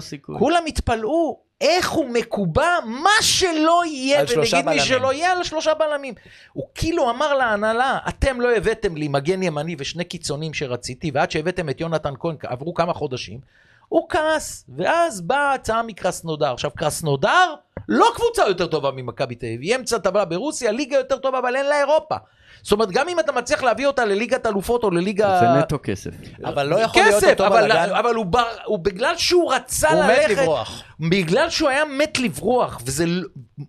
סיכוי. 0.00 0.38
כולם 0.38 0.62
התפלאו 0.66 1.40
איך 1.60 1.90
הוא 1.90 2.10
מקובע, 2.10 2.68
מה 2.84 3.10
שלא 3.22 3.82
יהיה, 3.86 4.26
שלושה 4.26 4.56
ונגיד 4.56 4.80
מי. 4.80 4.80
שלא 4.80 5.12
יהיה, 5.12 5.32
על 5.32 5.40
השלושה 5.40 5.74
בלמים. 5.74 6.14
הוא 6.52 6.64
כאילו 6.74 7.10
אמר 7.10 7.34
להנהלה, 7.34 7.98
אתם 8.08 8.40
לא 8.40 8.56
הבאתם 8.56 8.96
לי 8.96 9.08
מגן 9.08 9.42
ימני 9.42 9.76
ושני 9.78 10.04
קיצונים 10.04 10.54
שרציתי, 10.54 11.10
ועד 11.14 11.30
שהבאתם 11.30 11.68
את 11.68 11.80
יונתן 11.80 12.14
כהן, 12.18 12.36
עברו 12.42 12.74
כמה 12.74 12.92
חודשים, 12.92 13.40
הוא 13.90 14.06
כעס, 14.08 14.64
ואז 14.76 15.20
באה 15.20 15.54
הצעה 15.54 15.82
מקרסנודר. 15.82 16.52
עכשיו, 16.52 16.70
קרסנודר 16.76 17.54
לא 17.88 18.06
קבוצה 18.14 18.48
יותר 18.48 18.66
טובה 18.66 18.90
ממכבי 18.90 19.34
תל 19.34 19.46
אביב, 19.46 19.60
היא 19.60 19.76
אמצע 19.76 19.98
טבלה 19.98 20.24
ברוסיה, 20.24 20.72
ליגה 20.72 20.96
יותר 20.96 21.16
טובה, 21.16 21.38
אבל 21.38 21.56
אין 21.56 21.66
לה 21.66 21.80
אירופה. 21.80 22.16
זאת 22.62 22.72
אומרת, 22.72 22.90
גם 22.90 23.08
אם 23.08 23.20
אתה 23.20 23.32
מצליח 23.32 23.62
להביא 23.62 23.86
אותה 23.86 24.04
לליגת 24.04 24.46
אלופות 24.46 24.84
או 24.84 24.90
לליגה... 24.90 25.40
זה 25.40 25.46
נטו 25.46 25.78
כסף. 25.82 26.10
אבל 26.44 26.66
לא 26.66 26.76
יכול 26.76 27.02
להיות 27.02 27.14
כסף, 27.14 27.30
אותו 27.30 27.46
אבל, 27.46 27.62
בלאגן. 27.62 27.94
אבל 27.94 28.14
הוא, 28.14 28.26
בר, 28.26 28.48
הוא 28.64 28.78
בגלל 28.78 29.16
שהוא 29.16 29.52
רצה 29.52 29.90
הוא 29.90 30.04
מת 30.04 30.08
ללכת, 30.08 30.30
לברוח. 30.30 30.82
בגלל 31.00 31.50
שהוא 31.50 31.68
היה 31.68 31.84
מת 31.84 32.18
לברוח, 32.18 32.80
וזה, 32.84 33.04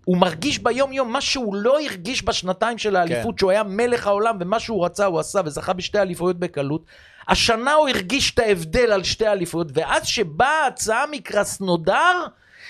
הוא 0.04 0.16
מרגיש 0.16 0.58
ביום 0.58 0.92
יום 0.92 1.12
מה 1.12 1.20
שהוא 1.20 1.54
לא 1.54 1.80
הרגיש 1.80 2.24
בשנתיים 2.24 2.78
של 2.78 2.96
האליפות, 2.96 3.34
כן. 3.34 3.38
שהוא 3.38 3.50
היה 3.50 3.62
מלך 3.62 4.06
העולם, 4.06 4.36
ומה 4.40 4.60
שהוא 4.60 4.84
רצה 4.84 5.04
הוא 5.04 5.20
עשה, 5.20 5.40
וזכה 5.44 5.72
בשתי 5.72 5.98
אליפויות 5.98 6.38
בקלות. 6.38 6.84
השנה 7.28 7.72
הוא 7.72 7.88
הרגיש 7.88 8.34
את 8.34 8.38
ההבדל 8.38 8.92
על 8.92 9.02
שתי 9.04 9.26
אליפויות, 9.28 9.66
ואז 9.74 10.06
שבאה 10.06 10.64
ההצעה 10.64 11.04
מקרסנודר, 11.10 12.26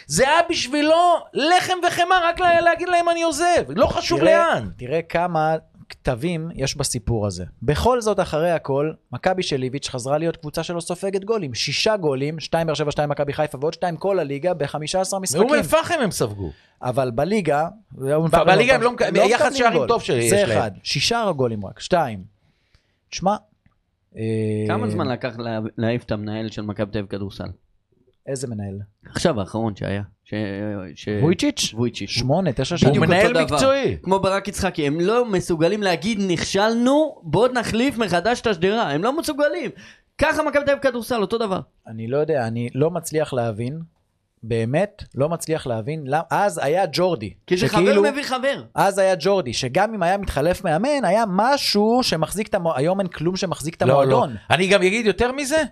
זה 0.07 0.29
היה 0.29 0.41
בשבילו 0.51 1.01
לחם 1.35 1.75
וחמאה, 1.89 2.29
רק 2.29 2.41
לה- 2.41 2.61
להגיד 2.61 2.89
להם 2.89 3.09
אני 3.09 3.23
עוזב, 3.23 3.63
לא 3.69 3.87
חשוב 3.87 4.21
תראה- 4.21 4.37
לאן. 4.55 4.69
תראה 4.77 5.03
כמה 5.03 5.55
כתבים 5.89 6.49
יש 6.55 6.77
בסיפור 6.77 7.27
הזה. 7.27 7.45
בכל 7.63 8.01
זאת, 8.01 8.21
אחרי 8.21 8.51
הכל, 8.51 8.91
מכבי 9.13 9.43
של 9.43 9.63
איביץ' 9.63 9.89
חזרה 9.89 10.19
להיות 10.19 10.37
קבוצה 10.37 10.63
שלא 10.63 10.81
סופגת 10.81 11.25
גולים. 11.25 11.55
שישה 11.55 11.97
גולים, 11.97 12.41
שתיים 12.41 12.67
באר 12.67 12.75
שבע, 12.75 12.91
שתיים 12.91 13.09
מכבי 13.09 13.33
חיפה 13.33 13.59
ועוד 13.61 13.73
שתיים 13.75 13.97
כל 13.97 14.19
הליגה 14.19 14.55
ב-15 14.55 14.75
משחקים. 15.21 15.43
מאום 15.43 15.55
אל-פחם 15.55 15.95
הם 16.03 16.11
ספגו. 16.11 16.51
אבל 16.83 17.11
בליגה, 17.11 17.67
בליגה 18.47 18.75
הם 18.75 18.83
לא 18.83 18.93
מקבלים- 18.93 19.31
יחס 19.31 19.55
שערים. 19.55 19.87
טוב 19.87 20.03
שיש 20.03 20.31
זה 20.31 20.45
להם. 20.47 20.59
אחד. 20.59 20.71
שישה 20.83 21.25
גולים 21.37 21.67
רק. 21.67 21.81
שתיים. 21.81 22.25
תשמע, 23.11 23.37
כמה 24.69 24.89
זמן 24.91 25.09
לקח 25.09 25.39
לה- 25.39 25.61
להעיף 25.79 26.05
את 26.05 26.13
המנהל 26.13 26.49
של 26.51 26.63
מכבי 26.63 26.93
תל 26.93 26.99
אביב 26.99 27.11
כדורסל? 27.11 27.45
איזה 28.27 28.47
מנהל? 28.49 28.79
עכשיו 29.11 29.41
האחרון 29.41 29.77
שהיה. 29.77 30.03
ש- 30.25 30.35
ש- 30.95 31.09
וויצ'יץ'? 31.23 31.75
וויצ'יץ'. 31.75 32.11
שמונה, 32.11 32.53
תשע 32.53 32.75
הוא 32.75 32.79
שנים. 32.81 32.93
בדיוק 32.93 33.07
מנהל. 33.07 33.45
מקצועי. 33.45 33.97
כמו 34.03 34.19
ברק 34.21 34.49
יצחקי, 34.49 34.87
הם 34.87 35.01
לא 35.01 35.25
מסוגלים 35.25 35.83
להגיד 35.83 36.19
נכשלנו, 36.29 37.21
בואו 37.23 37.53
נחליף 37.53 37.99
מחדש 37.99 38.41
את 38.41 38.47
השדרה, 38.47 38.91
הם 38.91 39.03
לא 39.03 39.19
מסוגלים. 39.19 39.71
ככה 40.19 40.43
מכבי 40.43 40.65
תל 40.65 40.71
אביב 40.71 40.83
כדורסל, 40.83 41.21
אותו 41.21 41.39
דבר. 41.39 41.61
אני 41.87 42.07
לא 42.07 42.17
יודע, 42.17 42.47
אני 42.47 42.69
לא 42.75 42.91
מצליח 42.91 43.33
להבין, 43.33 43.81
באמת 44.43 45.03
לא 45.15 45.29
מצליח 45.29 45.67
להבין, 45.67 46.03
למה, 46.07 46.23
אז 46.31 46.61
היה 46.63 46.85
ג'ורדי. 46.93 47.33
כי 47.47 47.57
זה 47.57 47.69
שכאילו- 47.69 48.01
חבר 48.03 48.11
מביא 48.11 48.23
חבר. 48.23 48.63
אז 48.75 48.99
היה 48.99 49.15
ג'ורדי, 49.21 49.53
שגם 49.53 49.95
אם 49.95 50.03
היה 50.03 50.17
מתחלף 50.19 50.65
מאמן, 50.65 51.05
היה 51.05 51.25
משהו 51.29 52.01
שמחזיק 52.03 52.49
את 52.49 52.55
המועדון, 52.55 52.81
היום 52.81 53.01
אין 53.01 53.09
כלום 53.09 53.37
שמחזיק 53.37 53.75
את 53.75 53.83
לא, 53.83 53.89
לא. 53.89 53.93
המועדון. 54.03 54.37
אני 54.51 54.67
גם 54.67 54.83
אגיד 54.83 55.07
יותר 55.07 55.33
מזה, 55.33 55.63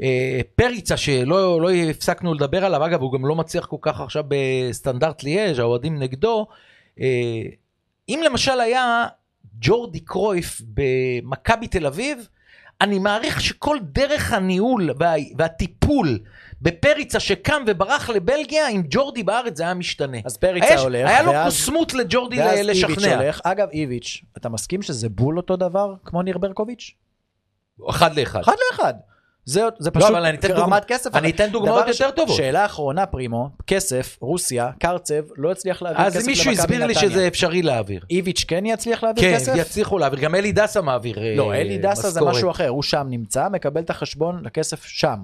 אה, 0.00 0.40
פריצה 0.56 0.96
שלא 0.96 1.60
לא 1.60 1.70
הפסקנו 1.70 2.34
לדבר 2.34 2.64
עליו, 2.64 2.86
אגב, 2.86 3.00
הוא 3.00 3.12
גם 3.12 3.26
לא 3.26 3.34
מצליח 3.34 3.66
כל 3.66 3.76
כך 3.80 4.00
עכשיו 4.00 4.24
בסטנדרט 4.28 5.22
ליאז', 5.22 5.58
האוהדים 5.58 5.98
נגדו. 5.98 6.46
אה, 7.00 7.06
אם 8.08 8.20
למשל 8.24 8.60
היה 8.60 9.06
ג'ורדי 9.60 10.00
קרויף 10.00 10.60
במכבי 10.74 11.66
תל 11.68 11.86
אביב, 11.86 12.28
אני 12.80 12.98
מעריך 12.98 13.40
שכל 13.40 13.76
דרך 13.82 14.32
הניהול 14.32 14.90
וה, 14.98 15.12
והטיפול 15.38 16.18
בפריצה 16.62 17.20
שקם 17.20 17.62
וברח 17.66 18.10
לבלגיה, 18.10 18.68
עם 18.68 18.82
ג'ורדי 18.90 19.22
בארץ 19.22 19.56
זה 19.56 19.62
היה 19.62 19.74
משתנה. 19.74 20.16
אז 20.24 20.36
פריצה 20.36 20.66
היה, 20.68 20.80
הולך, 20.80 21.08
היה 21.08 21.22
לו 21.22 21.32
ואז- 21.32 21.44
קוסמות 21.52 21.94
לג'ורדי 21.94 22.38
ואז 22.40 22.58
ל- 22.58 22.70
איביץ' 22.70 22.84
לשכנע. 22.98 23.16
הולך. 23.22 23.40
אגב, 23.44 23.68
איביץ', 23.72 24.22
אתה 24.36 24.48
מסכים 24.48 24.82
שזה 24.82 25.08
בול 25.08 25.36
אותו 25.36 25.56
דבר 25.56 25.94
כמו 26.04 26.22
ניר 26.22 26.38
ברקוביץ'? 26.38 26.90
אחד 27.90 28.14
לאחד. 28.18 28.40
אחד 28.40 28.54
לאחד. 28.72 28.94
זה, 29.44 29.62
זה 29.78 29.90
פשוט 29.90 30.10
אבל 30.10 30.26
אני 30.26 30.36
אתן 30.36 30.50
רמת 30.50 30.82
דוגמא- 30.82 30.86
כסף. 30.88 31.14
אני 31.16 31.30
אתן 31.30 31.50
דוגמאות 31.50 31.86
יותר 31.88 32.10
טובות. 32.10 32.36
שאלה 32.36 32.64
אחרונה, 32.66 33.06
פרימו, 33.06 33.50
כסף, 33.66 34.16
רוסיה, 34.20 34.70
קרצב, 34.80 35.14
לא 35.36 35.50
הצליח 35.50 35.82
להעביר 35.82 36.00
כסף 36.04 36.16
אז 36.16 36.16
למכבי 36.16 36.30
מישהו 36.32 36.50
הסביר 36.52 36.86
לי 36.86 36.92
נתניה. 36.94 37.10
שזה 37.10 37.26
אפשרי 37.28 37.62
להעביר. 37.62 38.04
איביץ' 38.10 38.44
כן 38.48 38.66
יצליח 38.66 39.02
להעביר 39.02 39.24
כן, 39.24 39.34
כסף? 39.34 39.52
יצליחו 39.56 39.98
להעביר. 39.98 40.20
גם 40.20 40.34
אלי 40.34 40.52
דסה 40.52 40.80
מעביר 40.80 41.18
אה, 41.18 41.34
לא, 41.36 41.54
אלי 41.54 41.78
דסה 41.78 42.10
זה. 42.10 42.20
משהו 42.20 42.50
אחר, 42.50 42.68
הוא 42.68 42.82
שם 42.82 43.06
נמצא, 43.10 43.48
מקבל 43.48 43.80
את 43.80 43.90
החשבון 43.90 44.42
לכסף 44.44 44.84
שם. 44.84 45.16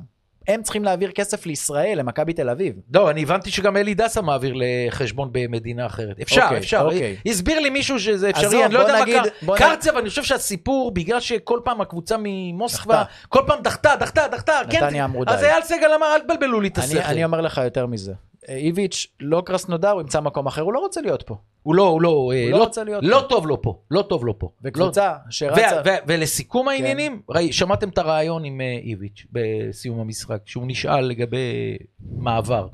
הם 0.49 0.63
צריכים 0.63 0.85
להעביר 0.85 1.11
כסף 1.11 1.47
לישראל, 1.47 1.99
למכבי 1.99 2.33
תל 2.33 2.51
אביב. 2.51 2.75
לא, 2.95 3.11
אני 3.11 3.23
הבנתי 3.23 3.51
שגם 3.51 3.77
אלי 3.77 3.95
דסה 3.95 4.23
מעביר 4.23 4.55
לחשבון 4.57 5.29
במדינה 5.33 5.87
אחרת. 5.87 6.21
אפשר, 6.21 6.43
אוקיי, 6.45 6.59
אפשר. 6.59 6.81
אוקיי. 6.85 7.17
הסביר 7.27 7.61
לי 7.61 7.71
מישהו 7.71 8.01
שזה 8.01 8.31
אפשרי, 8.31 8.65
אני 8.65 8.75
לא 8.75 8.79
יודע 8.79 8.93
מה 8.93 9.01
נגיד- 9.01 9.23
קר... 9.23 9.29
בוא 9.43 9.57
נ- 9.57 9.59
קרצב, 9.59 9.97
אני 9.97 10.09
חושב 10.09 10.23
שהסיפור, 10.23 10.91
בגלל 10.95 11.21
שכל 11.21 11.61
פעם 11.65 11.81
הקבוצה 11.81 12.17
ממוסקבה. 12.19 13.03
כל 13.29 13.41
פעם 13.47 13.63
דחתה, 13.63 13.91
דחתה, 14.01 14.29
דחתה, 14.33 14.53
כן. 14.71 14.85
נתניה 14.85 15.05
אמרו 15.05 15.25
אז 15.27 15.41
די. 15.41 15.47
אייל 15.47 15.63
סגל 15.63 15.93
אמר, 15.97 16.15
אל 16.15 16.21
תבלבלו 16.21 16.61
לי 16.61 16.69
את 16.69 16.79
השכל. 16.79 16.99
אני 16.99 17.25
אומר 17.25 17.41
לך 17.41 17.61
יותר 17.65 17.87
מזה. 17.87 18.13
איביץ' 18.49 19.07
לא 19.21 19.43
קרסנודר, 19.47 19.91
הוא 19.91 20.01
ימצא 20.01 20.21
מקום 20.21 20.47
אחר, 20.47 20.63
הוא 20.63 20.73
לא 20.73 20.79
רוצה 20.79 21.01
להיות 21.01 21.23
פה. 21.23 21.37
הוא 21.63 21.75
לא, 21.75 21.83
הוא 21.83 22.03
לא, 22.03 22.33
אה, 22.35 22.45
לא 22.51 22.59
לא, 22.59 22.65
רוצה 22.65 22.85
להיות 22.85 23.05
לא 23.05 23.21
פה. 23.21 23.27
טוב 23.29 23.47
לו 23.47 23.63
פה, 23.63 23.79
לא 23.91 24.03
טוב 24.03 24.27
לו 24.27 24.39
פה. 24.39 24.49
וקבוצה 24.65 25.09
לא- 25.09 25.31
שרצה... 25.31 25.83
ו- 25.85 25.89
ו- 25.89 25.97
ולסיכום 26.07 26.67
כן. 26.67 26.73
העניינים, 26.73 27.23
ראי, 27.29 27.53
שמעתם 27.53 27.89
את 27.89 27.99
הרעיון 27.99 28.45
עם 28.45 28.61
אה, 28.61 28.79
איביץ' 28.83 29.27
בסיום 29.33 30.01
המשחק, 30.01 30.39
שהוא 30.45 30.65
נשאל 30.67 31.01
לגבי 31.01 31.77
מעבר. 32.17 32.69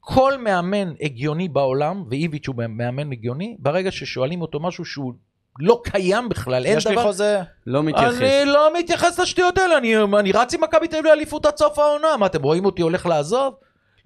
כל 0.00 0.38
מאמן 0.38 0.92
הגיוני 1.00 1.48
בעולם, 1.48 2.04
ואיביץ' 2.10 2.48
הוא 2.48 2.54
מאמן 2.68 3.12
הגיוני, 3.12 3.56
ברגע 3.58 3.90
ששואלים 3.90 4.42
אותו 4.42 4.60
משהו 4.60 4.84
שהוא 4.84 5.12
לא 5.60 5.80
קיים 5.84 6.28
בכלל, 6.28 6.66
אין 6.66 6.76
יש 6.78 6.86
לי 6.86 6.92
דבר... 6.92 7.02
חוזה, 7.02 7.42
לא 7.66 7.82
מתייחס. 7.82 8.20
אני 8.20 8.44
לא 8.44 8.70
מתייחס 8.78 9.18
לשטויות 9.18 9.58
האלה, 9.58 9.78
אני, 9.78 9.96
אני 10.18 10.32
רץ 10.32 10.54
עם 10.54 10.60
מכבי 10.60 10.88
תל 10.88 10.96
אביב 10.96 11.06
לאליפות 11.06 11.46
עד 11.46 11.56
סוף 11.56 11.78
העונה, 11.78 12.16
מה 12.16 12.26
אתם 12.26 12.42
רואים 12.42 12.64
אותי 12.64 12.82
הולך 12.82 13.06
לעזוב? 13.06 13.54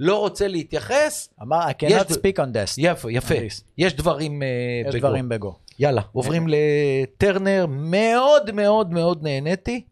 לא 0.02 0.18
רוצה 0.18 0.48
להתייחס? 0.48 1.28
אמר, 1.42 1.60
I 1.60 1.72
יש 1.82 1.92
cannot 1.92 2.04
ד- 2.04 2.12
speak 2.12 2.36
on 2.38 2.54
this. 2.54 2.74
יפה, 2.78 3.12
יפה. 3.12 3.34
אנליסט. 3.34 3.64
יש 3.78 3.94
דברים 3.94 4.42
אה, 4.42 4.48
יש 4.88 4.94
בגו. 4.94 5.06
דברים 5.08 5.28
בגו. 5.28 5.54
יאללה, 5.78 6.02
עוברים 6.12 6.46
לטרנר, 6.48 7.66
מאוד 7.68 8.50
מאוד 8.52 8.92
מאוד 8.92 9.22
נהניתי. 9.22 9.84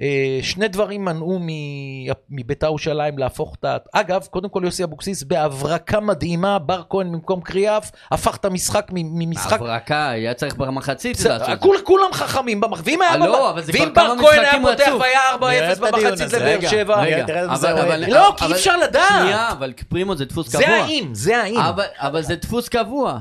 אה, 0.00 0.06
שני 0.42 0.68
דברים 0.68 1.04
מנעו 1.04 1.38
מ- 1.40 2.08
מביתר 2.30 2.66
ירושלים 2.66 3.18
להפוך 3.18 3.54
את 3.60 3.64
ה... 3.64 3.76
אגב, 3.92 4.26
קודם 4.30 4.48
כל 4.48 4.60
יוסי 4.64 4.84
אבוקסיס 4.84 5.22
בהברקה 5.22 6.00
מדהימה, 6.00 6.58
בר 6.58 6.82
כהן 6.90 7.12
במקום 7.12 7.40
קריאף, 7.40 7.90
הפך 8.10 8.36
את 8.36 8.44
המשחק 8.44 8.86
מ- 8.92 9.18
ממשחק... 9.18 9.52
הברקה, 9.60 10.08
היה 10.10 10.34
צריך 10.34 10.54
במחצית 10.56 11.16
לעשות. 11.20 11.42
את 11.42 11.46
זה. 11.46 11.56
כול- 11.56 11.80
כולם 11.84 12.12
חכמים 12.12 12.60
במח... 12.60 12.80
ואם 12.84 13.02
היה 13.02 13.10
אה, 13.10 13.16
לא, 13.16 13.26
בב- 13.38 13.44
אבל 13.44 13.62
זה 13.62 13.72
ואם 13.74 13.90
כבר 13.94 14.14
בר 14.16 14.22
כהן 14.22 14.38
היה 14.40 14.52
פותח. 14.62 14.92
והיה 15.00 15.20
נראה 15.40 15.72
4-0 15.72 15.78
את 15.78 15.94
הדיון 15.94 16.10
במחצית 16.10 16.32
לבאר. 16.32 16.70
שבע. 16.70 17.02
לא, 18.08 18.34
כי 18.36 18.44
אי 18.44 18.52
אפשר 18.52 18.76
לדעת. 18.76 19.08
שנייה, 19.20 19.50
אבל 19.52 19.72
פרימו 19.88 20.16
זה 20.16 20.24
דפוס 20.24 20.48
קבוע. 20.48 20.66
זה 20.66 20.82
האם, 20.82 21.08
זה 21.12 21.42
האם. 21.42 21.58
אבל, 21.58 21.84
אבל 21.96 22.22
זה 22.22 22.36
דפוס 22.36 22.68
קבוע. 22.68 23.18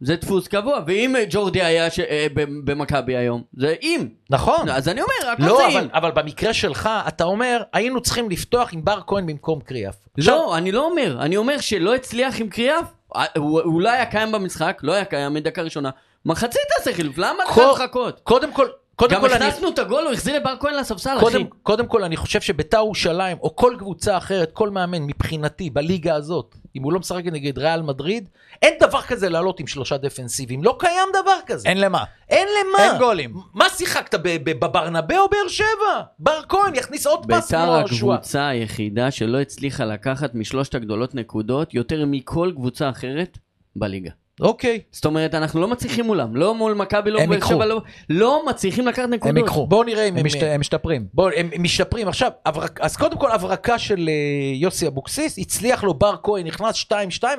זה 0.00 0.16
דפוס 0.16 0.48
קבוע. 0.48 0.80
ואם 0.86 1.14
ג'ורדי 1.30 1.62
היה 1.62 1.90
ש... 1.90 2.00
אה, 2.00 2.26
במכבי 2.64 3.16
היום, 3.16 3.42
זה 3.56 3.74
אם. 3.82 4.08
נכון. 4.30 4.68
אז 4.68 4.88
אני 4.88 5.00
אומר, 5.02 5.32
הכל 5.32 5.42
לא, 5.46 5.56
זה 5.56 5.66
אבל, 5.66 5.84
אם. 5.84 5.88
אבל 5.94 6.10
במקרה 6.10 6.52
שלך, 6.54 6.88
אתה 7.08 7.24
אומר, 7.24 7.62
היינו 7.72 8.00
צריכים 8.00 8.30
לפתוח 8.30 8.68
עם 8.72 8.84
בר 8.84 9.00
כהן 9.06 9.26
במקום 9.26 9.60
קריאף. 9.60 9.94
עכשיו, 10.18 10.34
לא, 10.34 10.56
אני 10.56 10.72
לא 10.72 10.84
אומר. 10.86 11.16
אני 11.20 11.36
אומר 11.36 11.58
שלא 11.60 11.94
הצליח 11.94 12.40
עם 12.40 12.48
קריאף. 12.48 12.84
אה, 13.16 13.24
הוא 13.36 13.60
הוא 13.60 13.80
לא 13.80 13.90
היה 13.90 14.06
קיים 14.06 14.32
במשחק, 14.32 14.80
לא 14.82 14.92
היה 14.92 15.04
קיים 15.04 15.34
מדקה 15.34 15.62
ראשונה. 15.62 15.90
מחצית 16.26 16.60
תעשה 16.76 16.92
חילוף, 16.96 17.18
למה 17.18 17.44
כל- 17.54 17.70
לחכות? 17.74 18.20
קודם 18.24 18.52
כל, 18.52 18.66
קודם 19.00 19.14
גם 19.14 19.20
כל 19.20 19.32
אני... 19.32 19.44
הכנסנו 19.44 19.68
את 19.68 19.78
הגול, 19.78 20.04
הוא 20.04 20.12
החזיר 20.12 20.36
לבר 20.36 20.54
כהן 20.60 20.74
לספסל, 20.74 21.16
אחי. 21.18 21.44
קודם, 21.62 21.86
כל, 21.86 22.04
אני 22.04 22.16
חושב 22.16 22.40
שביתר 22.40 22.76
ירושלים, 22.76 23.36
או 23.40 23.56
כל 23.56 23.74
קבוצה 23.78 24.16
אחרת, 24.16 24.52
כל 24.52 24.70
מאמן, 24.70 25.02
מבחינתי, 25.02 25.70
בליגה 25.70 26.14
הזאת, 26.14 26.54
אם 26.76 26.82
הוא 26.82 26.92
לא 26.92 26.98
משחק 27.00 27.24
נגד 27.24 27.58
ריאל 27.58 27.82
מדריד, 27.82 28.28
אין 28.62 28.74
דבר 28.80 29.02
כזה 29.02 29.28
לעלות 29.28 29.60
עם 29.60 29.66
שלושה 29.66 29.96
דפנסיביים. 29.96 30.64
לא 30.64 30.76
קיים 30.78 31.08
דבר 31.22 31.36
כזה. 31.46 31.68
אין 31.68 31.80
למה. 31.80 32.04
אין 32.28 32.48
למה. 32.48 32.84
אין 32.84 32.98
גולים. 32.98 33.34
מה 33.54 33.68
שיחקת, 33.68 34.20
בברנבה 34.44 35.18
או 35.18 35.28
באר 35.28 35.48
שבע? 35.48 36.02
בר 36.18 36.40
כהן 36.48 36.74
יכניס 36.74 37.06
עוד 37.06 37.26
פס 37.28 37.52
ביתר. 37.52 37.74
הקבוצה 37.74 38.48
היחידה 38.48 39.10
שלא 39.10 39.40
הצליחה 39.40 39.84
לקחת 39.84 40.34
משלושת 40.34 40.74
הגדולות 40.74 41.14
נקודות 41.14 41.74
יותר 41.74 42.04
מכל 42.06 42.52
קבוצה 42.56 42.90
אחרת 42.90 43.38
בליגה. 43.76 44.10
אוקיי. 44.40 44.80
זאת 44.92 45.04
אומרת, 45.04 45.34
אנחנו 45.34 45.60
לא 45.60 45.68
מצליחים 45.68 46.04
מולם, 46.04 46.36
לא 46.36 46.54
מול 46.54 46.74
מכבי, 46.74 47.10
לא 47.10 47.20
הם 47.20 47.30
באר. 47.30 47.40
שבע, 47.48 47.66
לא- 47.66 47.80
לא 48.10 48.42
מצליחים 48.48 48.86
לקחת 48.86 49.04
הם 49.04 49.14
נקודות. 49.14 49.36
ייקחו. 49.36 49.66
בואו 49.66 49.82
נראה 49.82 50.04
אם 50.08 50.12
הם 50.12 50.18
הם... 50.18 50.26
משת- 50.26 50.42
הם 50.42 50.60
משתפרים. 50.60 51.06
בואו, 51.14 51.28
הם 51.36 51.50
הם 51.54 51.62
משתפרים. 51.62 52.08
עכשיו, 52.08 52.30
הברק- 52.46 52.80
אז 52.80 52.96
קודם 52.96 53.18
כל 53.18 53.30
הברקה 53.32 53.78
של 53.78 54.08
אה, 54.08 54.14
יוסי 54.54 54.86
אבוקסיס, 54.86 55.38
הצליח 55.38 55.84
לו 55.84 55.94
בר 55.94 56.14
כהן, 56.22 56.46
נכנס 56.46 56.84
2-2 56.84 56.92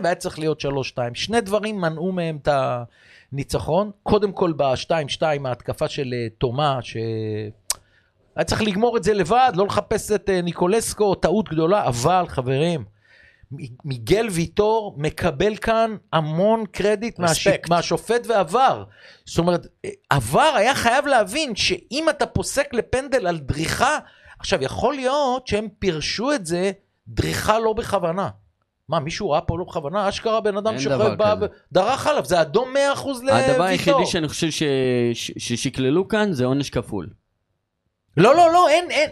והיה 0.03 0.15
צריך 0.15 0.39
להיות 0.39 0.61
3-2. 0.61 0.65
שני 1.13 1.41
דברים 1.41 1.81
מנעו 1.81 2.11
מהם 2.11 2.37
את 2.41 2.49
הניצחון. 3.31 3.91
קודם 4.03 4.31
כל 4.31 4.53
ב-2-2 4.57 4.91
ההתקפה 5.45 5.87
של 5.87 6.13
אה, 6.13 6.27
תומה, 6.37 6.79
ש... 6.81 6.97
היה 8.35 8.43
צריך 8.45 8.61
לגמור 8.61 8.97
את 8.97 9.03
זה 9.03 9.13
לבד, 9.13 9.51
לא 9.55 9.65
לחפש 9.65 10.11
את 10.11 10.29
אה, 10.29 10.41
ניקולסקו, 10.41 11.15
טעות 11.15 11.49
גדולה, 11.49 11.87
אבל 11.87 12.25
חברים, 12.27 12.83
מיגל 13.85 14.27
ויטור 14.31 14.95
מקבל 14.97 15.55
כאן 15.55 15.95
המון 16.13 16.65
קרדיט 16.65 17.19
מהש... 17.19 17.47
מהשופט 17.69 18.27
ועבר. 18.27 18.83
זאת 19.25 19.37
אומרת, 19.39 19.67
עבר 20.09 20.53
היה 20.55 20.75
חייב 20.75 21.05
להבין 21.05 21.55
שאם 21.55 22.05
אתה 22.09 22.25
פוסק 22.25 22.73
לפנדל 22.73 23.27
על 23.27 23.37
דריכה, 23.37 23.97
עכשיו 24.39 24.63
יכול 24.63 24.95
להיות 24.95 25.47
שהם 25.47 25.67
פירשו 25.79 26.33
את 26.33 26.45
זה 26.45 26.71
דריכה 27.07 27.59
לא 27.59 27.73
בכוונה. 27.73 28.29
מה, 28.89 28.99
מישהו 28.99 29.29
ראה 29.29 29.41
פה 29.41 29.57
לא 29.57 29.63
בכוונה? 29.63 30.09
אשכרה 30.09 30.41
בן 30.41 30.57
אדם 30.57 30.79
שוכב 30.79 31.13
בא. 31.13 31.35
ודרך 31.71 32.07
עליו, 32.07 32.25
זה 32.25 32.41
אדום 32.41 32.73
100% 32.95 33.07
לוויטור. 33.07 33.31
הדבר 33.31 33.63
היחידי 33.63 34.05
שאני 34.05 34.27
חושב 34.27 34.49
ש- 34.51 34.63
ש- 35.13 35.31
ששקללו 35.37 36.07
כאן 36.07 36.33
זה 36.33 36.45
עונש 36.45 36.69
כפול. 36.69 37.09
לא, 38.17 38.35
לא, 38.35 38.53
לא, 38.53 38.69
אין, 38.69 38.91
אין. 38.91 39.09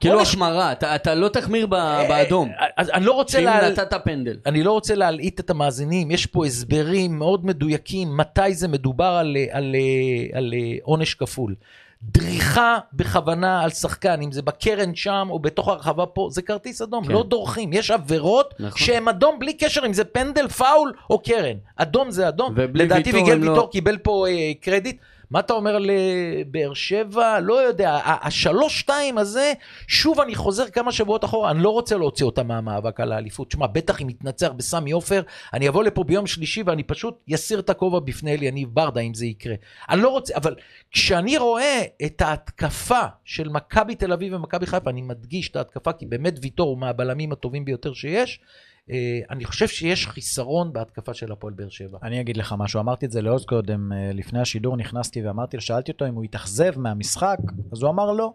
כאילו 0.00 0.20
החמרה, 0.20 0.72
אתה 0.72 0.94
אתה 0.94 1.14
לא 1.14 1.28
תחמיר 1.28 1.66
ב- 1.66 2.02
באדום. 2.08 2.50
אה, 2.60 2.66
אז 2.76 2.90
אני 2.90 3.04
לא 3.04 3.12
רוצה 3.12 3.38
שאם 3.38 3.44
לה... 3.46 3.70
נתת 3.70 3.94
פנדל. 4.04 4.36
אני 4.46 4.62
לא 4.62 4.72
רוצה 4.72 4.94
להלעיט 4.94 5.40
את 5.40 5.50
המאזינים, 5.50 6.10
יש 6.10 6.26
פה 6.26 6.46
הסברים 6.46 7.18
מאוד 7.18 7.46
מדויקים 7.46 8.16
מתי 8.16 8.54
זה 8.54 8.68
מדובר 8.68 9.04
על, 9.04 9.36
על, 9.36 9.36
על, 9.52 9.74
על 10.32 10.54
עונש 10.82 11.14
כפול. 11.14 11.54
דריכה 12.02 12.78
בכוונה 12.92 13.62
על 13.62 13.70
שחקן, 13.70 14.22
אם 14.22 14.32
זה 14.32 14.42
בקרן 14.42 14.94
שם 14.94 15.26
או 15.30 15.38
בתוך 15.38 15.68
הרחבה 15.68 16.06
פה, 16.06 16.28
זה 16.32 16.42
כרטיס 16.42 16.82
אדום, 16.82 17.04
כן. 17.04 17.12
לא 17.12 17.22
דורכים. 17.22 17.72
יש 17.72 17.90
עבירות 17.90 18.54
נכון. 18.60 18.78
שהן 18.78 19.08
אדום 19.08 19.38
בלי 19.38 19.52
קשר 19.52 19.86
אם 19.86 19.92
זה 19.92 20.04
פנדל, 20.04 20.48
פאול 20.48 20.92
או 21.10 21.18
קרן. 21.18 21.56
אדום 21.76 22.10
זה 22.10 22.28
אדום. 22.28 22.54
לדעתי 22.74 23.12
ויגל 23.12 23.34
לא- 23.34 23.50
ויטור 23.50 23.70
קיבל 23.70 23.98
פה 23.98 24.26
אה, 24.28 24.52
קרדיט. 24.60 24.96
מה 25.30 25.40
אתה 25.40 25.52
אומר 25.52 25.78
לבאר 25.80 26.74
שבע? 26.74 27.40
לא 27.40 27.54
יודע, 27.54 27.98
השלוש-שתיים 28.04 29.18
הזה, 29.18 29.52
שוב 29.86 30.20
אני 30.20 30.34
חוזר 30.34 30.70
כמה 30.70 30.92
שבועות 30.92 31.24
אחורה, 31.24 31.50
אני 31.50 31.62
לא 31.62 31.70
רוצה 31.70 31.96
להוציא 31.96 32.26
אותה 32.26 32.42
מהמאבק 32.42 33.00
על 33.00 33.12
האליפות. 33.12 33.50
שמע, 33.50 33.66
בטח 33.66 34.02
אם 34.02 34.10
יתנצח 34.10 34.48
בסמי 34.56 34.90
עופר, 34.90 35.22
אני 35.54 35.68
אבוא 35.68 35.84
לפה 35.84 36.04
ביום 36.04 36.26
שלישי 36.26 36.62
ואני 36.66 36.82
פשוט 36.82 37.18
אסיר 37.34 37.58
את 37.58 37.70
הכובע 37.70 37.98
בפני 37.98 38.34
אליניב 38.34 38.68
ברדה 38.72 39.00
אם 39.00 39.14
זה 39.14 39.26
יקרה. 39.26 39.54
אני 39.88 40.00
לא 40.00 40.08
רוצה, 40.08 40.36
אבל 40.36 40.54
כשאני 40.90 41.38
רואה 41.38 41.82
את 42.06 42.20
ההתקפה 42.20 43.02
של 43.24 43.48
מכבי 43.48 43.94
תל 43.94 44.12
אביב 44.12 44.34
ומכבי 44.34 44.66
חיפה, 44.66 44.90
אני 44.90 45.02
מדגיש 45.02 45.48
את 45.48 45.56
ההתקפה, 45.56 45.92
כי 45.92 46.06
באמת 46.06 46.38
ויטור 46.42 46.68
הוא 46.68 46.78
מהבלמים 46.78 47.32
הטובים 47.32 47.64
ביותר 47.64 47.92
שיש, 47.92 48.40
אני 49.30 49.44
חושב 49.44 49.68
שיש 49.68 50.06
חיסרון 50.06 50.72
בהתקפה 50.72 51.14
של 51.14 51.32
הפועל 51.32 51.54
באר 51.54 51.68
שבע. 51.68 51.98
אני 52.02 52.20
אגיד 52.20 52.36
לך 52.36 52.54
משהו, 52.58 52.80
אמרתי 52.80 53.06
את 53.06 53.10
זה 53.10 53.22
לעוז 53.22 53.44
קודם, 53.44 53.92
אה, 53.92 54.10
לפני 54.14 54.40
השידור 54.40 54.76
נכנסתי 54.76 55.26
ואמרתי, 55.26 55.60
שאלתי 55.60 55.92
אותו 55.92 56.08
אם 56.08 56.14
הוא 56.14 56.24
התאכזב 56.24 56.78
מהמשחק, 56.78 57.38
אז 57.72 57.82
הוא 57.82 57.90
אמר 57.90 58.12
לא. 58.12 58.32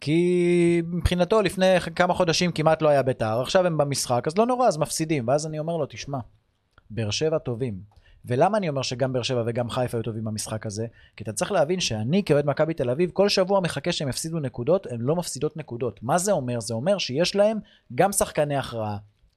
כי 0.00 0.82
מבחינתו 0.86 1.42
לפני 1.42 1.80
כמה 1.80 2.14
חודשים 2.14 2.52
כמעט 2.52 2.82
לא 2.82 2.88
היה 2.88 3.02
בית"ר, 3.02 3.40
עכשיו 3.40 3.66
הם 3.66 3.78
במשחק, 3.78 4.24
אז 4.26 4.38
לא 4.38 4.46
נורא, 4.46 4.68
אז 4.68 4.78
מפסידים. 4.78 5.28
ואז 5.28 5.46
אני 5.46 5.58
אומר 5.58 5.76
לו, 5.76 5.86
תשמע, 5.86 6.18
באר 6.90 7.10
שבע 7.10 7.38
טובים. 7.38 7.98
ולמה 8.24 8.58
אני 8.58 8.68
אומר 8.68 8.82
שגם 8.82 9.12
באר 9.12 9.22
שבע 9.22 9.42
וגם 9.46 9.70
חיפה 9.70 9.96
היו 9.96 10.02
טובים 10.02 10.24
במשחק 10.24 10.66
הזה? 10.66 10.86
כי 11.16 11.24
אתה 11.24 11.32
צריך 11.32 11.52
להבין 11.52 11.80
שאני 11.80 12.22
כאוהד 12.24 12.46
מכבי 12.46 12.74
תל 12.74 12.90
אביב, 12.90 13.10
כל 13.10 13.28
שבוע 13.28 13.60
מחכה 13.60 13.92
שהם 13.92 14.08
יפסידו 14.08 14.40
נקודות, 14.40 14.86
הן 14.86 15.00
לא 15.00 15.16
מפסידות 15.16 15.56
נקודות. 15.56 16.02
מה 16.02 16.18
זה 16.18 16.32
אומר? 16.32 16.60
זה 16.60 16.74
אומר 16.74 16.98
שיש 16.98 17.36
להם 17.36 17.58
גם 17.94 18.12
שחקני 18.12 18.56
הכרעה, 18.56 18.96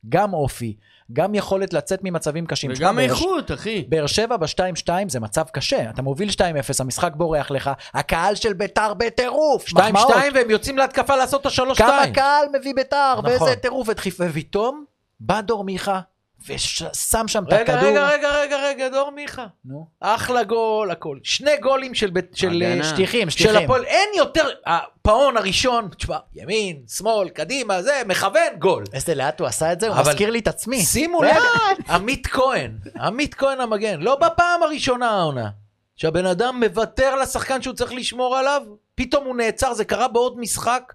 גם 0.10 0.34
אופי, 0.34 0.76
גם 1.14 1.36
יכולת 1.36 1.74
לצאת 1.74 2.00
ממצבים 2.04 2.46
קשים. 2.46 2.72
וגם 2.76 3.00
איכות, 3.00 3.52
אחי. 3.52 3.86
באר 3.90 4.08
שבע 4.08 4.38
ב-2-2 4.38 4.90
זה 5.08 5.20
מצב 5.20 5.44
קשה, 5.54 5.90
אתה 5.90 6.02
מוביל 6.02 6.30
2-0, 6.30 6.42
המשחק 6.80 7.12
בורח 7.16 7.52
לך, 7.52 7.70
הקהל 7.94 8.36
של 8.36 8.54
ביתר 8.54 8.94
בטירוף, 8.94 9.68
שתיים 9.68 9.96
מחמאות. 9.96 10.14
שתיים 10.14 10.34
והם 10.36 10.50
יוצאים 10.50 10.78
להתקפה 10.78 11.16
לעשות 11.16 11.42
את 11.42 11.46
השלוש 11.46 11.78
כמה 11.78 11.98
שתיים. 12.00 12.14
קהל 12.14 12.46
מביא 12.60 12.74
ביתר, 12.76 13.14
נכון. 13.18 13.26
ואיזה 13.26 13.56
טירוף 13.56 13.88
ופתאום 14.20 14.86
בא 15.20 15.42
דור 15.42 15.64
מיכה, 15.64 16.00
ושם 16.48 17.28
שם 17.28 17.44
את 17.48 17.54
הכדור. 17.54 17.80
רגע, 17.90 18.08
רגע, 18.08 18.30
רגע, 18.32 18.58
רגע, 18.64 18.90
דור 18.90 19.10
מיכה. 19.12 19.46
נו, 19.66 19.88
אחלה 20.00 20.44
גול, 20.44 20.92
הכל. 20.92 21.18
שני 21.24 21.58
גולים 21.58 21.94
של 21.96 22.10
בית- 22.10 22.36
של. 22.38 22.64
אה, 22.66 22.84
שטיחים, 22.84 23.30
של 23.30 23.40
שטיחים. 23.40 23.64
הפועל, 23.64 23.86
אין 23.86 24.10
יותר, 24.18 24.48
הפאון 24.66 25.38
הראשון, 25.38 25.90
תשמע, 25.98 26.18
ימין, 26.36 26.82
שמאל, 26.88 27.30
קדימה, 27.30 27.82
זה, 27.82 28.02
מכוון, 28.06 28.56
גול. 28.60 28.84
איזה 28.94 29.16
לאט 29.16 29.40
הוא 29.40 29.48
עשה 29.48 29.74
את 29.74 29.80
זה, 29.80 29.88
הוא 29.88 29.96
מזכיר 30.00 30.30
לי 30.30 30.40
את 30.40 30.48
עצמי. 30.48 30.82
שימו 30.82 31.24
לב, 31.24 31.44
עמית 31.90 32.28
כהן, 32.28 32.72
עמית 33.02 33.34
כהן 33.36 33.60
המגן, 33.62 34.00
לא 34.00 34.16
בפעם 34.16 34.64
הראשונה 34.64 35.10
העונה, 35.10 35.50
שהבן 35.96 36.26
אדם 36.26 36.64
מוותר 36.64 37.16
לשחקן 37.16 37.62
שהוא 37.62 37.76
צריך 37.76 37.94
לשמור 37.94 38.38
עליו, 38.38 38.62
פתאום 38.96 39.26
הוא 39.26 39.36
נעצר, 39.36 39.74
זה 39.74 39.86
קרה 39.86 40.08
בעוד 40.08 40.40
משחק. 40.40 40.94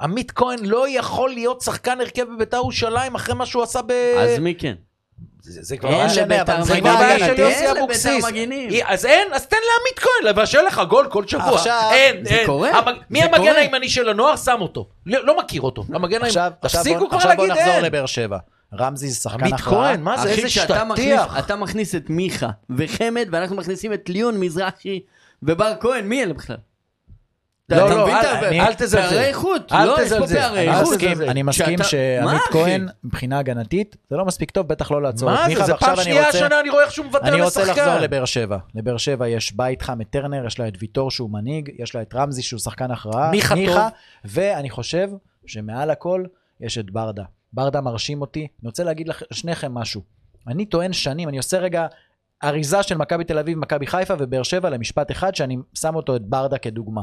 עמית 0.00 0.30
כהן 0.32 0.64
לא 0.64 0.88
יכול 0.88 1.30
להיות 1.30 1.60
שחקן 1.60 2.00
הרכב 2.00 2.24
בביתר 2.34 2.56
ירושלים 2.56 3.14
אחרי 3.14 3.34
מה 3.34 3.46
שהוא 3.46 3.62
עשה 3.62 3.82
ב... 3.82 3.92
אז 4.18 4.38
מי 4.38 4.54
כן? 4.54 4.74
זה 5.42 5.62
זה 5.62 5.76
כבר 5.76 5.90
לביתר 5.90 6.08
של- 6.14 6.24
מגנים. 6.24 6.64
זה 6.64 6.80
כבר 6.80 6.96
בעיה 6.96 7.18
של 7.18 7.38
יוסי 7.40 7.70
אבוקסיס. 7.70 8.24
אז 8.86 9.06
אין, 9.06 9.28
אז 9.32 9.46
תן 9.46 9.56
לעמית 9.56 9.98
כהן 9.98 10.28
לבשל 10.30 10.60
לך 10.66 10.82
גול 10.88 11.06
כל 11.10 11.26
שבוע. 11.26 11.54
עכשיו- 11.54 11.90
אין, 11.92 12.24
זה 12.24 12.30
אין. 12.34 12.46
קורה. 12.46 12.70
המג- 12.78 12.96
מי 13.10 13.22
המגן. 13.22 13.54
הימני 13.56 13.88
של 13.88 14.08
הנוער? 14.08 14.36
שם 14.36 14.56
אותו. 14.60 14.88
לא 15.06 15.26
לא 15.26 15.38
מכיר 15.38 15.62
אותו. 15.62 15.84
המגן 15.92 16.22
עכשיו, 16.24 16.42
הימני. 16.42 16.56
עכשיו 16.62 16.82
תפסיקו 16.82 17.16
עכשיו 17.16 17.32
בוא 17.36 17.46
נחזור. 17.46 17.80
לבאר 17.82 18.06
שבע. 18.06 18.38
רמזי 18.78 19.08
זה 19.08 19.20
שחקן 19.20 19.40
עמית 19.40 19.54
הכרעה. 19.54 19.88
כהן, 19.88 20.00
מה 20.02 20.16
זה? 20.18 20.28
איזה 20.30 20.50
שטטיח. 20.50 21.38
אתה 21.38 21.56
מכניס 21.56 21.94
את 21.94 22.10
מיכה 22.10 22.48
וחמד, 22.76 23.28
ואנחנו 23.32 23.56
מכניסים 23.56 23.92
את 23.92 24.08
ליון 24.08 24.40
מזרחי 24.40 25.00
ובר 25.42 25.72
כהן, 25.80 26.04
מי 26.08 26.22
אלה 26.22 26.34
בכלל? 26.34 26.56
לא, 27.70 27.90
לא, 27.90 28.08
אל- 28.42 28.74
תזלזל. 28.74 29.00
פערי 29.00 29.24
איכות, 29.24 29.72
אל 29.72 29.86
לא, 29.86 30.02
יש 30.02 30.12
פה 30.12 30.16
תזלזל. 30.26 30.40
פערי 30.40 30.68
איכות. 30.70 31.00
אני 31.28 31.42
מסכים 31.42 31.82
שעמית? 31.82 32.42
כהן, 32.50 32.88
מבחינה 33.04 33.38
הגנתית, 33.38 33.96
זה 34.10 34.16
לא 34.16 34.24
מספיק 34.24 34.50
טוב, 34.50 34.68
בטח 34.68 34.90
לא 34.90 35.02
לעצור 35.02 35.28
את 35.32 35.34
מה 35.34 35.42
זה? 35.42 35.48
מיכה, 35.48 35.64
זה 35.64 35.74
פעם 35.74 35.96
שנייה. 35.96 36.28
השנה 36.28 36.60
אני 36.60 36.70
רואה 36.70 36.84
איך 36.84 36.92
שהוא 36.92 37.06
מוותר 37.06 37.28
אני 37.28 37.42
רוצה 37.42 37.60
לחזור 37.60 37.84
לשחקן. 37.84 38.02
לבאר 38.02 38.24
שבע. 38.24 38.58
לבאר 38.74 38.96
שבע 38.96 39.28
יש 39.28 39.52
בית 39.56 39.82
חם 39.82 40.00
את 40.00 40.06
טרנר, 40.10 40.46
יש 40.46 40.58
לה 40.58 40.68
את 40.68 40.72
ויטור 40.80 41.10
שהוא 41.10 41.30
מנהיג, 41.30 41.70
יש 41.78 41.94
לה 41.94 42.02
את 42.02 42.14
רמזי 42.14 42.42
שהוא 42.42 42.60
שחקן 42.60 42.90
הכרעה, 42.90 43.30
מיכה 43.30 43.54
טוב. 43.66 43.78
ואני 44.24 44.70
חושב 44.70 45.08
שמעל 45.46 45.90
הכל 45.90 46.24
יש 46.60 46.78
את 46.78 46.90
ברדה. 46.90 47.22
ברדה 47.52 47.80
מרשים 47.80 48.20
אותי. 48.20 48.40
אני 48.40 48.68
רוצה 48.68 48.84
להגיד 48.84 49.08
לשניכם 49.30 49.74
משהו. 49.74 50.02
אני 50.48 50.64
טוען 50.66 50.92
שנים, 50.92 51.28
אני 51.28 51.36
עושה 51.36 51.58
רגע 51.58 51.86
אריזה 52.44 52.82
של 52.82 52.96
מכבי 52.96 53.24
תל 53.24 53.38
אביב, 53.38 53.58
מכבי 53.58 53.86
חיפה 53.86 54.14
ובאר 54.18 54.42
שבע 54.42 54.70
למשפט 54.70 55.10
אחד, 55.10 55.34
שאני 55.34 55.56
שם 55.78 55.94
אותו 55.94 56.16
את 56.16 56.22
ברדה 56.22 56.58
כדוגמה. 56.58 57.02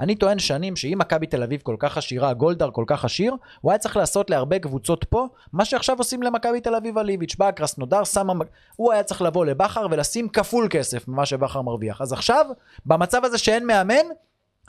אני 0.00 0.14
טוען 0.14 0.38
שנים 0.38 0.76
שאם 0.76 0.98
מכבי 0.98 1.26
תל 1.26 1.42
אביב 1.42 1.60
כל 1.62 1.76
כך 1.78 1.96
עשירה, 1.96 2.32
גולדהר 2.32 2.70
כל 2.70 2.84
כך 2.86 3.04
עשיר, 3.04 3.34
הוא 3.60 3.72
היה 3.72 3.78
צריך 3.78 3.96
לעשות 3.96 4.30
להרבה 4.30 4.58
קבוצות 4.58 5.04
פה, 5.04 5.26
מה 5.52 5.64
שעכשיו 5.64 5.98
עושים 5.98 6.22
למכבי 6.22 6.60
תל 6.60 6.74
אביב 6.74 6.98
על 6.98 7.08
איביץ'. 7.08 7.36
בא 7.36 7.50
קרסנודר, 7.50 8.04
שם... 8.04 8.30
המ- 8.30 8.40
הוא 8.76 8.92
היה 8.92 9.02
צריך 9.02 9.22
לבוא 9.22 9.46
לבכר 9.46 9.86
ולשים 9.90 10.28
כפול 10.28 10.66
כסף 10.70 11.08
ממה 11.08 11.26
שבכר 11.26 11.62
מרוויח. 11.62 12.00
אז 12.00 12.12
עכשיו, 12.12 12.46
במצב 12.86 13.24
הזה 13.24 13.38
שאין 13.38 13.66
מאמן, 13.66 14.04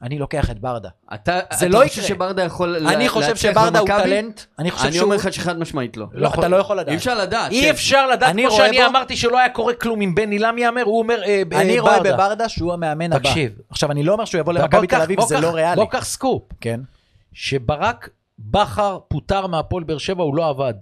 אני 0.02 0.20
לוקח 0.20 0.50
את 0.52 0.60
ברדה. 0.60 0.90
אתה 1.14 1.40
זה 1.54 1.66
אתה 1.66 1.68
לא 1.68 1.80
חושב 1.80 1.92
יקרה. 1.98 2.08
שברדה 2.08 2.44
יכול 2.44 2.88
אני 2.88 3.10
חושב 3.10 3.36
שברדה 3.36 3.80
הוא? 3.80 3.88
טלנט, 3.88 4.42
אני 4.60 4.72
חושב 4.72 4.86
אני 4.86 4.94
שהוא... 4.94 5.04
אומר 5.06 5.16
לך 5.16 5.34
שחד 5.34 5.60
משמעית 5.60 5.98
לא. 5.98 6.06
לא, 6.14 6.30
אתה 6.40 6.48
לא 6.48 6.56
יכול 6.58 6.80
אי 6.80 6.84
לדעת. 6.84 6.96
אפשר 6.96 7.18
לדעת. 7.18 7.52
אי 7.52 7.62
כן. 7.62 7.70
אפשר 7.70 8.08
לדעת, 8.08 8.30
אני 8.30 8.42
כמו 8.44 8.52
רואה 8.56 8.66
שאני 8.68 8.78
בו- 8.78 8.86
אמרתי 8.86 9.16
שלא 9.16 9.38
היה 9.40 9.50
קורה 9.50 9.74
כלום 9.74 10.02
אם 10.02 10.16
בן 10.16 10.32
עילם 10.32 10.58
יאמר, 10.58 10.84
הוא 10.84 11.00
אומר 11.00 11.24
אה, 11.24 11.42
ב- 11.50 11.54
אני 11.54 11.76
אה, 11.78 11.82
רואה 11.82 11.98
ברדה. 11.98 12.14
בברדה 12.14 12.50
שהוא 12.50 12.74
המאמן 12.74 13.14
הבא. 13.14 13.30
תקשיב. 13.30 13.52
עכשיו, 13.70 13.92
אני 13.92 14.04
לא 14.04 14.14
אומר 14.14 14.26
שהוא 14.26 14.40
יבוא 14.40 14.54
בוא 14.54 14.62
למכבי 14.62 14.88
תל 14.88 15.02
אביב, 15.02 15.22
זה 15.22 15.40
לא 15.40 15.50
ריאלי. 15.50 15.76
בוא 15.76 15.90
קח 15.92 16.06
סקופ. 16.06 16.44
כן. 16.62 16.80
שברק 17.34 18.10
בכר 18.40 19.00
פוטר 19.08 19.48
מהפועל 19.48 19.84
באר 19.84 19.98
שבע, 19.98 20.24
הוא 20.24 20.36
לא 20.36 20.50
עבד. 20.50 20.74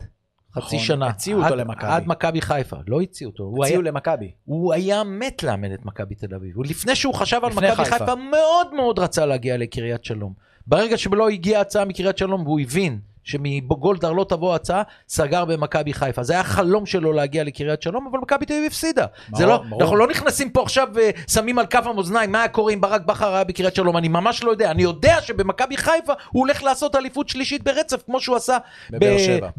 חצי 0.61 0.75
נכון, 0.75 0.87
שנה. 0.87 1.07
הציעו 1.07 1.43
אותו 1.43 1.55
למכבי. 1.55 1.89
עד 1.89 2.03
מכבי 2.07 2.41
חיפה, 2.41 2.75
לא 2.87 3.01
הציעו 3.01 3.31
אותו. 3.31 3.53
הציעו 3.63 3.81
למכבי. 3.81 4.31
הוא 4.45 4.73
היה 4.73 5.03
מת 5.03 5.43
לאמן 5.43 5.73
את 5.73 5.85
מכבי 5.85 6.15
תל 6.15 6.35
אביב. 6.35 6.55
לפני 6.63 6.95
שהוא 6.95 7.13
חשב 7.13 7.39
על 7.43 7.51
מכבי 7.51 7.75
חיפה. 7.75 7.97
חיפה, 7.97 8.15
מאוד 8.15 8.73
מאוד 8.73 8.99
רצה 8.99 9.25
להגיע 9.25 9.57
לקריית 9.57 10.05
שלום. 10.05 10.33
ברגע 10.67 10.97
שלא 10.97 11.29
הגיעה 11.29 11.61
הצעה 11.61 11.85
מקריית 11.85 12.17
שלום 12.17 12.43
והוא 12.47 12.59
הבין 12.59 12.99
שמגולדהר 13.27 14.11
לא 14.11 14.25
תבוא 14.29 14.55
הצעה, 14.55 14.81
סגר 15.09 15.45
במכבי 15.45 15.93
חיפה. 15.93 16.23
זה 16.23 16.33
היה 16.33 16.43
חלום 16.43 16.85
שלו 16.85 17.13
להגיע 17.13 17.43
לקריית 17.43 17.81
שלום, 17.81 18.07
אבל 18.11 18.19
מכבי 18.19 18.45
תל 18.45 18.53
אביב 18.53 18.65
הפסידה. 18.67 19.05
זה 19.35 19.45
לא, 19.45 19.57
ברור. 19.69 19.81
אנחנו 19.81 19.95
לא 19.95 20.07
נכנסים 20.07 20.49
פה 20.49 20.61
עכשיו 20.61 20.87
ושמים 20.93 21.59
על 21.59 21.65
כף 21.65 21.85
המאזניים 21.85 22.31
מה 22.31 22.39
היה 22.39 22.47
קורה 22.47 22.73
אם 22.73 22.81
ברק 22.81 23.01
בכר 23.05 23.35
היה 23.35 23.43
בקריית 23.43 23.75
שלום, 23.75 23.97
אני 23.97 24.07
ממש 24.07 24.43
לא 24.43 24.51
יודע. 24.51 24.71
אני 24.71 24.83
יודע 24.83 25.21
שבמכבי 25.21 25.77
חיפה 25.77 26.13
הוא 26.31 26.41
הולך 26.41 26.63
לעשות 26.63 26.95
אליפות 26.95 27.29
שלישית 27.29 27.63
ברצף, 27.63 28.03
כמו 28.05 28.19
שהוא 28.19 28.35
עשה 28.35 28.57
בבאר 28.89 29.17
שבע. 29.17 29.49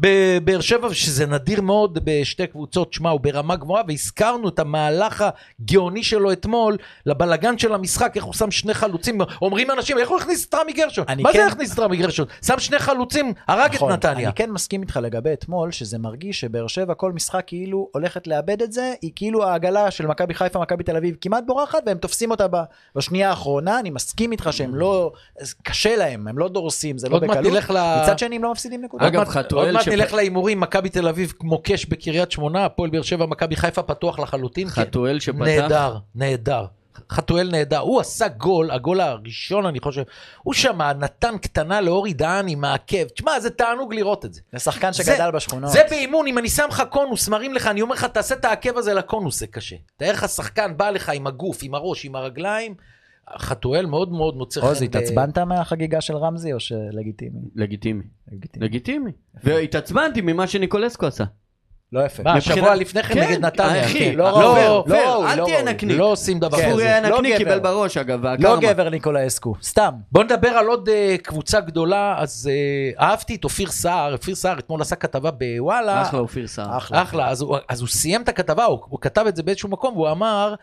שזה 0.93 1.25
נדיר 1.25 1.61
מאוד 1.61 1.99
בשתי 2.03 2.47
קבוצות, 2.47 2.93
שמע, 2.93 3.09
הוא 3.09 3.19
ברמה 3.19 3.55
גבוהה, 3.55 3.83
והזכרנו 3.87 4.49
את 4.49 4.59
המהלך 4.59 5.25
הגאוני 5.61 6.03
שלו 6.03 6.31
אתמול, 6.31 6.77
לבלגן 7.05 7.57
של 7.57 7.73
המשחק, 7.73 8.11
איך 8.15 8.23
הוא 8.23 8.33
שם 8.33 8.51
שני 8.51 8.73
חלוצים, 8.73 9.21
אומרים 9.41 9.71
אנשים, 9.71 9.97
איך 9.97 10.09
הוא 10.09 10.17
הכניס 10.17 10.45
את 10.49 10.55
רמי 10.55 10.73
גרשון? 10.73 11.05
מה 11.23 11.33
כן- 11.33 11.39
זה 11.39 11.47
הכניס 11.47 11.73
את 11.73 11.79
רמי 11.79 11.97
גרשון? 11.97 12.25
שם 12.45 12.59
שני 12.59 12.79
חלוצים, 12.79 13.33
הרג 13.59 13.69
את 13.69 13.75
נכון. 13.75 13.91
נתניה. 13.91 14.27
אני 14.29 14.35
כן 14.35 14.51
מסכים 14.51 14.81
איתך 14.81 14.99
לגבי 15.03 15.33
אתמול, 15.33 15.71
שזה 15.71 15.97
מרגיש 15.97 16.39
שבאר 16.39 16.67
שבע 16.67 16.93
כל 16.93 17.11
משחק 17.11 17.43
כאילו 17.47 17.89
הולכת 17.93 18.27
לאבד 18.27 18.61
את 18.61 18.71
זה, 18.71 18.93
היא 19.01 19.11
כאילו 19.15 19.43
העגלה 19.47 19.91
של 19.91 20.07
מכבי 20.07 20.33
חיפה, 20.33 20.59
מכבי 20.59 20.83
תל 20.83 20.97
אביב 20.97 21.15
כמעט 21.21 21.43
בורחת, 21.47 21.83
והם 21.85 21.97
תופסים 21.97 22.31
אותה 22.31 22.45
בשנייה 22.95 23.29
האחרונה, 23.29 23.79
אני 23.79 23.89
מסכים 23.89 24.31
איתך 24.31 24.49
שהם 24.51 24.75
לא, 24.75 25.11
קשה 25.63 25.95
להם, 25.95 26.27
הם 26.27 26.37
לא 26.37 26.47
דורסים, 26.49 26.97
זה 26.97 27.09
לא 27.09 27.19
בקלות. 27.19 27.37
נלך 27.53 27.69
ל... 27.75 28.01
מצד 28.03 28.19
שני 28.19 28.35
הם 28.35 28.43
לא 28.43 28.51
מפסידים 28.51 28.81
נקודה. 28.83 29.07
אגב, 29.07 29.15
עוד 29.19 29.27
מעט- 29.27 29.35
חתואל 29.37 29.65
עוד 29.65 29.73
מעט 29.73 29.83
שפ- 29.83 29.89
נלך 29.91 30.13
להימורים, 30.13 30.59
מכבי 30.59 30.89
תל 30.89 31.07
אביב 31.07 31.33
מוקש 31.41 31.85
בקריית 31.85 32.31
שמונה, 32.31 32.65
הפועל 32.65 32.89
באר 32.89 33.01
שבע, 33.01 33.25
מכבי 33.25 33.55
חיפה 33.55 33.81
פתוח 33.83 34.19
לחלוטין. 34.19 34.67
כן. 34.69 34.81
חתואל 34.81 35.19
שפתח, 35.19 35.39
נהדר, 35.41 35.97
נהדר. 36.15 36.65
חתואל 37.11 37.49
נהדר, 37.51 37.79
הוא 37.79 37.99
עשה 37.99 38.27
גול, 38.27 38.71
הגול 38.71 39.01
הראשון 39.01 39.65
אני 39.65 39.79
חושב, 39.79 40.03
הוא 40.43 40.53
שם 40.53 40.81
נתן 40.81 41.37
קטנה 41.37 41.81
לאורי 41.81 42.13
דהן 42.13 42.47
עם 42.47 42.63
העקב, 42.63 43.03
תשמע 43.03 43.39
זה 43.39 43.49
תענוג 43.49 43.93
לראות 43.93 44.25
את 44.25 44.33
זה. 44.33 44.41
זה 44.53 44.59
שחקן 44.59 44.93
שגדל 44.93 45.31
בשכונות. 45.31 45.71
זה 45.71 45.81
באימון, 45.89 46.27
אם 46.27 46.37
אני 46.37 46.49
שם 46.49 46.65
לך 46.69 46.83
קונוס, 46.89 47.29
מראים 47.29 47.53
לך, 47.53 47.67
אני 47.67 47.81
אומר 47.81 47.95
לך, 47.95 48.05
תעשה 48.05 48.35
את 48.35 48.45
העקב 48.45 48.77
הזה 48.77 48.93
לקונוס, 48.93 49.39
זה 49.39 49.47
קשה. 49.47 49.75
תאר 49.97 50.11
לך 50.11 50.29
שחקן 50.29 50.77
בא 50.77 50.89
לך 50.89 51.09
עם 51.09 51.27
הגוף, 51.27 51.59
עם 51.61 51.75
הראש, 51.75 52.05
עם 52.05 52.15
הרגליים, 52.15 52.75
חתואל 53.37 53.85
מאוד 53.85 54.11
מאוד 54.11 54.37
מוצא 54.37 54.61
עוז, 54.61 54.79
ב- 54.79 54.83
התעצבנת 54.83 55.37
מהחגיגה 55.37 56.01
של 56.01 56.17
רמזי 56.17 56.53
או 56.53 56.59
שלגיטימי? 56.59 57.39
לגיטימי. 57.55 58.03
לגיטימי. 58.31 58.65
לגיטימי. 58.65 59.11
והתעצבנתי 59.43 60.21
ממה 60.21 60.47
שניקולסקו 60.47 61.05
עשה. 61.05 61.23
לא 61.93 62.05
יפה. 62.05 62.41
שבוע 62.41 62.75
לפני 62.75 63.03
כן 63.03 63.13
כן, 63.13 63.21
נגד 63.21 63.45
נתניה. 63.45 63.85
אחי, 63.85 63.99
כן. 63.99 64.17
לא 64.17 64.25
לא, 64.25 64.37
ראוי, 64.37 64.59
לא, 64.63 64.85
לא 64.87 65.31
אל 65.31 65.39
לא 65.39 65.45
תהיה. 65.45 65.63
נקניק. 65.63 65.97
לא 65.97 66.05
עושים 66.05 66.39
דבר 66.39 66.57
כזה. 66.57 66.69
פורי 66.69 66.83
היה 66.83 67.01
לא 67.01 67.17
נקניק. 67.17 67.37
קיבל 67.37 67.59
בראש 67.59 67.97
אגב, 67.97 68.25
לא. 68.39 68.59
גבר 68.59 68.89
ניקולאסקו, 68.89 69.55
סתם. 69.61 69.91
בוא 70.11 70.23
נדבר 70.23 70.49
על 70.49 70.67
עוד 70.67 70.89
uh, 70.89 71.21
קבוצה 71.21 71.59
גדולה, 71.59 72.15
אז 72.17 72.49
uh, 72.95 73.01
אהבתי 73.01 73.35
את 73.35 73.43
אופיר 73.43 73.69
סער, 73.69 74.13
אופיר 74.13 74.35
סער 74.35 74.59
אתמול 74.59 74.81
עשה 74.81 74.95
כתבה 74.95 75.31
בוואלה. 75.31 76.01
אחלה 76.01 76.19
אופיר 76.19 76.47
סער. 76.47 76.77
אחלה. 76.77 77.29
אז 77.29 77.41
הוא, 77.41 77.87
סיים 77.87 78.21
את 78.21 78.29
הכתבה, 78.29 78.65
הוא, 78.65 78.99
כתב 79.01 79.25
את 79.27 79.35
זה 79.35 79.43
באיזשהו 79.43 79.69
מקום, 79.69 79.97
והוא 79.97 80.11
אמר, 80.11 80.53
אה, 80.53 80.55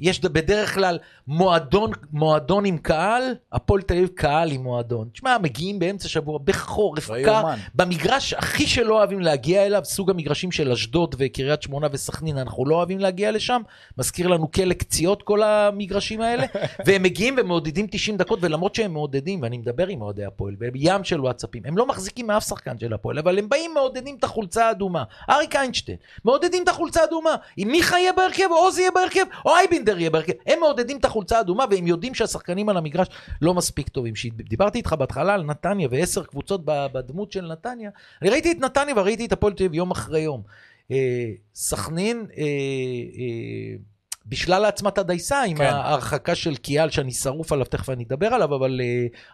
יש 0.00 0.20
ד- 0.20 0.26
בדרך 0.32 0.74
כלל 0.74 0.98
מועדון, 1.26 1.90
מועדון 2.12 2.64
עם 2.64 2.78
קהל, 2.78 3.22
הפועל 3.52 3.82
תל 3.82 3.94
אביב 3.94 4.08
קהל 4.14 4.52
עם 4.52 4.62
מועדון. 4.62 5.08
תשמע, 5.12 5.36
מגיעים 5.42 5.78
באמצע 5.78 6.08
שבוע, 6.08 6.38
בחורף, 6.44 7.10
לא 7.10 7.24
קר. 7.24 7.42
במגרש 7.74 8.34
הכי 8.34 8.66
שלא 8.66 8.94
אוהבים 8.98 9.20
להגיע 9.20 9.66
אליו, 9.66 9.82
סוג 9.84 10.10
המגרשים 10.10 10.52
של 10.52 10.72
אשדוד 10.72 11.14
וקריית 11.18 11.62
שמונה 11.62 11.86
וסכנין, 11.92 12.38
אנחנו 12.38 12.66
לא 12.66 12.74
אוהבים 12.74 12.98
להגיע 12.98 13.30
לשם, 13.32 13.62
מזכיר 13.98 14.28
לנו 14.28 14.50
כלא 14.50 14.74
קציעות 14.74 15.22
כל 15.22 15.42
המגרשים 15.42 16.20
האלה, 16.20 16.46
והם 16.86 17.02
מגיעים 17.02 17.34
ומעודדים 17.38 17.86
90 17.90 18.16
דקות, 18.16 18.38
ולמרות 18.42 18.74
שהם 18.74 18.92
מעודדים, 18.92 19.42
ואני 19.42 19.58
מדבר 19.58 19.86
עם 19.86 20.02
אוהדי 20.02 20.24
הפועל, 20.24 20.54
בים 20.54 21.04
של 21.04 21.20
וואטסאפים, 21.20 21.62
הם 21.66 21.76
לא 21.78 21.86
מחזיקים 21.86 22.26
מאף 22.26 22.48
שחקן 22.48 22.78
של 22.78 22.92
הפועל, 22.92 23.18
אבל 23.18 23.38
הם 23.38 23.48
באים 23.48 23.74
מעודדים 23.74 24.16
את 24.18 24.24
החולצה 24.24 24.66
האדומה. 24.68 25.02
אריק 25.30 25.56
איינשטיין, 25.56 25.96
מעודדים 26.24 26.62
את 26.62 26.68
החולצה 26.68 27.00
האדומה. 27.00 27.30
אם 27.58 27.68
מיכה 27.72 27.98
יהיה 27.98 28.12
בהרכב, 28.12 28.44
או 28.50 28.56
עוזי 28.56 28.80
יהיה 28.80 28.90
בהרכב, 28.90 29.24
או 29.52 29.56
אייבינדר 29.56 29.98
יהיה 29.98 30.10
בהרכב. 30.10 30.32
הם 30.46 30.60
מעודדים 30.60 30.96
את 30.96 31.04
החולצה 31.04 31.38
האדומה, 31.38 31.64
והם 31.70 31.86
יודעים 31.86 32.14
שהשחקנים 32.14 32.68
על 32.68 32.76
המגרש 32.76 33.08
לא 33.42 33.54
מספיק 33.54 33.88
טובים. 33.88 34.14
כשדיברתי 34.14 34.78
איתך 34.78 34.92
בהתחלה 34.92 35.34
על 35.34 35.42
נתניה 35.42 35.88
ועשר 35.90 36.24
קבוצות 36.24 36.60
בדמות 36.64 37.32
של 37.32 37.46
נתניה, 37.46 37.90
אני 38.22 38.30
ראיתי 38.30 38.52
את 38.52 38.58
נתניה 38.58 38.94
וראיתי 38.96 39.26
את 39.26 39.32
הפועל 39.32 39.52
תל 39.52 39.64
אביב 39.64 39.74
יום 39.74 39.90
אחרי 39.90 40.20
יום. 40.20 40.42
אה, 40.90 41.30
סכנין, 41.54 42.26
אה, 42.38 42.42
אה, 42.42 43.76
בישלה 44.24 44.58
לעצמה 44.58 44.88
את 44.88 44.98
הדייסה 44.98 45.42
עם 45.42 45.56
כן. 45.56 45.64
ההרחקה 45.64 46.34
של 46.34 46.56
קיאל 46.56 46.90
שאני 46.90 47.12
שרוף 47.12 47.52
עליו, 47.52 47.66
תכף 47.66 47.90
אני 47.90 48.04
אדבר 48.04 48.26
עליו, 48.26 48.54
אבל 48.54 48.80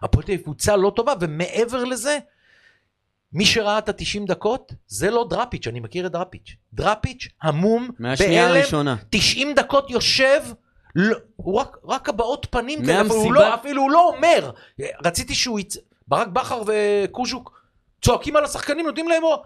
הפועל 0.01 0.25
תל 0.25 0.31
אביב 0.31 0.43
קבוצה 0.43 0.75
לא 0.75 0.91
טובה, 0.95 1.13
ומעבר 1.19 1.83
לזה, 1.83 2.17
מי 3.33 3.45
שראה 3.45 3.77
את 3.77 3.89
ה-90 3.89 4.27
דקות, 4.27 4.73
זה 4.87 5.11
לא 5.11 5.27
דראפיץ', 5.29 5.67
אני 5.67 5.79
מכיר 5.79 6.05
את 6.05 6.11
דראפיץ'. 6.11 6.55
דראפיץ' 6.73 7.27
המום, 7.41 7.89
מהשנייה 7.99 8.45
בהלם, 8.47 8.57
הראשונה. 8.59 8.95
90 9.09 9.53
דקות 9.53 9.89
יושב, 9.89 10.41
לא, 10.95 11.17
הוא 11.35 11.55
רק, 11.59 11.77
רק 11.83 12.09
הבעות 12.09 12.47
פנים 12.49 12.85
כאלה, 12.85 13.01
אפילו 13.01 13.15
הוא, 13.15 13.33
לא, 13.33 13.53
אפילו 13.55 13.81
הוא 13.81 13.91
לא 13.91 14.07
אומר. 14.15 14.51
רציתי 15.05 15.35
שהוא 15.35 15.59
יצא, 15.59 15.79
ברק 16.07 16.27
בכר 16.27 16.61
וקוז'וק 16.65 17.61
צועקים 18.01 18.35
על 18.35 18.43
השחקנים, 18.45 18.85
נותנים 18.85 19.07
להם, 19.09 19.23
או- 19.23 19.43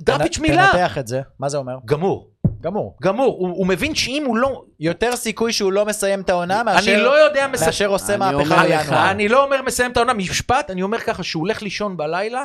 דראפיץ' 0.00 0.38
תנ- 0.38 0.40
מילה. 0.42 0.68
תנתח 0.72 0.98
את 0.98 1.06
זה, 1.06 1.20
מה 1.38 1.48
זה 1.48 1.56
אומר? 1.58 1.76
גמור, 1.84 2.30
גמור. 2.60 2.96
גמור. 3.02 3.36
הוא, 3.38 3.48
הוא 3.48 3.66
מבין 3.66 3.94
שאם 3.94 4.22
הוא 4.26 4.36
לא... 4.36 4.64
יותר 4.80 5.16
סיכוי 5.16 5.52
שהוא 5.52 5.72
לא 5.72 5.84
מסיים 5.86 6.20
את 6.20 6.30
העונה 6.30 6.62
מאשר 6.62 6.94
אני 6.94 7.02
לא 7.02 7.24
יודע... 7.24 7.46
מס... 7.48 7.62
מאשר 7.62 7.86
עושה 7.86 8.14
אני 8.14 8.18
מהפכה 8.18 8.62
בינואר. 8.62 9.10
אני 9.10 9.28
לא 9.28 9.44
אומר 9.44 9.62
מסיים 9.62 9.92
את 9.92 9.96
העונה, 9.96 10.12
משפט, 10.12 10.70
אני 10.70 10.82
אומר 10.82 10.98
ככה, 10.98 11.22
שהוא 11.22 11.40
הולך 11.40 11.62
לישון 11.62 11.96
בלילה, 11.96 12.44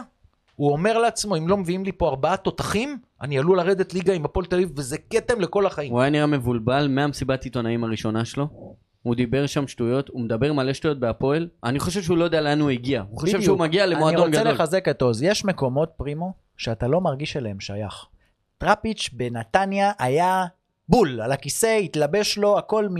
הוא 0.57 0.71
אומר 0.71 0.97
לעצמו, 0.97 1.37
אם 1.37 1.47
לא 1.47 1.57
מביאים 1.57 1.85
לי 1.85 1.91
פה 1.91 2.09
ארבעה 2.09 2.37
תותחים, 2.37 2.97
אני 3.21 3.37
עלול 3.39 3.57
לרדת 3.57 3.93
ליגה 3.93 4.13
עם 4.13 4.25
הפועל 4.25 4.45
תל 4.45 4.55
אביב, 4.55 4.71
וזה 4.75 4.97
כתם 5.09 5.41
לכל 5.41 5.65
החיים. 5.65 5.91
הוא 5.91 6.01
היה 6.01 6.09
נראה 6.09 6.25
מבולבל 6.25 6.87
מהמסיבת 6.87 7.43
עיתונאים 7.43 7.83
הראשונה 7.83 8.25
שלו. 8.25 8.47
הוא 9.03 9.15
דיבר 9.15 9.45
שם 9.45 9.67
שטויות, 9.67 10.09
הוא 10.09 10.21
מדבר 10.21 10.53
מלא 10.53 10.73
שטויות 10.73 10.99
בהפועל. 10.99 11.47
אני 11.63 11.79
חושב 11.79 12.01
שהוא 12.01 12.17
לא 12.17 12.23
יודע 12.23 12.41
לאן 12.41 12.59
הוא 12.61 12.69
הגיע. 12.69 13.03
הוא 13.09 13.19
חושב 13.19 13.33
בדיוק. 13.37 13.43
שהוא 13.45 13.59
מגיע 13.59 13.85
למועדון 13.85 14.23
אני 14.23 14.31
גדול. 14.31 14.47
רוצה 14.47 14.53
לחזק 14.63 14.87
את 14.89 15.01
עוז. 15.01 15.23
יש 15.23 15.45
מקומות, 15.45 15.89
פרימו, 15.97 16.33
שאתה 16.57 16.87
לא 16.87 17.01
מרגיש 17.01 17.37
אליהם 17.37 17.59
שייך. 17.59 18.05
טראפיץ' 18.57 19.09
בנתניה 19.13 19.91
היה 19.99 20.45
בול, 20.89 21.21
על 21.21 21.31
הכיסא, 21.31 21.79
התלבש 21.83 22.37
לו, 22.37 22.57
הכל 22.57 22.89
מ... 22.89 22.95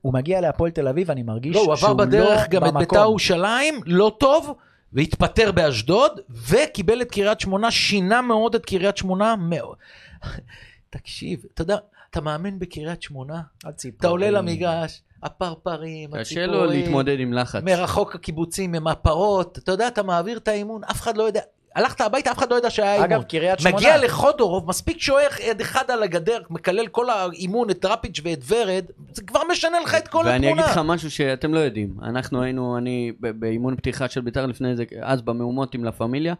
הוא 0.00 0.14
מגיע 0.14 0.40
להפועל 0.40 0.70
תל 0.70 0.88
אביב, 0.88 1.10
אני 1.10 1.22
מרגיש 1.22 1.56
לא, 1.56 1.60
הוא 1.60 1.76
שהוא 1.76 1.90
עבר 1.90 2.04
בדרך 2.04 2.40
לא 2.40 2.46
גם 2.48 2.64
את 2.64 2.68
במקום. 2.68 2.78
בית"ר 2.80 3.00
ירושלים, 3.00 3.74
לא 3.86 4.16
טוב, 4.20 4.54
והתפטר 4.94 5.52
באשדוד, 5.52 6.20
וקיבל 6.48 7.02
את 7.02 7.10
קריית 7.10 7.40
שמונה, 7.40 7.70
שינה 7.70 8.22
מאוד 8.22 8.54
את 8.54 8.66
קריית 8.66 8.96
שמונה, 8.96 9.36
מאוד. 9.36 9.76
תקשיב, 10.90 11.44
אתה 11.54 11.62
יודע, 11.62 11.76
אתה 12.10 12.20
מאמן 12.20 12.58
בקריית 12.58 13.02
שמונה, 13.02 13.40
הציפורים. 13.64 13.98
אתה 13.98 14.08
עולה 14.08 14.30
למגרש, 14.30 15.02
הפרפרים, 15.22 16.10
קשה 16.10 16.46
לו 16.46 16.52
הציפורים, 16.52 16.80
להתמודד 16.80 17.20
עם 17.20 17.32
לחץ. 17.32 17.62
מרחוק 17.62 18.14
הקיבוצים 18.14 18.74
עם 18.74 18.86
הפרות, 18.86 19.58
אתה 19.58 19.72
יודע, 19.72 19.88
אתה 19.88 20.02
מעביר 20.02 20.38
את 20.38 20.48
האימון, 20.48 20.84
אף 20.84 21.00
אחד 21.00 21.16
לא 21.16 21.22
יודע, 21.22 21.40
הלכת 21.74 22.00
הביתה, 22.00 22.30
אף 22.30 22.38
אחד 22.38 22.50
לא 22.50 22.54
יודע 22.56 22.70
שהיה 22.70 22.94
אימון. 22.94 23.12
אגב, 23.12 23.22
קריית 23.22 23.60
שמונה. 23.60 23.76
מגיע 23.76 23.98
לחודורוב, 23.98 24.68
מספיק 24.68 25.00
שוער 25.00 25.28
יד 25.40 25.60
אחד 25.60 25.90
על 25.90 26.02
הגדר, 26.02 26.42
מקלל 26.50 26.86
כל 26.86 27.10
האימון 27.10 27.70
את 27.70 27.80
דראפיץ' 27.80 28.20
ואת 28.24 28.38
ורד, 28.48 28.84
זה 29.12 29.22
כבר 29.22 29.40
משנה 29.50 29.80
לך 29.80 29.94
את 29.94 30.08
כל 30.08 30.22
ואני 30.26 30.46
התמונה. 30.46 30.62
אגיד 30.62 30.72
לך 30.72 30.80
משהו 30.84 31.10
שאתם 31.10 31.54
לא 31.54 31.58
יודעים. 31.58 31.94
אנחנו 32.02 32.42
היינו, 32.42 32.78
אני 32.78 33.12
באימון 33.20 33.76
פתיחה 33.76 34.08
של 34.08 34.20
בית"ר 34.20 34.46
לפני 34.46 34.76
זה, 34.76 34.84
אז 35.02 35.22
במהומות 35.22 35.74
עם 35.74 35.84
לה 35.84 35.92
פמיליה, 35.92 36.34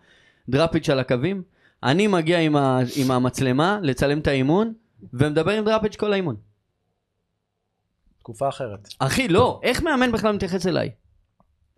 דראפיץ' 0.48 0.90
על 0.90 1.00
הקווים. 1.00 1.42
אני 1.82 2.06
מגיע 2.06 2.38
עם, 2.38 2.56
ה, 2.56 2.78
עם 2.96 3.10
המצלמה 3.10 3.78
לצלם 3.82 4.18
את 4.18 4.26
האימון, 4.26 4.72
ומדבר 5.12 5.50
עם 5.50 5.64
דראפיץ' 5.64 5.96
כל 5.96 6.12
האימון. 6.12 6.36
תקופה 8.18 8.48
אחרת. 8.48 8.88
אחי, 8.98 9.28
לא, 9.28 9.60
איך 9.62 9.82
מאמן 9.82 10.12
בכלל 10.12 10.34
מתייחס 10.34 10.66
אליי? 10.66 10.90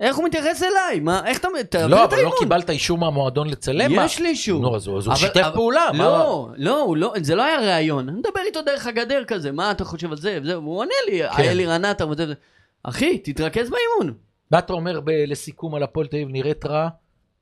איך 0.01 0.17
הוא 0.17 0.25
מתייחס 0.25 0.63
אליי? 0.63 1.01
מה, 1.01 1.27
איך 1.27 1.39
אתה... 1.39 1.49
תעביר 1.71 1.87
לא, 1.87 2.05
את 2.05 2.09
אבל 2.09 2.17
לא 2.17 2.21
האימון. 2.23 2.37
קיבלת 2.39 2.71
אישור 2.71 2.99
מהמועדון 2.99 3.49
לצלם? 3.49 3.91
יש 3.95 4.21
לי 4.21 4.29
אישור. 4.29 4.61
נו, 4.63 4.77
אז 4.77 4.87
הוא 4.87 4.99
אז 4.99 5.07
הוא 5.07 5.13
אבל- 5.13 5.21
שיתף 5.21 5.37
אבל- 5.41 5.55
פעולה. 5.55 5.89
מה- 5.93 5.99
לא, 6.05 6.49
לא, 6.57 6.81
הוא 6.83 6.97
לא, 6.97 7.13
זה 7.23 7.35
לא 7.35 7.43
היה 7.43 7.61
ראיון. 7.61 8.09
אני 8.09 8.19
מדבר 8.19 8.41
איתו 8.47 8.63
דרך 8.63 8.87
הגדר 8.87 9.25
כזה, 9.27 9.53
מה 9.53 9.71
אתה 9.71 9.85
חושב 9.85 10.11
על 10.11 10.17
זה? 10.17 10.39
וזה, 10.43 10.59
והוא 10.59 10.79
עונה 10.79 10.93
לי, 11.11 11.19
כן. 11.23 11.43
היה 11.43 11.55
לי 11.55 11.67
רנטה 11.67 12.07
וזה 12.07 12.25
וזה. 12.25 12.35
אחי, 12.83 13.19
תתרכז 13.19 13.71
באימון. 13.71 14.15
מה 14.51 14.59
אתה 14.59 14.73
אומר 14.73 15.01
ב- 15.01 15.11
לסיכום 15.27 15.75
על 15.75 15.83
הפועל 15.83 16.07
תל 16.07 16.17
אביב 16.17 16.29
נראית 16.29 16.67
רע? 16.67 16.89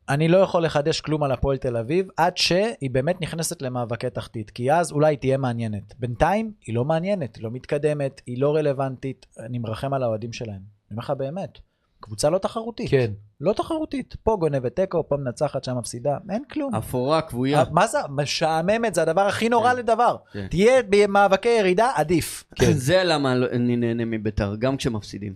אני 0.08 0.28
לא 0.28 0.38
יכול 0.38 0.64
לחדש 0.64 1.00
כלום 1.00 1.22
על 1.22 1.32
הפועל 1.32 1.56
תל 1.56 1.76
אביב, 1.76 2.06
עד 2.16 2.36
שהיא 2.36 2.90
באמת 2.90 3.20
נכנסת 3.20 3.62
למאבקי 3.62 4.10
תחתית, 4.10 4.50
כי 4.50 4.72
אז 4.72 4.92
אולי 4.92 5.12
היא 5.12 5.18
תהיה 5.18 5.36
מעניינת. 5.38 5.94
בינתיים 5.98 6.52
היא 6.66 6.74
לא 6.74 6.84
מעניינת, 6.84 7.36
היא 7.36 7.44
לא 7.44 7.50
מתקדמת, 7.50 8.20
היא 8.26 8.40
לא 8.40 8.54
רלוונטית, 8.56 9.26
אני 9.38 9.58
מרחם 9.58 9.94
על 9.94 10.02
האוהדים 10.02 10.32
שלהם. 10.32 10.50
אני 10.56 10.60
אומר 10.90 11.02
לך 11.02 11.10
באמת, 11.10 11.58
קבוצה 12.04 12.30
לא 12.30 12.38
תחרותית. 12.38 12.90
כן. 12.90 13.10
לא 13.40 13.52
תחרותית. 13.52 14.16
פה 14.22 14.36
גונבת 14.40 14.76
תיקו, 14.76 15.08
פה 15.08 15.16
מנצחת, 15.16 15.64
שם 15.64 15.78
מפסידה, 15.78 16.16
אין 16.30 16.42
כלום. 16.52 16.74
אפורה, 16.74 17.22
כבויה. 17.22 17.64
מה 17.72 17.86
זה? 17.86 17.98
משעממת, 18.10 18.94
זה 18.94 19.02
הדבר 19.02 19.20
הכי 19.20 19.48
נורא 19.48 19.70
כן. 19.72 19.78
לדבר. 19.78 20.16
כן. 20.32 20.46
תהיה 20.50 20.82
במאבקי 20.88 21.48
ירידה, 21.48 21.90
עדיף. 21.94 22.44
כן. 22.54 22.72
זה 22.72 23.02
למה 23.04 23.34
לא- 23.34 23.46
אני 23.52 23.76
נהנה 23.76 24.04
מביתר, 24.04 24.54
גם 24.58 24.76
כשמפסידים. 24.76 25.34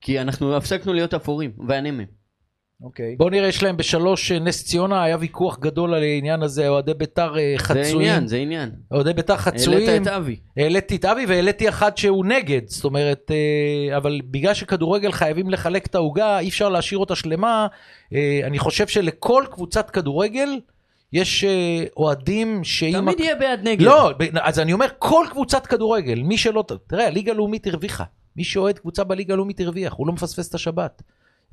כי 0.00 0.20
אנחנו 0.20 0.56
הפסקנו 0.56 0.92
להיות 0.92 1.14
אפורים, 1.14 1.52
ואני 1.68 1.90
מהם. 1.90 2.06
אוקיי. 2.84 3.16
בוא 3.16 3.30
נראה, 3.30 3.48
יש 3.48 3.62
להם 3.62 3.76
בשלוש 3.76 4.32
אה, 4.32 4.38
נס 4.38 4.64
ציונה, 4.64 5.02
היה 5.02 5.16
ויכוח 5.20 5.58
גדול 5.58 5.94
על 5.94 6.02
העניין 6.02 6.42
הזה, 6.42 6.68
אוהדי 6.68 6.94
בית"ר 6.94 7.38
אה, 7.38 7.54
זה 7.58 7.64
חצויים. 7.64 7.96
עניין, 7.96 8.26
זה 8.26 8.36
עניין. 8.36 8.70
אוהדי 8.90 9.12
בית"ר 9.12 9.36
חצויים. 9.36 9.88
העלית 9.88 10.02
את 10.02 10.06
אבי. 10.06 10.36
העליתי 10.56 10.96
את 10.96 11.04
אבי 11.04 11.26
והעליתי 11.26 11.68
אחד 11.68 11.96
שהוא 11.96 12.26
נגד, 12.26 12.60
זאת 12.66 12.84
אומרת, 12.84 13.30
אה, 13.30 13.96
אבל 13.96 14.20
בגלל 14.24 14.54
שכדורגל 14.54 15.12
חייבים 15.12 15.50
לחלק 15.50 15.86
את 15.86 15.94
העוגה, 15.94 16.38
אי 16.38 16.48
אפשר 16.48 16.68
להשאיר 16.68 16.98
אותה 16.98 17.14
שלמה. 17.14 17.66
אני 18.44 18.58
חושב 18.58 18.86
שלכל 18.86 19.44
קבוצת 19.50 19.90
כדורגל 19.90 20.48
יש 21.12 21.44
אוהדים 21.96 22.64
שאם... 22.64 22.92
תמיד 22.92 23.20
יהיה 23.20 23.34
בעד 23.34 23.68
נגד. 23.68 23.82
לא, 23.82 24.10
אז 24.42 24.58
אני 24.58 24.72
אומר, 24.72 24.86
כל 24.98 25.26
קבוצת 25.30 25.66
כדורגל, 25.66 26.22
מי 26.22 26.38
שלא... 26.38 26.64
תראה, 26.86 27.06
הליגה 27.06 27.32
הלאומית 27.32 27.66
הרוויחה. 27.66 28.04
מי 28.36 28.44
שאוהד 28.44 28.78
קבוצה 28.78 29.04
בליגה 29.04 29.34
הלאומית 29.34 29.60
הרוויח, 29.60 29.92
הוא 29.92 30.06
לא 30.06 30.12
מפספס 30.12 30.48
את 30.48 30.54
השבת. 30.54 31.02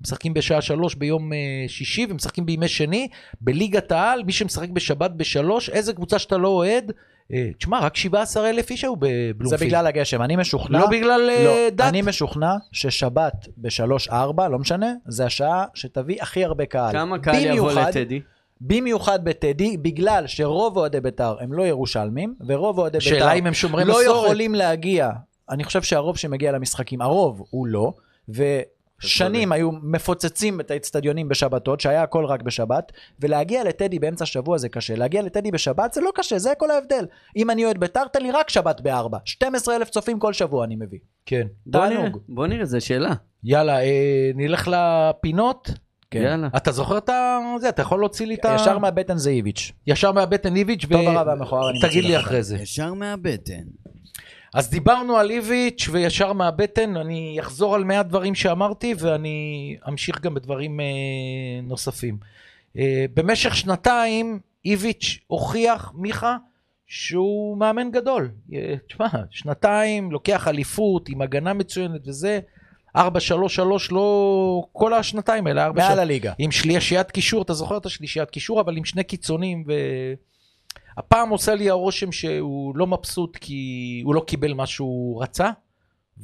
משחקים 0.04 0.34
בשעה 0.34 0.62
שלוש 0.62 0.96
ביום 0.96 1.34
אה, 1.34 1.38
שישי 1.68 2.06
ומשחקים 2.10 2.46
בימי 2.46 2.68
שני. 2.68 3.08
בליגת 3.42 3.92
העל, 3.92 4.24
מי 4.24 4.32
שמשחק 4.32 4.70
בשבת 4.70 5.12
בשלוש, 5.12 5.70
איזה 5.70 5.94
קבוצה 5.94 6.20
שאתה 6.20 6.38
לא 6.38 6.48
אוהד, 6.48 6.92
אה, 7.34 7.50
תשמע, 7.58 7.80
רק 7.80 7.96
17 7.98 8.50
אלף 8.50 8.70
איש 8.72 8.84
היו 8.84 8.94
זה 9.02 9.08
בבלומפילד. 9.34 9.62
בגלל 9.64 9.88
הגשם. 9.88 10.22
אני 10.22 10.36
משוכנע... 10.36 10.80
לא 10.80 10.88
בגלל 10.88 11.30
אה, 11.30 11.44
לא, 11.46 11.70
דת. 11.70 11.82
אני 11.88 12.02
משוכנע 12.02 12.52
ששבת 12.72 13.48
בשלוש-ארבע, 13.58 14.48
לא 14.50 14.60
משנה, 14.60 14.94
זה 15.08 15.26
השעה 15.26 15.66
שתביא 15.74 16.22
הכי 16.22 16.46
הרבה 16.46 16.66
קהל. 16.66 16.92
כמה 16.92 17.20
קהל 17.20 17.36
יבוא 17.36 17.70
במיוחד- 17.72 17.90
לטדי? 17.90 18.22
במיוחד 18.62 19.26
בטדי, 19.26 19.78
בגלל 19.78 20.24
שרוב 20.28 20.78
אוהדי 20.78 21.00
בית"ר 21.02 21.36
הם 21.40 21.54
לא 21.54 21.64
ירושלמים, 21.64 22.36
ורוב 22.48 22.80
אוהדי 22.80 22.98
בית"ר 22.98 23.10
שאלה 23.10 23.34
אם 23.34 23.48
הם 23.48 23.54
שומרי 23.54 23.86
לא 23.86 24.00
מסורת. 24.02 24.26
יכולים 24.26 24.56
להגיע, 24.56 25.10
אני 25.50 25.64
חושב 25.64 25.82
שהרוב 25.82 26.18
שמגיע 26.18 26.52
למשחקים, 26.52 27.02
הרוב 27.02 27.44
הוא 27.50 27.68
לא, 27.68 27.94
ושנים 29.04 29.52
היו 29.52 29.72
מפוצצים 29.72 30.60
את 30.60 30.72
האצטדיונים 30.72 31.30
בשבתות, 31.30 31.82
שהיה 31.82 32.04
הכל 32.04 32.26
רק 32.26 32.42
בשבת, 32.42 32.92
ולהגיע 33.20 33.64
לטדי 33.64 34.00
באמצע 34.00 34.24
השבוע 34.24 34.58
זה 34.58 34.70
קשה. 34.70 34.96
להגיע 34.96 35.22
לטדי 35.22 35.52
בשבת 35.52 35.94
זה 35.94 36.02
לא 36.02 36.12
קשה, 36.16 36.40
זה 36.40 36.54
כל 36.58 36.72
ההבדל. 36.72 37.06
אם 37.38 37.50
אני 37.50 37.66
אוהד 37.66 37.78
בית"ר, 37.78 38.08
תן 38.14 38.22
לי 38.22 38.32
רק 38.32 38.50
שבת 38.50 38.82
בארבע. 38.82 39.18
12 39.26 39.76
אלף 39.76 39.90
צופים 39.90 40.20
כל 40.20 40.34
שבוע 40.34 40.66
אני 40.66 40.76
מביא. 40.76 41.00
כן. 41.26 41.48
בוא 41.66 41.86
נראה, 41.86 41.98
תענוג. 41.98 42.18
בוא 42.30 42.48
נראה, 42.48 42.66
זו 42.66 42.86
שאלה. 42.86 43.14
יאללה, 43.44 43.82
אה, 43.82 44.32
נלך 44.36 44.70
לפינות. 44.72 45.72
כן. 46.12 46.22
יאללה. 46.22 46.48
אתה 46.58 46.72
זוכר 46.72 46.98
את. 46.98 47.10
זה, 47.62 47.70
אתה 47.70 47.82
יכול 47.82 48.00
להוציא 48.00 48.28
לי 48.28 48.36
את 48.36 48.46
ה... 48.46 48.56
ישר 48.56 48.78
מהבטן 48.78 49.18
זה 49.18 49.30
איביץ'. 49.30 49.72
ישר 49.88 50.12
מהבטן 50.12 50.56
איביץ' 50.56 50.86
טוב, 50.92 51.08
הרע 51.08 51.24
והמכוער, 51.28 51.70
אני 51.70 51.80
תגיד 51.80 51.96
מוציא 51.96 52.02
לי 52.02 52.16
לך 52.18 52.26
אחרי 52.26 52.44
זה. 52.44 52.58
ישר 52.58 52.94
מהבטן. 52.94 53.64
אז 54.54 54.70
דיברנו 54.70 55.18
על 55.18 55.32
איביץ' 55.32 55.90
וישר 55.92 56.34
מהבטן, 56.34 56.98
אני 56.98 57.38
אחזור 57.40 57.76
על 57.76 57.84
מעט 57.84 58.06
דברים 58.06 58.36
שאמרתי 58.36 58.94
ואני 59.00 59.78
אמשיך 59.90 60.22
גם 60.22 60.34
בדברים 60.34 60.80
אה, 60.80 60.86
נוספים. 61.64 62.18
אה, 62.78 63.06
במשך 63.14 63.56
שנתיים 63.56 64.40
איביץ' 64.66 65.20
הוכיח, 65.28 65.94
מיכה, 65.96 66.38
שהוא 66.88 67.58
מאמן 67.58 67.92
גדול. 67.92 68.32
אה, 68.54 68.76
תשמע, 68.88 69.08
שנתיים, 69.30 70.12
לוקח 70.12 70.48
אליפות 70.48 71.10
עם 71.10 71.22
הגנה 71.22 71.54
מצוינת 71.54 72.08
וזה, 72.08 72.40
4-3-3 72.98 73.02
לא 73.92 74.64
כל 74.72 74.94
השנתיים 74.94 75.48
האלה, 75.48 75.66
4 75.66 75.88
מעל 75.88 76.00
הליגה. 76.00 76.34
עם 76.38 76.52
שלישיית 76.52 77.12
קישור, 77.12 77.42
אתה 77.42 77.54
זוכר 77.54 77.78
את 77.78 77.86
השלישיית 77.86 78.30
קישור, 78.30 78.62
אבל 78.62 78.78
עם 78.78 78.86
שני 78.86 79.04
קיצונים, 79.04 79.64
והפעם 80.98 81.30
עושה 81.30 81.56
לי 81.56 81.70
הרושם 81.70 82.12
שהוא 82.12 82.78
לא 82.78 82.88
מבסוט 82.88 83.38
כי 83.38 84.02
הוא 84.06 84.16
לא 84.16 84.24
קיבל 84.28 84.54
מה 84.54 84.68
שהוא 84.68 85.24
רצה, 85.24 85.50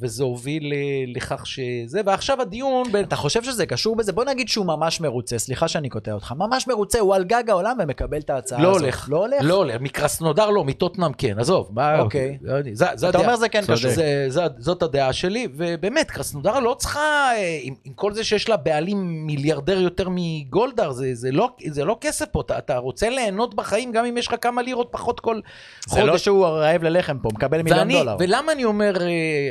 וזה 0.00 0.24
הוביל 0.24 0.72
לכך 1.16 1.46
שזה, 1.46 2.00
ועכשיו 2.06 2.40
הדיון, 2.42 2.92
ב... 2.92 2.96
אתה 2.96 3.16
חושב 3.16 3.42
שזה 3.42 3.66
קשור 3.66 3.96
בזה? 3.96 4.12
בוא 4.12 4.24
נגיד 4.24 4.48
שהוא 4.48 4.66
ממש 4.66 5.00
מרוצה, 5.00 5.38
סליחה 5.38 5.68
שאני 5.68 5.88
קוטע 5.88 6.12
אותך, 6.12 6.32
ממש 6.36 6.68
מרוצה, 6.68 6.98
הוא 7.00 7.14
על 7.14 7.24
גג 7.24 7.50
העולם 7.50 7.76
ומקבל 7.82 8.18
את 8.18 8.30
ההצעה 8.30 8.62
לא 8.62 8.70
הזאת. 8.70 8.80
הולך, 8.82 9.06
לא 9.10 9.16
הולך? 9.16 9.38
לא 9.40 9.54
הולך, 9.54 9.80
מקרסנודר 9.80 10.50
לא, 10.50 10.64
מטוטנאם 10.64 11.12
כן, 11.12 11.38
עזוב, 11.38 11.68
מה, 11.72 12.00
אוקיי. 12.00 12.38
זה, 12.72 12.86
זה 12.94 13.08
אתה 13.08 13.08
הדעה. 13.08 13.22
אומר 13.22 13.36
זה 13.36 13.48
כן 13.48 13.62
קשור. 13.62 13.90
זה, 13.90 14.24
זה, 14.28 14.42
זאת 14.58 14.82
הדעה 14.82 15.12
שלי, 15.12 15.48
ובאמת, 15.56 16.10
קרסנודר 16.10 16.58
לא 16.60 16.74
צריכה, 16.78 17.00
אה, 17.36 17.58
עם, 17.62 17.74
עם 17.84 17.92
כל 17.92 18.12
זה 18.14 18.24
שיש 18.24 18.48
לה 18.48 18.56
בעלים 18.56 19.26
מיליארדר 19.26 19.80
יותר 19.80 20.08
מגולדהר, 20.10 20.92
זה, 20.92 21.14
זה, 21.14 21.30
לא, 21.32 21.48
זה 21.68 21.84
לא 21.84 21.96
כסף 22.00 22.26
פה, 22.32 22.40
אתה, 22.40 22.58
אתה 22.58 22.76
רוצה 22.76 23.08
ליהנות 23.10 23.54
בחיים 23.54 23.92
גם 23.92 24.04
אם 24.04 24.16
יש 24.16 24.26
לך 24.28 24.34
כמה 24.40 24.62
לירות 24.62 24.88
פחות 24.90 25.20
כל 25.20 25.40
זה 25.88 26.04
לא 26.04 26.18
שהוא 26.18 26.46
רעב 26.46 26.82
ללחם 26.82 27.18
פה, 27.18 27.28
מקבל 27.34 27.62
מיליון 27.62 27.78
ואני, 27.78 27.92
דולר. 27.98 28.16
ולמה 28.18 28.52
אני 28.52 28.64
אומר, 28.64 29.02
אה, 29.02 29.08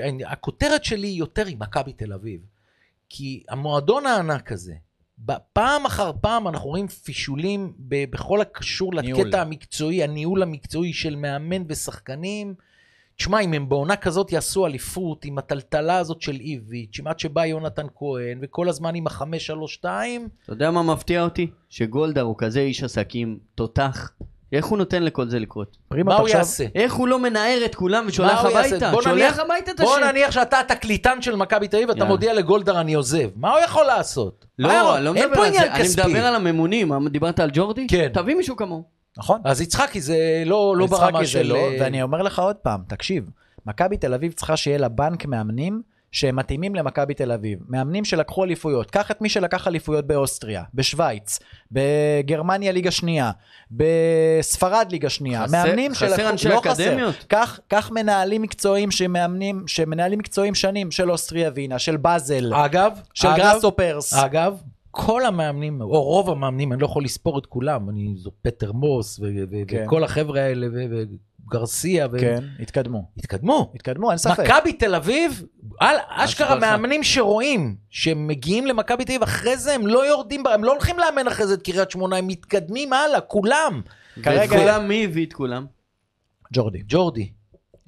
אני- 0.10 0.24
הכותרת 0.32 0.84
שלי 0.84 1.08
היא 1.08 1.20
יותר 1.20 1.46
עם 1.46 1.60
מכבי 1.60 1.94
תל 1.94 2.14
אביב. 2.14 2.42
כי 3.10 3.44
המועדון 3.50 4.06
הענק 4.06 4.52
הזה, 4.52 4.74
פעם 5.54 5.86
אחר 5.86 6.12
פעם 6.22 6.48
אנחנו 6.48 6.70
רואים 6.70 6.88
פישולים 6.88 7.74
ב- 7.80 8.12
בכל 8.12 8.42
הקשור 8.42 9.02
ניהול. 9.02 9.28
לקטע 9.28 9.42
המקצועי, 9.42 10.04
הניהול 10.04 10.42
המקצועי 10.44 10.94
של 10.94 11.16
מאמן 11.16 11.64
ושחקנים. 11.68 12.54
תשמע, 13.16 13.40
אם 13.40 13.54
הם 13.54 13.70
בעונה 13.70 13.96
כזאת 13.96 14.32
יעשו 14.32 14.66
אליפות, 14.66 15.26
עם 15.26 15.38
הטלטלה 15.38 15.98
הזאת 15.98 16.22
של 16.22 16.36
איביץ', 16.40 17.00
עם 17.00 17.08
עד 17.08 17.20
שבא 17.20 17.46
יונתן 17.46 17.88
כהן, 17.96 18.40
וכל 18.42 18.70
הזמן 18.70 18.96
עם 18.96 19.08
החמש, 19.08 19.46
שלוש, 19.48 19.74
שתיים, 19.74 20.30
אתה 20.44 20.54
יודע 20.54 20.72
מה 20.72 20.84
מפתיע 20.84 21.24
אותי? 21.24 21.48
שגולדהר 21.70 22.24
הוא 22.24 22.36
כזה 22.38 22.60
איש 22.60 22.84
עסקים, 22.84 23.40
תותח. 23.56 24.12
איך 24.54 24.66
הוא 24.66 24.78
נותן 24.78 25.04
לכל 25.04 25.30
זה 25.30 25.40
לקרות? 25.40 25.78
מה 25.92 26.16
הוא 26.16 26.28
יעשה? 26.30 26.66
איך 26.76 26.94
הוא 26.94 27.08
לא 27.08 27.20
מנער 27.20 27.60
את 27.66 27.76
כולם 27.76 28.04
ושולח? 28.08 28.46
הביתה? 28.46 28.92
בוא 28.92 29.02
שולח 29.02 29.16
נניח- 29.16 29.40
הביתה 29.40 29.72
את 29.72 29.82
בוא 29.82 29.96
השם. 29.96 30.06
נניח 30.06 30.32
שאתה 30.32 30.60
התקליטן 30.60 31.22
של 31.22 31.36
מכבי 31.36 31.68
תל 31.68 31.78
אביב, 31.78 31.90
אתה 31.90 32.00
יאללה. 32.00 32.10
מודיע 32.12 32.34
לגולדהר 32.34 32.82
אני 32.82 32.94
עוזב. 32.94 33.30
מה 33.36 33.52
הוא 33.52 33.60
יכול 33.60 33.86
לעשות? 33.86 34.46
לא, 34.60 35.00
לא 35.00 35.14
מדבר 35.14 35.36
פה 35.36 35.42
על 35.42 35.48
עניין 35.48 35.64
זה, 35.88 36.02
אני. 36.04 36.10
מדבר 36.10 36.26
על 36.26 36.36
הממונים. 36.36 37.08
דיברת 37.08 37.40
על 37.40 37.50
ג'ורדי? 37.54 37.88
כן. 37.88 38.10
תביא 38.14 38.36
מישהו 38.36 38.56
כמוהו. 38.56 38.84
נכון. 39.18 39.42
אז 39.44 39.62
יצחקי 39.62 40.02
זה 40.02 40.18
לא, 40.46 40.76
לא 40.78 40.86
ברמה 40.86 41.26
של... 41.26 41.42
לא, 41.48 41.56
אה, 41.56 41.78
ואני 41.80 42.02
אומר 42.02 42.22
לך 42.22 42.40
עוד 42.40 42.56
פעם, 42.56 42.82
תקשיב, 42.88 43.30
מכבי 43.66 43.98
תל 43.98 44.14
אביב 44.14 44.32
צריכה 44.32 44.58
שיהיה 44.58 44.78
לה 44.78 44.88
בנק 44.90 45.26
מאמנים 45.26 45.82
שהם 46.18 46.36
מתאימים 46.36 46.76
למכבי 46.76 47.14
תל 47.14 47.32
אביב. 47.32 47.60
מאמנים 47.70 48.06
שלקחו 48.06 48.44
אליפויות, 48.44 48.92
קח 48.92 49.12
את 49.12 49.22
מי 49.22 49.30
שלקח 49.30 49.68
אליפויות 49.68 50.08
באוסטריה, 50.08 50.64
בשוויץ, 50.74 51.40
בגרמניה 51.72 52.72
ליגה 52.72 52.92
שנייה, 52.92 53.32
בספרד 53.72 54.88
ליגה 54.92 55.10
שנייה. 55.10 55.44
חסר- 55.44 55.52
מאמנים 55.52 55.94
חסר 55.94 56.08
שלקחו, 56.16 56.30
אנשי 56.30 56.50
לא 56.50 56.60
אקדמיות. 56.60 57.16
חסר. 57.16 57.26
קח, 57.28 57.60
קח 57.68 57.92
מנהלים 57.92 58.42
מקצועיים 58.42 58.92
שמאמנים, 58.92 59.64
שמנהלים 59.68 60.20
מקצועיים 60.20 60.56
שנים, 60.56 60.92
של 60.92 61.12
אוסטריה 61.12 61.50
ווינה, 61.50 61.80
של 61.80 61.98
באזל, 61.98 62.54
אגב, 62.54 62.92
של 63.14 63.28
אגב, 63.28 63.38
גראסופרס. 63.38 64.14
אגב, 64.14 64.58
כל 64.92 65.26
המאמנים, 65.26 65.82
או 65.82 66.04
רוב 66.04 66.30
המאמנים, 66.30 66.74
אני 66.74 66.82
לא 66.82 66.86
יכול 66.86 67.04
לספור 67.04 67.40
את 67.40 67.46
כולם, 67.46 67.90
אני 67.90 68.14
זו 68.18 68.32
פטר 68.42 68.72
מוס, 68.72 69.20
ו- 69.20 69.24
ו- 69.52 69.68
כן. 69.68 69.84
וכל 69.86 70.04
החבר'ה 70.04 70.42
האלה, 70.42 70.68
ו- 70.74 71.04
וגרסיה, 71.48 72.08
ו- 72.12 72.20
כן, 72.20 72.44
התקדמו. 72.60 73.10
התקדמו. 73.18 73.72
התקדמו, 73.76 74.10
אין 74.10 74.18
ספק. 74.18 74.40
מכבי 74.40 74.74
תל 74.74 74.96
אביב, 74.96 75.44
על, 75.80 75.96
אשכרה. 76.10 76.56
מאמנים 76.60 77.04
שרואים 77.04 77.76
שהם 77.90 78.28
מגיעים 78.28 78.66
למכבי 78.68 79.06
תל 79.06 79.12
אביב, 79.12 79.24
אחרי 79.24 79.58
זה 79.58 79.74
הם 79.74 79.88
לא 79.88 80.08
יורדים, 80.08 80.48
הם 80.48 80.64
לא 80.64 80.72
הולכים 80.72 80.96
לאמן 81.00 81.28
אחרי 81.28 81.48
זה 81.48 81.54
את 81.54 81.62
קריית 81.62 81.92
שמונה, 81.92 82.16
הם 82.18 82.28
מתקדמים 82.28 82.94
הלאה, 82.94 83.22
כולם. 83.22 83.82
כרגע- 84.24 84.42
ואת 84.42 84.50
כולם, 84.62 84.88
מי 84.88 85.06
הביא 85.06 85.26
את 85.26 85.34
כולם? 85.34 85.66
ג'ורדי. 86.54 86.84
ג'ורדי. 86.88 87.30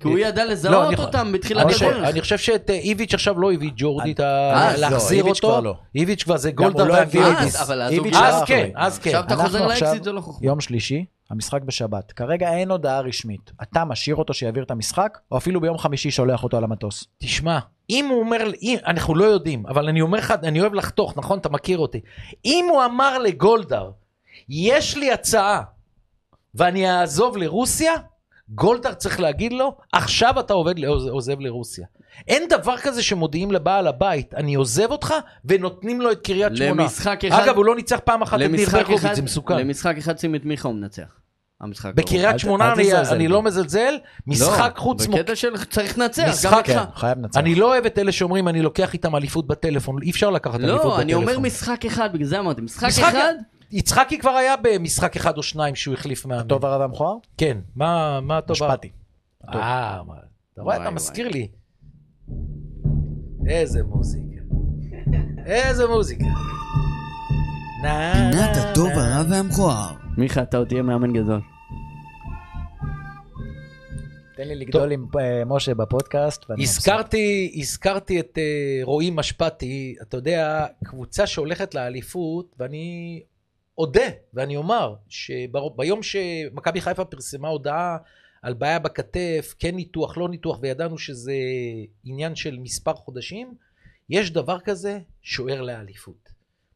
כי 0.01 0.07
הוא 0.07 0.17
ידע 0.17 0.45
לא, 0.45 0.51
לזהות 0.51 0.99
אותם 0.99 1.31
בתחילת 1.31 1.65
אני 1.65 1.73
חושב- 1.73 1.85
הדרך. 1.85 2.09
אני 2.09 2.21
חושב 2.21 2.37
שאת 2.37 2.69
אה, 2.69 2.75
איביץ' 2.75 3.13
עכשיו 3.13 3.39
לא 3.39 3.53
הביא 3.53 3.71
ג'ורדי, 3.75 4.13
אה, 4.19 4.71
לא, 4.73 4.77
להחזיר 4.79 5.23
אותו. 5.23 5.61
לא. 5.61 5.75
איביץ' 5.95 6.23
כבר 6.23 6.37
זה 6.37 6.51
גם 6.51 6.63
הוא 6.65 6.71
גולדה 6.73 6.87
לא 6.89 6.97
הביא 6.97 7.21
והווידיס. 7.21 7.55
איביץ'. 7.55 7.61
אבל 7.61 7.81
אז 8.15 8.43
כן. 8.45 8.69
אז 8.75 8.99
כן. 8.99 9.09
עכשיו 9.09 9.23
אתה 9.23 9.33
אנחנו 9.33 9.45
חוזר 9.45 9.67
לאקזיט, 9.67 10.03
זה 10.03 10.11
לא 10.11 10.21
חוכמה. 10.21 10.47
יום 10.47 10.61
שלישי, 10.61 11.05
המשחק 11.29 11.61
בשבת. 11.61 12.11
כרגע 12.11 12.53
אין 12.53 12.71
הודעה 12.71 13.01
רשמית. 13.01 13.51
אתה 13.63 13.85
משאיר 13.85 14.15
אותו 14.15 14.33
שיעביר 14.33 14.63
את 14.63 14.71
המשחק, 14.71 15.17
או 15.31 15.37
אפילו 15.37 15.61
ביום 15.61 15.77
חמישי 15.77 16.11
שולח 16.11 16.43
אותו 16.43 16.57
על 16.57 16.63
המטוס. 16.63 17.03
תשמע, 17.17 17.59
אם 17.89 18.07
הוא 18.09 18.19
אומר, 18.19 18.51
אם, 18.61 18.77
אנחנו 18.87 19.15
לא 19.15 19.25
יודעים, 19.25 19.65
אבל 19.67 19.87
אני 19.87 20.01
אומר 20.01 20.17
לך, 20.17 20.33
אני 20.43 20.61
אוהב 20.61 20.73
לחתוך, 20.73 21.17
נכון? 21.17 21.39
אתה 21.39 21.49
מכיר 21.49 21.77
אותי. 21.77 21.99
אם 22.45 22.65
הוא 22.71 22.85
אמר 22.85 23.17
לגולדהר, 23.17 23.91
יש 24.49 24.97
לי 24.97 25.11
הצעה 25.11 25.61
ואני 26.55 26.91
אעזוב 26.91 27.37
לרוסיה, 27.37 27.91
גולדהר 28.49 28.93
צריך 28.93 29.19
להגיד 29.19 29.53
לו, 29.53 29.75
עכשיו 29.93 30.39
אתה 30.39 30.53
עובד, 30.53 30.83
עוזב 30.85 31.39
לרוסיה. 31.39 31.85
אין 32.27 32.43
דבר 32.49 32.77
כזה 32.77 33.03
שמודיעים 33.03 33.51
לבעל 33.51 33.87
הבית, 33.87 34.33
אני 34.33 34.55
עוזב 34.55 34.91
אותך, 34.91 35.13
ונותנים 35.45 36.01
לו 36.01 36.11
את 36.11 36.21
קריית 36.23 36.55
שמונה. 36.55 36.83
למשחק 36.83 37.25
אחד... 37.25 37.43
אגב, 37.43 37.55
הוא 37.57 37.65
לא 37.65 37.75
ניצח 37.75 37.99
פעם 38.03 38.21
אחת 38.21 38.41
את 38.41 38.51
ניר 38.51 38.69
ברקוביץ', 38.69 38.99
אחד- 39.05 39.13
זה 39.13 39.21
מסוכן. 39.21 39.57
למשחק 39.57 39.95
אחד 39.97 40.17
שים 40.19 40.35
את 40.35 40.45
מיכה 40.45 40.67
הוא 40.67 40.75
מנצח. 40.75 41.03
המשחק. 41.61 41.91
בקריית 41.95 42.39
שמונה 42.39 42.65
אל 42.73 42.79
אני, 42.79 42.93
אני 43.11 43.27
בו. 43.27 43.33
לא 43.33 43.41
מזלזל, 43.43 43.93
משחק 44.27 44.73
חוץ 44.77 45.07
מוק... 45.07 45.15
בקטע 45.19 45.35
של 45.35 45.57
צריך 45.69 45.97
לנצח, 45.99 46.23
גם 46.23 46.29
משחק- 46.29 46.57
איתך. 46.69 46.79
כן, 46.79 46.95
חייב 46.95 47.17
לנצח. 47.17 47.39
אני 47.39 47.55
לא 47.55 47.65
אוהב 47.65 47.85
את 47.85 47.97
אלה 47.99 48.11
שאומרים 48.11 48.47
אני 48.47 48.61
לוקח 48.61 48.93
איתם 48.93 49.15
אליפות 49.15 49.47
בטלפון, 49.47 50.01
אי 50.01 50.09
אפשר 50.11 50.29
לקחת 50.29 50.55
אליפות 50.59 50.71
בטלפון. 50.77 50.91
לא, 50.97 51.01
אני 51.01 51.13
אומר 51.13 51.39
משחק 51.39 51.85
אחד, 51.85 52.13
בגלל 52.13 52.27
זה 52.27 52.39
אמרתי. 52.39 52.61
משחק 52.61 52.87
משחק 52.87 53.03
אחד, 53.03 53.33
יצחקי 53.71 54.17
כבר 54.19 54.29
היה 54.29 54.55
במשחק 54.63 55.15
אחד 55.15 55.37
או 55.37 55.43
שניים 55.43 55.75
שהוא 55.75 55.93
החליף 55.93 56.25
מאמן. 56.25 56.41
הטוב 56.41 56.65
הרע 56.65 56.77
והמכוער? 56.77 57.15
כן, 57.37 57.57
מה 57.75 58.19
מה 58.21 58.37
הטוב? 58.37 58.51
משפטי. 58.63 58.89
אה, 59.49 60.01
מה- 60.07 60.13
אתה 60.53 60.61
רואה, 60.61 60.75
אתה. 60.81 60.89
מזכיר 60.91 61.27
לי. 61.29 61.47
איזה 63.47 63.83
מוזיקה. 63.83 64.41
איזה 65.45 65.87
מוזיקה. 65.87 66.25
פינת 68.31 68.57
הטוב, 68.57 68.87
הרע 68.89 69.23
והמכוער. 69.29 69.93
מיכה, 70.17 70.41
אתה 70.41 70.57
עוד 70.57 70.67
תהיה 70.67 70.81
מאמן 70.81 71.13
גדול. 71.13 71.41
תן 74.37 74.47
לי 74.47 74.55
לגדול 74.55 74.91
עם 74.91 75.05
אה, 75.19 75.43
משה 75.45 75.73
בפודקאסט. 75.75 76.45
הזכרתי, 76.59 77.51
הזכרתי 77.55 78.19
את 78.19 78.37
אה, 78.37 78.79
רועי 78.83 79.09
משפטי, 79.11 79.95
אתה 80.01 80.17
יודע, 80.17 80.65
קבוצה 80.83 81.27
שהולכת 81.27 81.75
לאליפות, 81.75 82.55
ואני 82.59 83.19
אודה, 83.79 84.09
ואני 84.33 84.55
אומר, 84.55 84.95
שביום 85.09 86.03
שמכבי 86.03 86.81
חיפה 86.81 87.05
פרסמה 87.05 87.47
הודעה 87.47 87.97
על 88.41 88.53
בעיה 88.53 88.79
בכתף, 88.79 89.55
כן 89.59 89.75
ניתוח, 89.75 90.17
לא 90.17 90.29
ניתוח, 90.29 90.59
וידענו 90.61 90.97
שזה 90.97 91.33
עניין 92.03 92.35
של 92.35 92.57
מספר 92.59 92.93
חודשים, 92.93 93.53
יש 94.09 94.31
דבר 94.31 94.59
כזה, 94.59 94.99
שוער 95.21 95.61
לאליפות. 95.61 96.29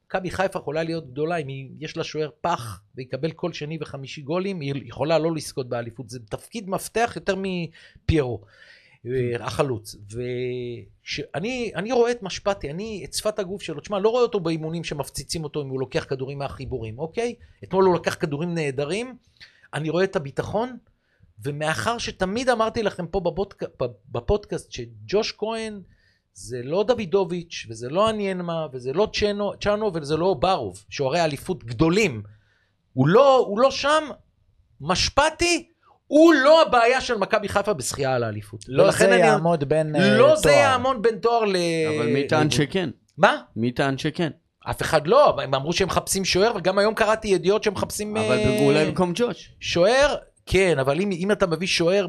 מכבי 0.06 0.32
חיפה 0.32 0.60
יכולה 0.60 0.84
להיות 0.84 1.12
גדולה 1.12 1.38
אם 1.38 1.68
יש 1.80 1.98
לה 1.98 2.04
שוער 2.04 2.30
פח 2.42 2.82
ויקבל 2.96 3.32
כל 3.32 3.54
שני 3.54 3.78
וחמישי 3.82 4.22
גולים, 4.22 4.60
היא 4.60 4.74
יכולה 4.86 5.20
לא 5.20 5.36
לזכות 5.36 5.70
באליפות. 5.70 6.10
זה 6.10 6.20
תפקיד 6.30 6.70
מפתח 6.70 7.14
יותר 7.16 7.36
מפיירו, 7.38 8.42
החלוץ. 9.40 9.96
ואני 10.10 11.72
אני 11.76 11.92
רואה 11.92 12.12
את 12.12 12.24
משפטי, 12.24 12.72
אני, 12.72 13.06
את 13.06 13.14
שפת 13.14 13.40
הגוף 13.40 13.62
שלו, 13.62 13.82
תשמע, 13.82 14.00
לא 14.00 14.10
רואה 14.10 14.22
אותו 14.22 14.40
באימונים 14.40 14.84
שמפציצים 14.84 15.44
אותו 15.44 15.62
אם 15.62 15.68
הוא 15.68 15.80
לוקח 15.80 16.06
כדורים 16.10 16.38
מהחיבורים, 16.38 17.00
אוקיי? 17.00 17.36
אתמול 17.64 17.86
הוא 17.86 17.96
לקח 17.96 18.16
כדורים 18.20 18.54
נהדרים, 18.54 19.18
אני 19.74 19.90
רואה 19.90 20.04
את 20.04 20.16
הביטחון, 20.16 20.78
ומאחר 21.44 21.98
שתמיד 21.98 22.50
אמרתי 22.50 22.84
לכם 22.84 23.08
פה 23.08 23.20
בפודק... 23.20 23.64
בפודקאסט 24.12 24.72
שג'וש 24.72 25.32
כהן 25.38 25.82
זה 26.34 26.62
לא 26.64 26.84
דוידוביץ', 26.84 27.66
וזה 27.70 27.90
לא 27.90 28.10
עניינמה, 28.10 28.68
וזה 28.74 28.94
לא 28.94 29.08
צ'נו, 29.14 29.52
צ'אנו, 29.62 29.92
וזה 29.94 30.18
לא 30.18 30.34
ברוב, 30.40 30.84
שוערי 30.90 31.24
אליפות 31.24 31.64
גדולים. 31.64 32.24
הוא 32.94 33.08
לא, 33.08 33.38
הוא 33.38 33.60
לא 33.60 33.72
שם, 33.72 34.04
משפטי, 34.82 35.73
הוא 36.08 36.34
לא 36.34 36.62
הבעיה 36.62 37.02
של 37.02 37.18
מכבי 37.18 37.50
חיפה 37.50 37.74
בשחייה 37.74 38.16
על 38.16 38.24
האליפות. 38.24 38.66
לא 38.68 38.92
זה 38.92 39.06
אני- 39.06 39.16
יעמוד 39.16 39.64
בין 39.64 39.96
אה, 39.96 40.18
לא 40.18 40.36
זה 40.36 40.44
תואר. 40.44 40.54
יעמוד 40.54 41.02
בין 41.02 41.16
תואר 41.18 41.46
ל... 41.46 41.56
אבל 41.98 42.06
מי 42.08 42.28
טען 42.28 42.50
שכן? 42.52 42.90
מה? 43.18 43.38
מי 43.56 43.72
טען 43.72 43.98
שכן? 43.98 44.30
אף 44.70 44.82
אחד 44.82 45.08
לא, 45.08 45.38
הם 45.44 45.56
אמרו 45.56 45.74
שהם 45.74 45.88
מחפשים 45.88 46.26
שוער, 46.26 46.52
וגם 46.56 46.78
היום 46.78 46.94
קראתי 46.94 47.28
ידיעות 47.28 47.64
שהם 47.64 47.74
מחפשים 47.74 48.18
אבל 48.18 48.38
אה, 48.38 48.60
אולי 48.66 48.86
במקום 48.86 49.12
ג'וש. 49.16 49.52
שוער. 49.60 50.16
כן, 50.46 50.80
אבל 50.80 51.00
אם, 51.02 51.12
אם 51.12 51.32
אתה 51.32 51.48
מביא 51.48 51.68
שוער 51.68 52.08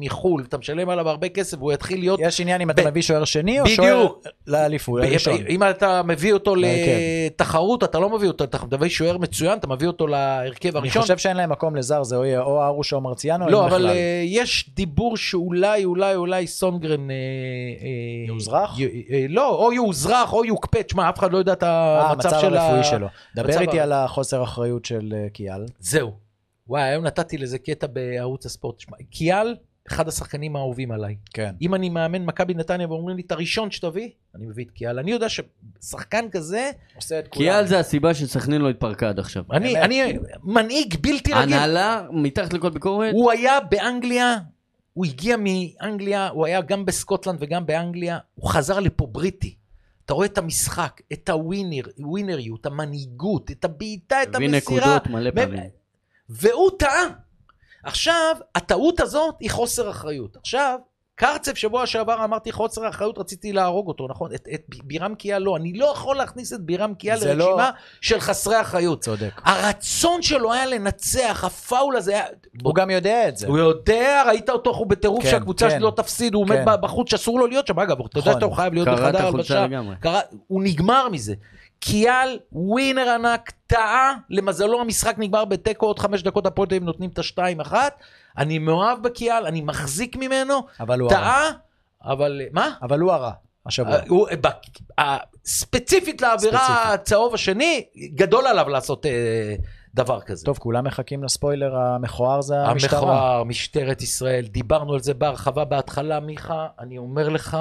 מחו"ל, 0.00 0.42
ואתה 0.42 0.58
משלם 0.58 0.88
עליו 0.88 1.08
הרבה 1.08 1.28
כסף, 1.28 1.58
והוא 1.58 1.72
יתחיל 1.72 1.98
להיות 1.98 2.20
יש 2.22 2.40
עניין 2.40 2.60
אם 2.60 2.70
אתה 2.70 2.82
ב- 2.82 2.86
מביא 2.86 3.02
שוער 3.02 3.24
שני 3.24 3.60
או. 3.60 3.66
שוער 3.66 4.06
לאליפות, 4.46 5.02
הראשון. 5.02 5.40
אם 5.48 5.62
אתה 5.70 6.02
מביא 6.02 6.32
אותו 6.32 6.56
להרכב. 6.56 6.92
לתחרות, 7.26 7.84
אתה 7.84 7.98
לא 7.98 8.10
מביא 8.10 8.28
אותו, 8.28 8.44
אתה 8.44 8.58
מביא 8.76 8.88
שוער 8.88 9.18
מצוין, 9.18 9.58
אתה 9.58 9.66
מביא 9.66 9.86
אותו 9.86 10.06
להרכב 10.06 10.68
אני 10.68 10.78
הראשון. 10.78 11.02
חושב 11.02 11.18
שאין 11.18 11.36
להם 11.36 11.50
מקום 11.52 11.76
לזר, 11.76 12.02
זה 12.02 12.16
או 12.38 12.64
ארוש 12.64 12.92
או 12.92 13.00
מרציאנו, 13.00 13.48
לא, 13.48 13.66
אבל 13.66 13.76
בכלל. 13.78 13.86
אה, 13.86 14.22
יש 14.26 14.70
דיבור 14.74 15.16
שאולי, 15.16 15.84
אולי, 15.84 16.14
אולי 16.14 16.46
סונגרן... 16.46 17.10
אה, 17.10 17.14
אה, 17.82 18.26
יאוזרח? 18.26 18.78
אה, 19.10 19.26
לא, 19.28 19.54
או 19.54 19.72
יאוזרח 19.72 20.32
או 20.32 20.44
יוקפא, 20.44 20.82
תשמע, 20.82 21.08
אף 21.08 21.18
אחד 21.18 21.32
לא 21.32 21.38
יודע 21.38 21.52
את 21.52 21.62
אה, 21.62 22.10
המצב 22.10 22.28
המצב 22.28 22.40
של 22.40 22.56
ה... 22.56 22.62
הרפואי 22.62 22.84
שלו. 22.84 23.06
דבר 23.36 23.60
איתי 23.60 23.80
על 23.80 23.92
החוסר 23.92 24.42
אחריות 24.42 24.84
של 24.84 25.12
אה, 25.16 25.26
קיאל. 25.32 25.64
זהו. 25.80 26.25
וואי, 26.68 26.82
היום 26.82 27.04
נתתי 27.04 27.38
לזה 27.38 27.58
קטע 27.58 27.86
בערוץ 27.86 28.46
הספורט. 28.46 28.76
תשמע, 28.76 28.96
קיאל, 29.10 29.56
אחד 29.88 30.08
השחקנים 30.08 30.56
האהובים 30.56 30.92
עליי. 30.92 31.16
כן. 31.34 31.54
אם 31.62 31.74
אני 31.74 31.88
מאמן 31.88 32.24
מכבי 32.24 32.54
נתניה 32.54 32.88
ואומרים 32.88 33.16
לי, 33.16 33.22
את 33.26 33.32
הראשון 33.32 33.70
שתביא, 33.70 34.08
אני 34.34 34.46
מביא 34.46 34.64
את 34.64 34.70
קיאל. 34.70 34.98
אני 34.98 35.10
יודע 35.10 35.26
ששחקן 35.28 36.30
כזה, 36.30 36.70
עושה 36.96 37.18
את 37.18 37.28
קיאל 37.28 37.66
זה 37.66 37.78
הסיבה 37.78 38.14
שסכנין 38.14 38.60
לא 38.60 38.70
התפרקה 38.70 39.08
עד 39.08 39.18
עכשיו. 39.18 39.44
אני. 39.52 39.82
אני 39.82 40.18
מנהיג 40.42 40.96
בלתי 41.00 41.32
רגיל. 41.32 41.54
הנהלה 41.54 42.06
מתחת 42.12 42.52
לכל 42.52 42.70
ביקורת. 42.70 43.12
הוא 43.12 43.30
היה 43.30 43.60
באנגליה, 43.60 44.36
הוא 44.92 45.06
הגיע 45.06 45.36
מאנגליה, 45.36 46.28
הוא 46.28 46.46
היה 46.46 46.60
גם 46.60 46.84
בסקוטלנד 46.84 47.38
וגם 47.40 47.66
באנגליה, 47.66 48.18
הוא 48.34 48.50
חזר 48.50 48.80
לפה 48.80 49.06
בריטי. 49.06 49.56
אתה 50.04 50.14
רואה 50.14 50.26
את 50.26 50.38
המשחק, 50.38 51.00
את 51.12 51.28
הווינר, 51.28 51.82
ווינריות, 51.98 52.66
המנהיגות, 52.66 53.50
את 53.50 53.64
הבעיטה, 53.64 54.22
את 54.22 54.34
הביא 54.34 54.48
המסירה. 54.48 54.80
נקודות 54.80 55.06
מלא. 55.06 55.30
פעמים. 55.30 55.60
והוא 56.28 56.70
טעה. 56.78 57.04
עכשיו, 57.84 58.36
הטעות 58.54 59.00
הזאת 59.00 59.34
היא 59.40 59.50
חוסר 59.50 59.90
אחריות. 59.90 60.36
עכשיו, 60.36 60.78
קרצב 61.18 61.54
שבוע 61.54 61.86
שעבר 61.86 62.24
אמרתי 62.24 62.52
חוסר 62.52 62.88
אחריות, 62.88 63.18
רציתי 63.18 63.52
להרוג 63.52 63.88
אותו, 63.88 64.06
נכון? 64.08 64.34
את, 64.34 64.48
את 64.54 64.60
בירם 64.84 65.14
קיאל 65.14 65.42
לא. 65.42 65.56
אני 65.56 65.72
לא 65.72 65.86
יכול 65.86 66.16
להכניס 66.16 66.52
את 66.52 66.60
בירם 66.60 66.94
קיאל 66.94 67.18
זה 67.18 67.34
לא- 67.34 67.44
לרשימה 67.50 67.70
של 68.00 68.20
חסרי 68.20 68.60
אחריות. 68.60 69.00
צודק. 69.00 69.40
הרצון 69.44 70.22
שלו 70.22 70.52
היה 70.52 70.66
לנצח, 70.66 71.44
הפאול 71.46 71.96
הזה 71.96 72.12
היה... 72.12 72.24
הוא 72.62 72.74
גם 72.74 72.90
יודע 72.90 73.28
את 73.28 73.36
זה. 73.36 73.46
הוא 73.46 73.58
יודע, 73.58 74.22
ראית 74.26 74.50
אותו, 74.50 74.70
הוא 74.70 74.86
בטירוף 74.86 75.24
כן, 75.24 75.30
שהקבוצה 75.30 75.68
כן. 75.70 75.78
שלו 75.78 75.86
לא 75.86 75.92
תפסיד, 75.96 76.34
הוא 76.34 76.46
כן. 76.48 76.52
עומד 76.68 76.80
בחוץ 76.80 77.10
שאסור 77.10 77.38
לו 77.40 77.46
להיות 77.46 77.66
שם. 77.66 77.80
אגב, 77.80 77.96
אתה 78.06 78.18
יודע 78.18 78.30
נכון. 78.30 78.40
שאתה 78.40 78.54
חייב 78.56 78.74
להיות 78.74 78.88
בחדר 78.88 79.26
הלבשה. 79.26 79.64
לגמרי. 79.66 79.94
קרא- 80.00 80.20
הוא 80.46 80.62
נגמר 80.62 81.08
מזה. 81.08 81.34
קיאל, 81.80 82.38
ווינר 82.52 83.08
ענק, 83.10 83.52
טעה, 83.66 84.14
למזלו 84.30 84.80
המשחק 84.80 85.14
נגמר 85.18 85.44
בתיקו, 85.44 85.86
עוד 85.86 85.98
חמש 85.98 86.22
דקות 86.22 86.46
הפועל 86.46 86.68
תל 86.68 86.74
אביב 86.74 86.84
נותנים 86.86 87.10
את 87.10 87.18
השתיים 87.18 87.60
אחת. 87.60 88.00
אני 88.38 88.58
מאוהב 88.58 89.02
בקיאל, 89.02 89.46
אני 89.46 89.60
מחזיק 89.60 90.16
ממנו, 90.16 90.54
אבל 90.80 91.00
הוא 91.00 91.12
הרע. 91.12 91.20
טעה, 91.20 91.50
אבל 92.04 92.40
מה? 92.52 92.70
אבל 92.82 93.00
הוא 93.00 93.12
הרע, 93.12 93.30
השבוע. 93.66 93.92
אה, 93.94 94.00
הוא- 94.08 94.28
ב- 94.40 94.46
ה- 95.00 95.16
ספציפית 95.44 96.22
לעבירה. 96.22 96.92
הצהוב 96.94 97.34
השני, 97.34 97.84
גדול 98.14 98.46
עליו 98.46 98.68
לעשות 98.68 99.06
אה, 99.06 99.54
דבר 99.94 100.20
כזה. 100.20 100.44
טוב, 100.46 100.58
כולם 100.58 100.84
מחכים 100.84 101.24
לספוילר 101.24 101.76
המכוער 101.76 102.40
זה 102.40 102.54
המשטרה. 102.60 102.98
המכוער, 103.00 103.44
משטרת 103.44 104.02
ישראל, 104.02 104.46
דיברנו 104.46 104.92
על 104.94 105.00
זה 105.00 105.14
בהרחבה 105.14 105.64
בהתחלה, 105.64 106.20
מיכה, 106.20 106.66
אני 106.80 106.98
אומר 106.98 107.28
לך, 107.28 107.56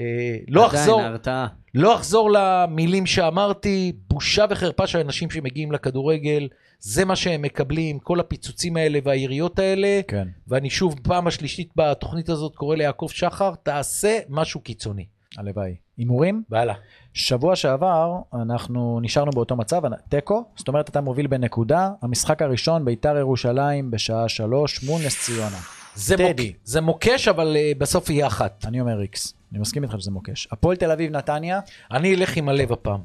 אה, 0.00 0.04
לא 0.48 0.66
אחזור, 0.66 0.94
עדיין 0.98 1.10
ההרתעה. 1.12 1.46
לא 1.74 1.94
אחזור 1.94 2.30
למילים 2.30 3.06
שאמרתי, 3.06 3.92
בושה 4.08 4.44
וחרפה 4.50 4.86
של 4.86 4.98
אנשים 4.98 5.30
שמגיעים 5.30 5.72
לכדורגל, 5.72 6.48
זה 6.80 7.04
מה 7.04 7.16
שהם 7.16 7.42
מקבלים, 7.42 7.98
כל 7.98 8.20
הפיצוצים 8.20 8.76
האלה 8.76 8.98
והיריות 9.04 9.58
האלה, 9.58 10.00
כן. 10.08 10.28
ואני 10.48 10.70
שוב, 10.70 10.94
פעם 11.02 11.26
השלישית 11.26 11.68
בתוכנית 11.76 12.28
הזאת 12.28 12.56
קורא 12.56 12.76
ליעקב 12.76 13.08
שחר, 13.10 13.54
תעשה 13.62 14.18
משהו 14.28 14.60
קיצוני. 14.60 15.04
הלוואי. 15.38 15.74
הימורים? 15.96 16.42
והלאה. 16.50 16.74
שבוע 17.14 17.56
שעבר 17.56 18.16
אנחנו 18.34 19.00
נשארנו 19.02 19.30
באותו 19.30 19.56
מצב, 19.56 19.82
תיקו, 20.08 20.44
זאת 20.56 20.68
אומרת 20.68 20.88
אתה 20.88 21.00
מוביל 21.00 21.26
בנקודה, 21.26 21.90
המשחק 22.02 22.42
הראשון 22.42 22.84
ביתר 22.84 23.16
ירושלים 23.16 23.90
בשעה 23.90 24.28
שלוש 24.28 24.84
מול 24.84 25.02
נס 25.06 25.24
ציונה. 25.24 25.58
זה. 25.94 26.16
מוק, 26.16 26.40
זה 26.64 26.80
מוקש, 26.80 27.28
אבל 27.28 27.56
uh, 27.56 27.78
בסוף 27.78 28.10
יהיה 28.10 28.26
אחת. 28.26 28.64
אני 28.68 28.80
אומר 28.80 29.00
איקס, 29.00 29.34
אני 29.52 29.58
מסכים 29.60 29.82
איתך 29.82 29.94
שזה 29.98 30.10
מוקש. 30.10 30.48
הפועל 30.52 30.76
תל 30.76 30.90
אביב 30.90 31.10
נתניה, 31.16 31.60
אני 31.90 32.14
אלך 32.14 32.36
עם 32.36 32.48
הלב 32.48 32.72
הפעם. 32.72 33.00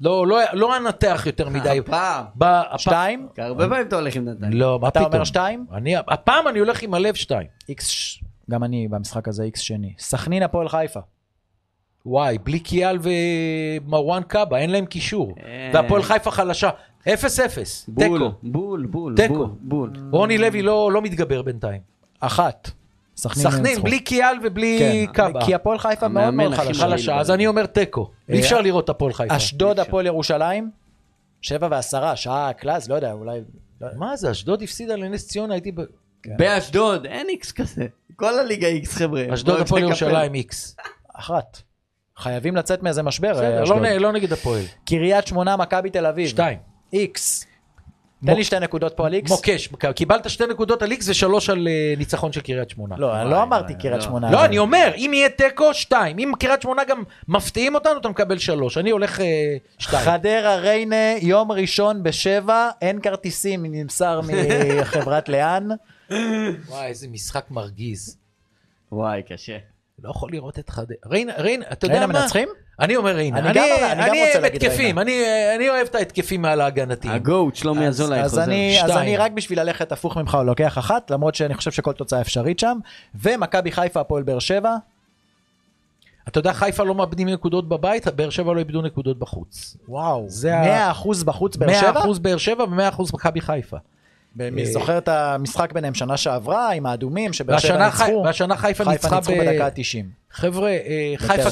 לא, 0.00 0.26
לא, 0.26 0.38
לא 0.52 0.76
אנתח 0.76 1.22
יותר 1.26 1.48
מדי. 1.48 1.78
הפעם. 1.78 2.24
ב- 2.34 2.44
הפעם- 2.44 2.78
שתיים, 2.78 3.28
הרבה 3.38 3.68
פעמים 3.68 3.86
אתה 3.86 3.96
הולך 3.96 4.16
עם 4.16 4.24
נתניה. 4.28 4.50
לא, 4.50 4.78
מה 4.82 4.88
אתה 4.88 5.00
פתאום? 5.00 5.12
אומר 5.12 5.24
שתיים, 5.24 5.66
אני, 5.72 5.96
הפעם 5.96 6.48
אני 6.48 6.58
הולך 6.58 6.82
עם 6.82 6.94
הלב 6.94 7.14
שתיים. 7.14 7.46
איקס, 7.68 7.86
ש- 7.88 8.24
גם 8.50 8.64
אני 8.64 8.88
במשחק 8.88 9.28
הזה 9.28 9.42
איקס 9.42 9.60
שני. 9.60 9.94
סכנין 9.98 10.42
הפועל 10.42 10.68
חיפה, 10.68 11.00
וואי, 12.06 12.38
בלי 12.38 12.60
קיאל 12.60 12.98
ומרואן 13.02 14.22
קאבה, 14.22 14.58
אין 14.58 14.70
להם 14.70 14.86
קישור. 14.86 15.34
אה. 15.44 15.70
והפועל 15.74 16.02
חיפה 16.02 16.30
חלשה. 16.30 16.70
אפס 17.12 17.40
אפס. 17.40 17.84
בול, 17.88 18.04
תיקו. 18.18 18.30
בול, 18.42 18.86
בול, 18.86 19.16
תיקו. 19.16 19.34
בול, 19.34 19.48
בול. 19.60 19.90
רוני 20.10 20.38
לוי 20.38 20.62
לא, 20.62 20.92
לא 20.92 21.02
מתגבר 21.02 21.42
בינתיים. 21.42 21.80
אחת. 22.20 22.70
סכנין 23.16 23.50
סכנין. 23.50 23.82
בלי 23.82 24.00
קיאל 24.00 24.36
ובלי 24.44 24.78
כן, 25.06 25.12
קאבה. 25.12 25.44
כי 25.44 25.54
הפועל 25.54 25.78
חיפה 25.78 26.08
מאוד 26.08 26.34
מאוד 26.34 26.54
חלשה. 26.54 26.68
חלש. 26.68 26.80
חלשה, 26.80 27.16
אז 27.20 27.30
אני 27.30 27.46
אומר 27.46 27.66
תיקו. 27.66 28.10
אי 28.28 28.34
אה, 28.34 28.40
אפשר 28.40 28.60
לראות 28.60 28.84
את 28.84 28.88
הפועל 28.88 29.12
חיפה. 29.12 29.36
אשדוד 29.36 29.80
הפועל 29.80 30.06
ירושלים, 30.06 30.70
שבע 31.42 31.68
ועשרה, 31.70 32.16
שעה 32.16 32.52
קלאס, 32.52 32.88
לא 32.88 32.94
יודע, 32.94 33.12
אולי... 33.12 33.40
לא- 33.80 33.88
מה 33.96 34.16
זה, 34.16 34.30
אשדוד 34.30 34.62
הפסידה 34.62 34.96
לנס 34.96 35.28
ציונה, 35.28 35.54
הייתי 35.54 35.72
ב... 35.72 35.80
באשדוד, 36.26 37.06
אין 37.06 37.28
איקס 37.28 37.52
כזה. 37.52 37.86
כל 38.16 38.38
הליגה 38.38 38.66
איקס 38.66 38.94
חבר'ה. 38.94 39.24
אשדוד 39.34 39.60
הפועל. 39.60 39.82
ירושלים 39.82 40.34
איקס. 40.34 40.76
אחת. 41.14 41.62
חייבים 42.18 42.56
לצאת 42.56 42.82
מאיזה 42.82 43.02
משבר. 43.02 43.62
אשדוד. 43.62 43.78
לא 43.82 43.88
נ- 43.88 44.00
לא 44.02 44.12
נגד 44.12 44.32
הפועל. 44.32 44.62
קריית 44.86 45.26
שמונה, 45.26 45.56
מכבי 45.56 45.90
תל 45.90 46.06
אביב. 46.06 46.28
שתיים. 46.28 46.58
איקס. 46.92 47.46
תן 48.20 48.30
מוק- 48.30 48.38
לי 48.38 48.44
שתי 48.44 48.58
נקודות 48.58 48.92
פה 48.96 49.06
על 49.06 49.14
איקס. 49.14 49.30
מוקש, 49.30 49.68
קיבלת 49.94 50.30
שתי 50.30 50.44
נקודות 50.50 50.82
על 50.82 50.90
איקס 50.90 51.08
ושלוש 51.08 51.50
על 51.50 51.68
אה, 51.68 51.94
ניצחון 51.98 52.32
של 52.32 52.40
קריית 52.40 52.70
שמונה. 52.70 52.94
לא, 52.98 53.22
אני 53.22 53.30
לא 53.30 53.42
אמרתי 53.42 53.74
קריית 53.74 53.94
לא. 53.96 54.00
שמונה. 54.00 54.30
לא, 54.30 54.44
אני 54.44 54.58
אומר, 54.58 54.92
אם 54.96 55.10
יהיה 55.14 55.28
תיקו, 55.28 55.74
שתיים. 55.74 56.18
אם 56.18 56.32
קריית 56.38 56.62
שמונה 56.62 56.84
גם 56.84 57.02
מפתיעים 57.28 57.74
אותנו, 57.74 58.00
אתה 58.00 58.08
מקבל 58.08 58.38
שלוש. 58.38 58.78
אני 58.78 58.90
הולך 58.90 59.20
אה, 59.20 59.56
שתיים. 59.78 60.04
חדרה 60.04 60.56
ריינה, 60.56 61.14
יום 61.20 61.52
ראשון 61.52 62.02
בשבע, 62.02 62.70
אין 62.82 63.00
כרטיסים, 63.00 63.66
נמסר 63.66 64.20
מחברת 64.80 65.28
לאן. 65.28 65.68
וואי, 66.68 66.86
איזה 66.86 67.08
משחק 67.08 67.44
מרגיז. 67.50 68.16
וואי, 68.92 69.22
קשה. 69.22 69.56
לא 70.02 70.10
יכול 70.10 70.32
לראות 70.32 70.58
את 70.58 70.70
חדרה. 70.70 70.96
ריינה, 71.06 71.32
ריינה, 71.38 71.64
אתה 71.72 71.86
יודע 71.86 71.98
ריינה 71.98 72.12
מה? 72.12 72.20
מנצחים? 72.22 72.48
אני 72.80 72.96
אומר 72.96 73.10
ריינה. 73.16 73.38
אני 73.38 73.52
גם 73.52 73.64
אומר- 73.64 73.92
אני 73.92 74.02
גם 74.02 74.10
אני 74.14 74.26
רוצה 74.26 74.40
להגיד 74.40 74.64
התקפים. 74.64 74.98
אני 74.98 75.22
אני 75.56 75.68
אוהב 75.70 75.86
את 75.86 75.94
ההתקפים 75.94 76.42
מעל 76.42 76.60
ההגנתיים. 76.60 77.14
הגוט, 77.14 77.56
שלומי 77.56 77.88
אז, 77.88 78.00
אזולאי 78.00 78.20
אז, 78.22 78.30
חוזר. 78.30 78.42
אני, 78.44 78.82
אז. 78.84 78.90
אני 78.90 79.16
רק 79.16 79.32
בשביל 79.32 79.60
ללכת 79.60 79.92
הפוך 79.92 80.16
ממך 80.16 80.38
לוקח 80.46 80.78
אחת, 80.78 81.10
למרות 81.10 81.34
שאני 81.34 81.54
חושב 81.54 81.70
שכל 81.70 81.92
תוצאה 81.92 82.20
אפשרית 82.20 82.58
שם. 82.58 82.78
ומכבי 83.14 83.72
חיפה, 83.72 84.00
הפועל 84.00 84.22
באר 84.22 84.38
שבע, 84.38 84.76
אתה 86.28 86.38
יודע, 86.38 86.52
חיפה 86.52 86.84
לא 86.84 86.94
מאבדים 86.94 87.28
נקודות 87.28 87.68
בבית, 87.68 88.08
באר 88.08 88.30
שבע 88.30 88.52
לא 88.54 88.58
איבדו 88.58 88.82
נקודות 88.82 89.18
בחוץ. 89.18 89.76
וואו, 89.88 90.24
זה 90.28 90.56
ה- 90.56 90.92
100% 90.92 91.24
בחוץ 91.24 91.56
באר 91.56 91.72
שבע? 91.80 91.92
100% 92.04 92.18
באר 92.18 92.36
שבע 92.36 92.64
ו-100% 92.64 93.02
מכבי 93.14 93.40
חיפה. 93.40 93.76
אני 94.40 94.66
זוכר 94.66 94.98
את 94.98 95.08
המשחק 95.08 95.72
ביניהם 95.72 95.94
שנה 95.94 96.16
שעברה 96.16 96.72
עם 96.72 96.86
האדומים, 96.86 97.32
שבאר 97.32 97.58
שבע 97.58 97.86
ניצחו. 97.86 98.22
והשנה 98.24 98.56
חיפה 98.56 98.84
חיפה 98.84 98.92
ניצחה 98.92 99.16
ניצחו 99.16 99.32
ב... 99.32 99.38
בדקה 99.38 99.66
ה-90. 99.66 100.04
חבר'ה, 100.30 100.70
אה, 100.70 101.14
חיפה. 101.16 101.48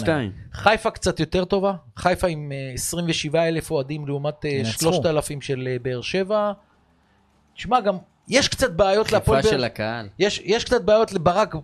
חיפה 0.52 0.90
קצת 0.90 1.20
יותר 1.20 1.44
טובה, 1.44 1.72
חיפה 1.96 2.26
עם 2.26 2.52
אה, 2.52 2.72
27 2.74 3.48
אלף 3.48 3.70
אוהדים 3.70 4.06
לעומת 4.06 4.44
אה, 4.44 4.50
ינצחו. 4.50 4.92
3,000 4.92 5.40
של 5.40 5.68
אה, 5.70 5.76
באר 5.82 6.00
שבע. 6.00 6.52
תשמע, 7.56 7.80
גם 7.80 7.96
יש 8.28 8.48
קצת 8.48 8.70
בעיות 8.70 9.12
להפועל 9.12 9.42
באר 9.42 9.50
של 9.50 9.64
הקהל. 9.64 10.08
יש, 10.18 10.40
יש 10.44 10.64
קצת 10.64 10.82
בעיות 10.82 11.12
לברק, 11.12 11.54
אה, 11.54 11.60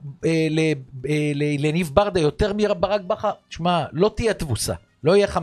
ל, 0.50 0.58
אה, 0.58 0.72
ל- 1.34 1.66
לניב 1.66 1.90
ברדה 1.94 2.20
יותר 2.20 2.52
מברק 2.56 3.00
בכר. 3.00 3.30
תשמע, 3.48 3.84
לא 3.92 4.10
תהיה 4.16 4.34
תבוסה. 4.34 4.74
לא 5.04 5.16
יהיה 5.16 5.26
5-0 5.26 5.38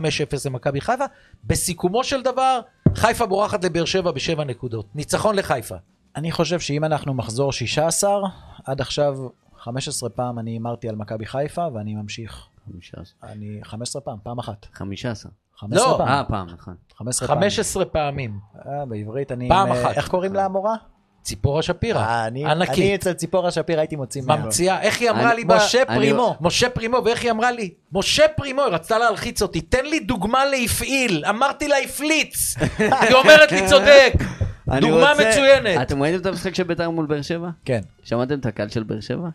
למכבי 0.46 0.80
חיפה. 0.80 1.04
בסיכומו 1.44 2.04
של 2.04 2.22
דבר, 2.22 2.60
חיפה 2.94 3.26
בורחת 3.26 3.64
לבאר 3.64 3.84
שבע 3.84 4.10
בשבע 4.10 4.44
נקודות. 4.44 4.86
ניצחון 4.94 5.36
לחיפה. 5.36 5.74
אני 6.16 6.32
חושב 6.32 6.60
שאם 6.60 6.84
אנחנו 6.84 7.14
מחזור 7.14 7.52
16, 7.52 8.28
עד 8.64 8.80
עכשיו 8.80 9.14
15 9.58 10.08
פעם 10.08 10.38
אני 10.38 10.50
הימרתי 10.50 10.88
על 10.88 10.96
מכבי 10.96 11.26
חיפה, 11.26 11.66
ואני 11.74 11.94
ממשיך. 11.94 12.46
15. 12.66 13.30
אני 13.30 13.60
15 13.64 14.02
פעם, 14.02 14.18
פעם 14.22 14.38
אחת. 14.38 14.66
15. 14.72 15.32
15 15.56 15.92
לא. 15.92 15.98
פעם. 15.98 16.08
אה, 16.08 16.24
פעם, 16.28 16.46
נכון. 16.46 16.74
15 16.96 17.28
פעם. 17.28 17.36
15 17.36 17.84
פעמים. 17.84 18.40
אה, 18.66 18.86
בעברית 18.86 19.32
אני... 19.32 19.48
פעם 19.48 19.72
עם, 19.72 19.72
אחת. 19.72 19.96
איך 19.96 20.08
קוראים 20.08 20.34
לה 20.34 20.44
המורה? 20.44 20.74
ציפורה 21.22 21.62
שפירא. 21.62 21.98
אה, 21.98 22.26
אני, 22.26 22.44
אני 22.44 22.52
ענקית. 22.52 23.00
אצל 23.00 23.12
ציפורה 23.12 23.50
שפיר 23.50 23.78
הייתי 23.78 23.96
מוציא 23.96 24.22
ממנו. 24.22 24.44
ממציאה, 24.44 24.80
איך 24.80 25.00
היא 25.00 25.10
אמרה 25.10 25.32
אני- 25.32 25.36
לי? 25.36 25.56
משה 25.56 25.82
אני- 25.88 25.96
פרימו. 25.96 26.36
משה 26.40 26.70
פרימו, 26.70 26.98
ואיך 27.04 27.22
היא 27.22 27.30
אמרה 27.30 27.50
לי? 27.52 27.70
משה 27.92 28.24
פרימו, 28.36 28.62
היא 28.62 28.72
רצתה 28.72 28.98
להלחיץ 28.98 29.42
אותי, 29.42 29.60
תן 29.60 29.84
לי 29.86 30.00
דוגמה 30.00 30.44
להפעיל. 30.44 31.24
אמרתי 31.28 31.68
לה 31.68 31.76
הפליץ. 31.84 32.56
היא 32.78 33.14
אומרת 33.14 33.52
לי 33.52 33.66
צודק. 33.68 34.12
דוגמה 34.80 35.10
רוצה- 35.12 35.28
מצוינת. 35.30 35.82
אתם 35.82 36.02
ראיתם 36.02 36.20
את 36.20 36.26
המשחק 36.26 36.54
של 36.54 36.62
בית"ר 36.62 36.90
מול 36.90 37.06
באר 37.06 37.22
שבע? 37.22 37.48
כן. 37.64 37.80
שמעתם 38.04 38.38
את 38.38 38.46
הקהל 38.46 38.68
של 38.68 38.82
באר 38.82 39.00
שבע? 39.00 39.28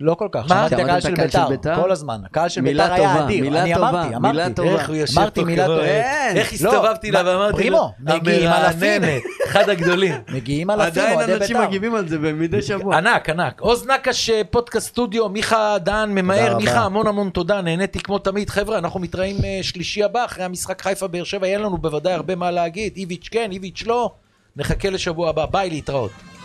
לא 0.00 0.14
כל 0.14 0.28
כך, 0.32 0.40
מה? 0.40 0.46
שמעתי 0.48 0.74
את 0.74 0.80
הקהל 0.80 1.00
של 1.00 1.14
בית"ר, 1.14 1.48
בית"ר? 1.48 1.82
כל 1.82 1.90
הזמן. 1.90 2.20
הקהל 2.24 2.48
של 2.48 2.60
בית"ר 2.60 2.92
היה 2.92 3.24
אדיר. 3.24 3.44
מילה 3.44 3.62
אני 3.62 3.74
טובה, 3.74 3.90
אמרתי, 3.90 4.16
אמרתי. 4.16 4.36
מילה 4.36 4.54
טובה. 4.54 4.70
איך 4.70 4.88
הוא 4.88 4.96
יושב 4.96 5.18
אמרתי 5.18 5.44
מילה 5.44 5.66
טובה. 5.66 5.84
איך 5.84 6.52
לא, 6.62 6.68
הסתובבתי 6.70 7.10
לה 7.10 7.22
ואמרתי 7.26 7.56
פרימו, 7.56 7.92
מגיעים 8.00 8.50
אלפים. 8.50 9.02
המרעננת, 9.02 9.22
אחד 9.46 9.68
הגדולים. 9.68 10.14
מגיעים 10.28 10.70
אלפים, 10.70 10.86
עדיין 10.86 11.16
אוהדי 11.16 11.34
אנשים 11.34 11.56
בית"ר. 11.56 11.68
מגיבים 11.68 11.94
על 11.94 12.08
זה 12.08 12.18
מדי 12.18 12.62
שבוע. 12.62 12.96
ענק, 12.96 13.30
ענק. 13.30 13.60
עוז 13.60 13.86
נקש, 13.86 14.30
פודקאסט 14.50 14.88
סטודיו, 14.88 15.28
מיכה 15.28 15.76
דהן 15.78 16.10
ממהר. 16.10 16.56
מיכה, 16.56 16.80
המון 16.80 17.06
המון 17.06 17.30
תודה, 17.30 17.60
נהניתי 17.60 18.00
כמו 18.00 18.18
תמיד. 18.18 18.50
חבר'ה, 18.50 18.78
אנחנו 18.78 19.00
מתראים 19.00 19.36
אה, 19.44 19.58
שלישי 19.62 20.04
הבא, 20.04 20.24
אחרי 20.24 20.44
המשחק 20.44 20.82
חיפה 20.82 21.06
באר 21.06 21.24
שבע, 21.24 21.46
יהיה 21.46 21.58
לנו 21.58 21.78
בוודאי 21.78 22.12
הרבה 22.12 22.36
מה 22.36 22.50
להגיד. 22.50 22.92
איביץ' 22.96 23.28
כן, 23.30 23.48
איביץ' 23.52 23.82
לא. 23.86 24.10
נחכה 24.56 24.90
לשבוע 24.90 25.28
הבא, 25.28 25.46
ביי, 25.46 25.70
להתראות. 25.70 26.35